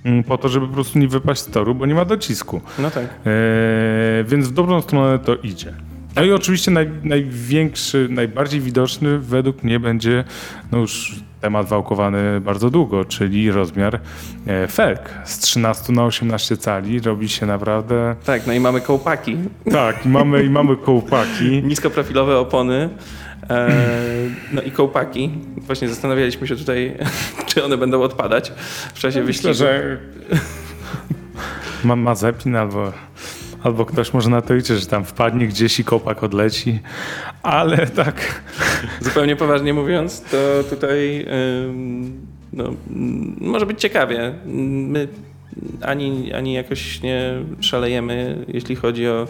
mm, 0.03 0.23
po 0.23 0.37
to, 0.37 0.49
żeby 0.49 0.67
po 0.67 0.73
prostu 0.73 0.99
nie 0.99 1.07
wypaść 1.07 1.41
z 1.41 1.47
toru, 1.47 1.75
bo 1.75 1.85
nie 1.85 1.95
ma 1.95 2.05
docisku. 2.05 2.61
No 2.79 2.91
tak. 2.91 3.03
E, 3.05 4.23
więc 4.27 4.47
w 4.47 4.53
dobrą 4.53 4.81
stronę 4.81 5.19
to 5.19 5.35
idzie. 5.35 5.73
No 6.15 6.23
i 6.23 6.31
oczywiście 6.31 6.71
naj, 6.71 6.89
największy, 7.03 8.07
najbardziej 8.09 8.61
widoczny 8.61 9.19
według 9.19 9.63
mnie 9.63 9.79
będzie 9.79 10.23
no 10.71 10.77
już 10.77 11.15
temat 11.41 11.67
wałkowany 11.67 12.41
bardzo 12.41 12.69
długo, 12.69 13.05
czyli 13.05 13.51
rozmiar 13.51 13.99
e, 14.47 14.67
felg. 14.67 15.09
Z 15.25 15.39
13 15.39 15.93
na 15.93 16.05
18 16.05 16.57
cali 16.57 16.99
robi 16.99 17.29
się 17.29 17.45
naprawdę... 17.45 18.15
Tak, 18.25 18.47
no 18.47 18.53
i 18.53 18.59
mamy 18.59 18.81
kołpaki, 18.81 19.37
Tak, 19.71 20.05
i 20.05 20.09
mamy, 20.09 20.43
i 20.43 20.49
mamy 20.49 20.77
kołpaki. 20.77 21.61
niskoprofilowe 21.63 22.39
opony. 22.39 22.89
E, 23.49 23.69
no 24.53 24.61
i 24.61 24.71
kołpaki. 24.71 25.31
Właśnie 25.57 25.89
zastanawialiśmy 25.89 26.47
się 26.47 26.55
tutaj, 26.55 26.97
czy 27.47 27.63
one 27.63 27.77
będą 27.77 28.01
odpadać 28.01 28.51
w 28.93 28.99
czasie 28.99 29.23
wyścigu. 29.23 29.49
Myślę, 29.49 29.53
że 29.53 29.97
ma 31.83 31.95
Mazepin 31.95 32.55
albo, 32.55 32.91
albo 33.63 33.85
ktoś 33.85 34.13
może 34.13 34.29
na 34.29 34.41
to 34.41 34.53
liczy, 34.53 34.77
że 34.77 34.85
tam 34.85 35.05
wpadnie 35.05 35.47
gdzieś 35.47 35.79
i 35.79 35.83
kołpak 35.83 36.23
odleci, 36.23 36.79
ale 37.43 37.87
tak... 37.87 38.41
Zupełnie 39.01 39.35
poważnie 39.35 39.73
mówiąc, 39.73 40.21
to 40.21 40.37
tutaj 40.69 41.25
no, 42.53 42.73
może 43.41 43.65
być 43.65 43.81
ciekawie. 43.81 44.33
My 44.45 45.07
ani, 45.81 46.33
ani 46.33 46.53
jakoś 46.53 47.01
nie 47.01 47.33
szalejemy, 47.59 48.45
jeśli 48.47 48.75
chodzi 48.75 49.07
o 49.07 49.27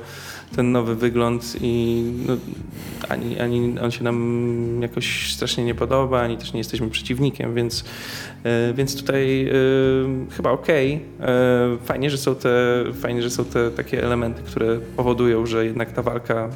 ten 0.56 0.72
nowy 0.72 0.96
wygląd 0.96 1.56
i 1.62 2.04
no, 2.28 2.38
ani, 3.10 3.40
ani 3.40 3.80
on 3.80 3.92
się 3.92 4.04
nam 4.04 4.80
jakoś 4.82 5.34
strasznie 5.34 5.64
nie 5.64 5.76
podoba, 5.76 6.22
ani 6.22 6.38
też 6.38 6.54
nie 6.54 6.58
jesteśmy 6.58 6.90
przeciwnikiem, 6.90 7.56
więc, 7.56 7.86
e, 8.44 8.74
więc 8.74 8.96
tutaj 8.96 9.48
e, 9.48 9.54
chyba 10.36 10.52
okej. 10.52 11.02
E, 11.20 11.78
Fajnie, 11.86 12.10
że 12.10 12.18
są 12.18 12.36
te, 12.36 12.84
fajnie, 12.94 13.22
że 13.22 13.30
są 13.30 13.46
te 13.46 13.72
takie 13.72 14.04
elementy, 14.04 14.42
które 14.42 14.80
powodują, 14.98 15.46
że 15.46 15.66
jednak 15.66 15.92
ta 15.92 16.02
walka, 16.02 16.50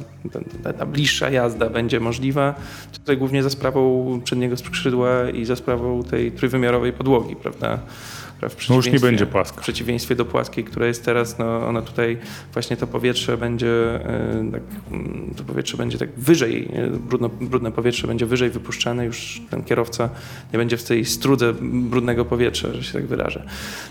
ta, 0.62 0.72
ta 0.72 0.86
bliższa 0.86 1.30
jazda 1.30 1.70
będzie 1.70 2.00
możliwa. 2.00 2.54
Tutaj 2.92 3.16
głównie 3.16 3.42
za 3.42 3.50
sprawą 3.50 4.20
przedniego 4.24 4.56
skrzydła 4.56 5.30
i 5.30 5.44
za 5.44 5.56
sprawą 5.56 6.02
tej 6.02 6.32
trójwymiarowej 6.32 6.92
podłogi, 6.92 7.36
prawda? 7.36 7.78
W 8.36 8.40
No 8.42 8.48
już 8.48 8.86
nie 8.86 8.92
przeciwieństwie- 8.92 9.00
będzie 9.06 9.26
w 9.26 9.28
płaska. 9.28 9.60
przeciwieństwie 9.60 10.14
do 10.14 10.24
płaskiej, 10.24 10.64
która 10.64 10.86
jest 10.86 11.04
teraz, 11.04 11.38
no 11.38 11.66
ona 11.68 11.82
tutaj 11.82 12.18
właśnie 12.52 12.76
to 12.76 12.86
powietrze 12.86 13.36
będzie 13.36 13.94
e, 13.94 14.48
tak, 14.52 14.62
mm, 14.92 15.34
to 15.36 15.44
powietrze 15.44 15.76
będzie 15.76 15.98
tak 15.98 16.08
wyżej, 16.16 16.68
e, 16.74 16.86
brudno, 16.90 17.28
brudne 17.40 17.72
powietrze 17.72 18.06
będzie 18.06 18.26
wyżej 18.26 18.50
wypuszczane, 18.50 19.04
już 19.04 19.42
ten 19.50 19.62
kierowca 19.64 20.08
nie 20.52 20.58
będzie 20.58 20.76
w 20.76 20.84
tej 20.84 21.04
strudze 21.04 21.52
brudnego 21.62 22.24
powietrza, 22.24 22.68
że 22.72 22.82
się 22.84 22.92
tak 22.92 23.06
wyrażę. 23.06 23.42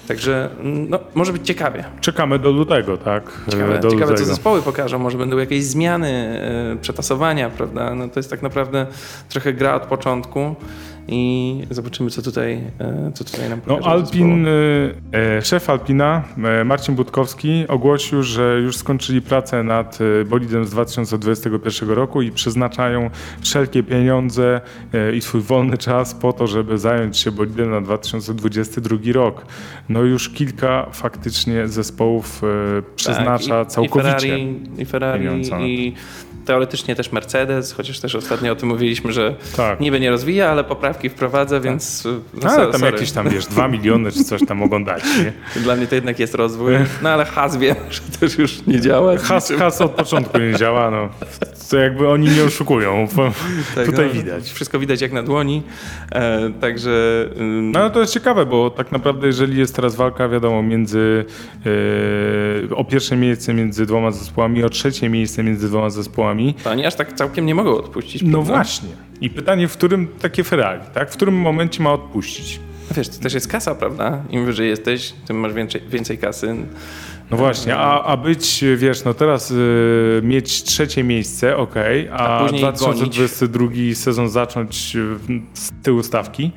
Także 0.08 0.50
mm, 0.60 0.90
no, 0.90 1.00
może 1.16 1.34
być 1.34 1.48
ciekawie. 1.48 1.84
Czekamy 2.02 2.40
do 2.40 2.52
lutego, 2.52 2.98
tak? 2.98 3.42
Ciekawe, 3.52 3.78
E, 3.78 3.80
do 3.80 3.90
ciekawe 3.90 4.06
co 4.06 4.12
lutego. 4.12 4.26
zespoły 4.30 4.62
pokażą, 4.62 5.00
może 5.00 5.18
będą 5.18 5.38
jakieś 5.38 5.64
zmiany, 5.64 6.42
przetasowania, 6.82 7.50
prawda? 7.50 7.96
No 7.96 8.08
to 8.10 8.20
jest 8.20 8.30
tak 8.30 8.42
naprawdę 8.42 8.88
trochę 9.30 9.54
gra 9.54 9.76
od 9.76 9.84
początku 9.84 10.56
i 11.08 11.62
zobaczymy, 11.72 12.10
co 12.10 12.22
tutaj, 12.22 12.54
e, 12.80 13.12
co 13.14 13.24
tutaj 13.24 13.50
nam 13.50 13.60
No, 13.68 13.76
pokażą 13.78 13.92
Alpin, 13.92 14.46
zespoły. 14.46 14.96
e, 15.38 15.42
szef 15.42 15.70
Alpina, 15.70 16.24
e, 16.44 16.64
Marcin 16.64 16.96
Budkowski, 16.96 17.66
ogłosił, 17.68 18.24
że 18.24 18.60
już 18.64 18.78
skończyli 18.78 19.22
pracę 19.22 19.64
nad 19.64 20.00
e, 20.22 20.26
bolidem 20.26 20.66
z 20.66 20.70
2021 20.70 21.90
roku 21.90 22.22
i 22.22 22.32
przeznaczają 22.32 23.10
wszelkie 23.42 23.84
pieniądze 23.84 24.62
e, 24.94 25.16
i 25.16 25.22
swój 25.22 25.42
wolny 25.42 25.78
czas 25.78 26.14
po 26.14 26.34
to, 26.34 26.48
żeby 26.48 26.78
zająć 26.78 27.18
się 27.18 27.32
bolidem 27.32 27.72
na 27.72 27.82
2022 27.82 28.98
rok. 29.14 29.46
No 29.90 30.02
już 30.02 30.30
kilka 30.30 30.88
faktycznie 30.92 31.68
zespołów 31.68 32.42
e, 32.44 32.82
przeznacza 32.96 33.50
Tak, 33.66 33.68
i, 33.68 33.72
całkowicie. 33.72 34.10
I 34.18 34.20
Ferrari, 34.22 34.60
i, 34.78 34.86
Ferrari 34.86 35.26
i 35.62 35.94
teoretycznie 36.46 36.96
też 36.96 37.12
Mercedes, 37.12 37.74
chociaż 37.74 38.00
też 38.00 38.16
ostatnio 38.16 38.52
o 38.52 38.56
tym 38.56 38.70
mówiliśmy, 38.70 39.14
że 39.14 39.36
Tak. 39.58 39.80
niby 39.80 40.00
nie 40.00 40.10
rozwija, 40.10 40.50
ale 40.50 40.64
poprawki 40.64 41.10
wprowadza, 41.10 41.60
więc 41.60 42.04
no, 42.34 42.50
Ale 42.50 42.72
tam 42.72 42.80
sorry. 42.80 42.94
jakieś 42.94 43.12
tam, 43.12 43.30
wiesz, 43.30 43.46
2 43.46 43.68
miliony 43.68 44.12
czy 44.12 44.24
coś 44.24 44.42
tam 44.48 44.58
mogą 44.58 44.84
dać, 44.84 45.04
nie? 45.04 45.34
Dla 45.64 45.76
mnie 45.76 45.88
to 45.88 45.96
jednak 45.96 46.20
jest 46.20 46.36
rozwój. 46.36 46.74
No 47.02 47.10
ale 47.10 47.26
has 47.26 47.58
wiem, 47.58 47.76
że 47.90 48.02
też 48.20 48.38
już 48.38 48.66
nie 48.68 48.82
działa. 48.82 49.18
Has, 49.18 49.52
has 49.60 49.82
od 49.82 49.92
początku 49.92 50.38
nie 50.38 50.54
działa, 50.56 50.92
no. 50.92 51.10
To 51.70 51.78
jakby 51.78 52.10
oni 52.10 52.30
nie 52.30 52.44
oszukują. 52.44 53.08
Tak, 53.76 53.86
Tutaj 53.86 54.08
no, 54.08 54.14
widać. 54.14 54.52
Wszystko 54.52 54.80
widać 54.80 55.02
jak 55.02 55.12
na 55.12 55.24
dłoni. 55.24 55.64
E, 56.12 56.50
także 56.62 57.26
ym, 57.38 57.72
No 57.72 57.80
ale 57.80 57.90
to 57.92 58.00
jest 58.00 58.14
ciekawe, 58.14 58.46
bo 58.46 58.70
tak 58.70 58.92
naprawdę 58.92 59.28
jeżeli 59.28 59.58
jest 59.60 59.76
teraz 59.76 59.96
walka, 59.96 60.30
wiadomo, 60.30 60.64
między 60.64 61.26
e, 62.72 62.76
o 62.76 62.84
pierwsze 62.84 63.16
miejsce 63.16 63.54
między 63.54 63.86
dwoma 63.86 64.12
zespołami, 64.12 64.64
o 64.64 64.70
trzecie 64.70 65.10
miejsce 65.10 65.44
między 65.44 65.68
dwoma 65.68 65.90
zespołami. 65.90 66.35
To 66.64 66.72
oni 66.72 66.86
aż 66.86 66.96
tak 66.96 67.14
całkiem 67.14 67.46
nie 67.46 67.56
mogą 67.56 67.78
odpuścić. 67.78 68.22
No 68.22 68.32
prawda? 68.32 68.54
właśnie. 68.54 68.90
I 69.22 69.30
pytanie, 69.30 69.68
w 69.68 69.74
którym 69.74 70.08
takie 70.22 70.44
Ferrari, 70.44 70.82
tak? 70.94 71.12
W 71.12 71.14
którym 71.14 71.36
momencie 71.36 71.84
ma 71.84 71.94
odpuścić? 71.94 72.60
No 72.90 72.96
wiesz, 72.98 73.10
to 73.10 73.20
też 73.20 73.34
jest 73.34 73.48
kasa, 73.48 73.76
prawda? 73.76 74.24
Im 74.30 74.46
wyżej 74.46 74.70
jesteś, 74.70 75.14
tym 75.28 75.40
masz 75.40 75.54
więcej, 75.54 75.82
więcej 75.90 76.18
kasy. 76.18 76.56
No 77.32 77.38
właśnie, 77.38 77.76
a, 77.76 78.04
a 78.04 78.18
być, 78.18 78.64
wiesz, 78.78 79.04
no 79.04 79.14
teraz 79.14 79.52
y, 79.52 80.22
mieć 80.24 80.64
trzecie 80.64 81.04
miejsce, 81.04 81.58
okej, 81.58 82.10
A 82.10 82.18
a, 82.18 82.44
później 82.44 82.62
2022 82.62 83.68
sezon 83.94 84.30
zacząć 84.30 84.96
y, 84.96 85.18
z 85.54 85.72
tyłu 85.84 86.04
stawki. 86.04 86.52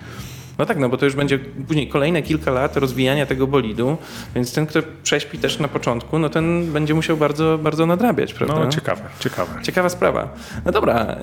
No 0.59 0.67
tak, 0.67 0.79
no 0.79 0.89
bo 0.89 0.97
to 0.97 1.05
już 1.05 1.15
będzie 1.15 1.39
później 1.39 1.89
kolejne 1.89 2.23
kilka 2.23 2.51
lat 2.51 2.77
rozwijania 2.77 3.27
tego 3.27 3.47
bolidu, 3.47 3.97
więc 4.35 4.53
ten, 4.53 4.67
kto 4.67 4.81
prześpi 5.03 5.39
też 5.39 5.59
na 5.59 5.69
początku, 5.69 6.19
no 6.19 6.29
ten 6.29 6.73
będzie 6.73 6.95
musiał 6.95 7.17
bardzo, 7.17 7.59
bardzo 7.59 7.87
nadrabiać, 7.87 8.35
prawda? 8.35 8.55
No 8.65 8.69
ciekawe, 8.69 9.03
ciekawe. 9.21 9.63
Ciekawa 9.63 9.89
sprawa. 9.89 10.35
No 10.65 10.73
dobra, 10.73 11.17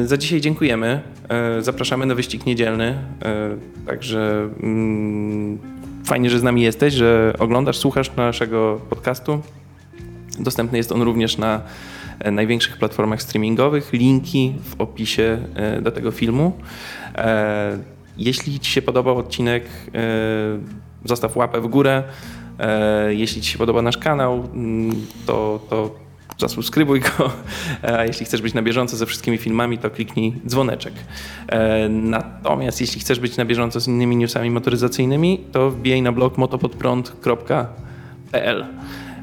yy, 0.00 0.08
za 0.08 0.16
dzisiaj 0.16 0.40
dziękujemy. 0.40 1.00
Yy, 1.56 1.62
zapraszamy 1.62 2.06
na 2.06 2.14
wyścig 2.14 2.46
niedzielny. 2.46 2.98
Yy, 3.24 3.86
także 3.86 4.48
mm, 4.62 5.58
fajnie, 6.04 6.30
że 6.30 6.38
z 6.38 6.42
nami 6.42 6.62
jesteś, 6.62 6.94
że 6.94 7.32
oglądasz, 7.38 7.78
słuchasz 7.78 8.16
naszego 8.16 8.80
podcastu. 8.90 9.42
Dostępny 10.38 10.78
jest 10.78 10.92
on 10.92 11.02
również 11.02 11.38
na 11.38 11.60
e, 12.18 12.30
największych 12.30 12.76
platformach 12.76 13.22
streamingowych. 13.22 13.92
Linki 13.92 14.54
w 14.64 14.80
opisie 14.80 15.38
e, 15.54 15.82
do 15.82 15.92
tego 15.92 16.10
filmu. 16.10 16.52
E, 18.18 18.18
Jeśli 18.18 18.60
Ci 18.60 18.72
się 18.72 18.82
podobał 18.82 19.18
odcinek, 19.18 19.64
e, 19.94 19.98
zostaw 21.04 21.36
łapę 21.36 21.60
w 21.60 21.66
górę. 21.66 22.02
E, 22.58 23.14
Jeśli 23.14 23.42
Ci 23.42 23.52
się 23.52 23.58
podoba 23.58 23.82
nasz 23.82 23.98
kanał, 23.98 24.48
mm, 24.54 25.06
to, 25.26 25.60
to 25.70 26.06
zasubskrybuj 26.38 27.00
go. 27.00 27.30
A 27.82 28.04
jeśli 28.04 28.26
chcesz 28.26 28.42
być 28.42 28.54
na 28.54 28.62
bieżąco 28.62 28.96
ze 28.96 29.06
wszystkimi 29.06 29.38
filmami, 29.38 29.78
to 29.78 29.90
kliknij 29.90 30.34
dzwoneczek. 30.46 30.92
E, 31.48 31.88
Natomiast 31.88 32.80
jeśli 32.80 33.00
chcesz 33.00 33.20
być 33.20 33.36
na 33.36 33.44
bieżąco 33.44 33.80
z 33.80 33.88
innymi 33.88 34.16
newsami 34.16 34.50
motoryzacyjnymi, 34.50 35.40
to 35.52 35.70
wbijaj 35.70 36.02
na 36.02 36.12
blog 36.12 36.38
motopodprąd.pl. 36.38 38.66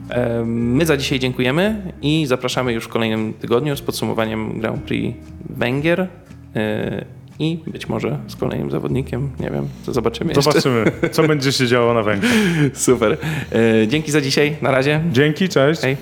E, 0.09 0.43
My 0.45 0.85
za 0.85 0.97
dzisiaj 0.97 1.19
dziękujemy 1.19 1.93
i 2.01 2.25
zapraszamy 2.25 2.73
już 2.73 2.85
w 2.85 2.87
kolejnym 2.87 3.33
tygodniu 3.33 3.75
z 3.75 3.81
podsumowaniem 3.81 4.59
Grand 4.59 4.83
Prix 4.83 5.17
Węgier 5.49 6.07
e, 6.55 7.05
i 7.39 7.59
być 7.67 7.89
może 7.89 8.19
z 8.27 8.35
kolejnym 8.35 8.71
zawodnikiem. 8.71 9.29
Nie 9.39 9.49
wiem, 9.49 9.67
to 9.85 9.93
zobaczymy 9.93 10.33
jeszcze. 10.33 10.41
Zobaczymy, 10.41 10.91
co 11.11 11.23
będzie 11.27 11.51
się 11.51 11.67
działo 11.67 11.93
na 11.93 12.03
Węgrzech. 12.03 12.31
Super. 12.73 13.17
E, 13.83 13.87
Dzięki 13.87 14.11
za 14.11 14.21
dzisiaj. 14.21 14.55
Na 14.61 14.71
razie. 14.71 15.01
Dzięki, 15.11 15.49
cześć. 15.49 15.81
Hej. 15.81 15.97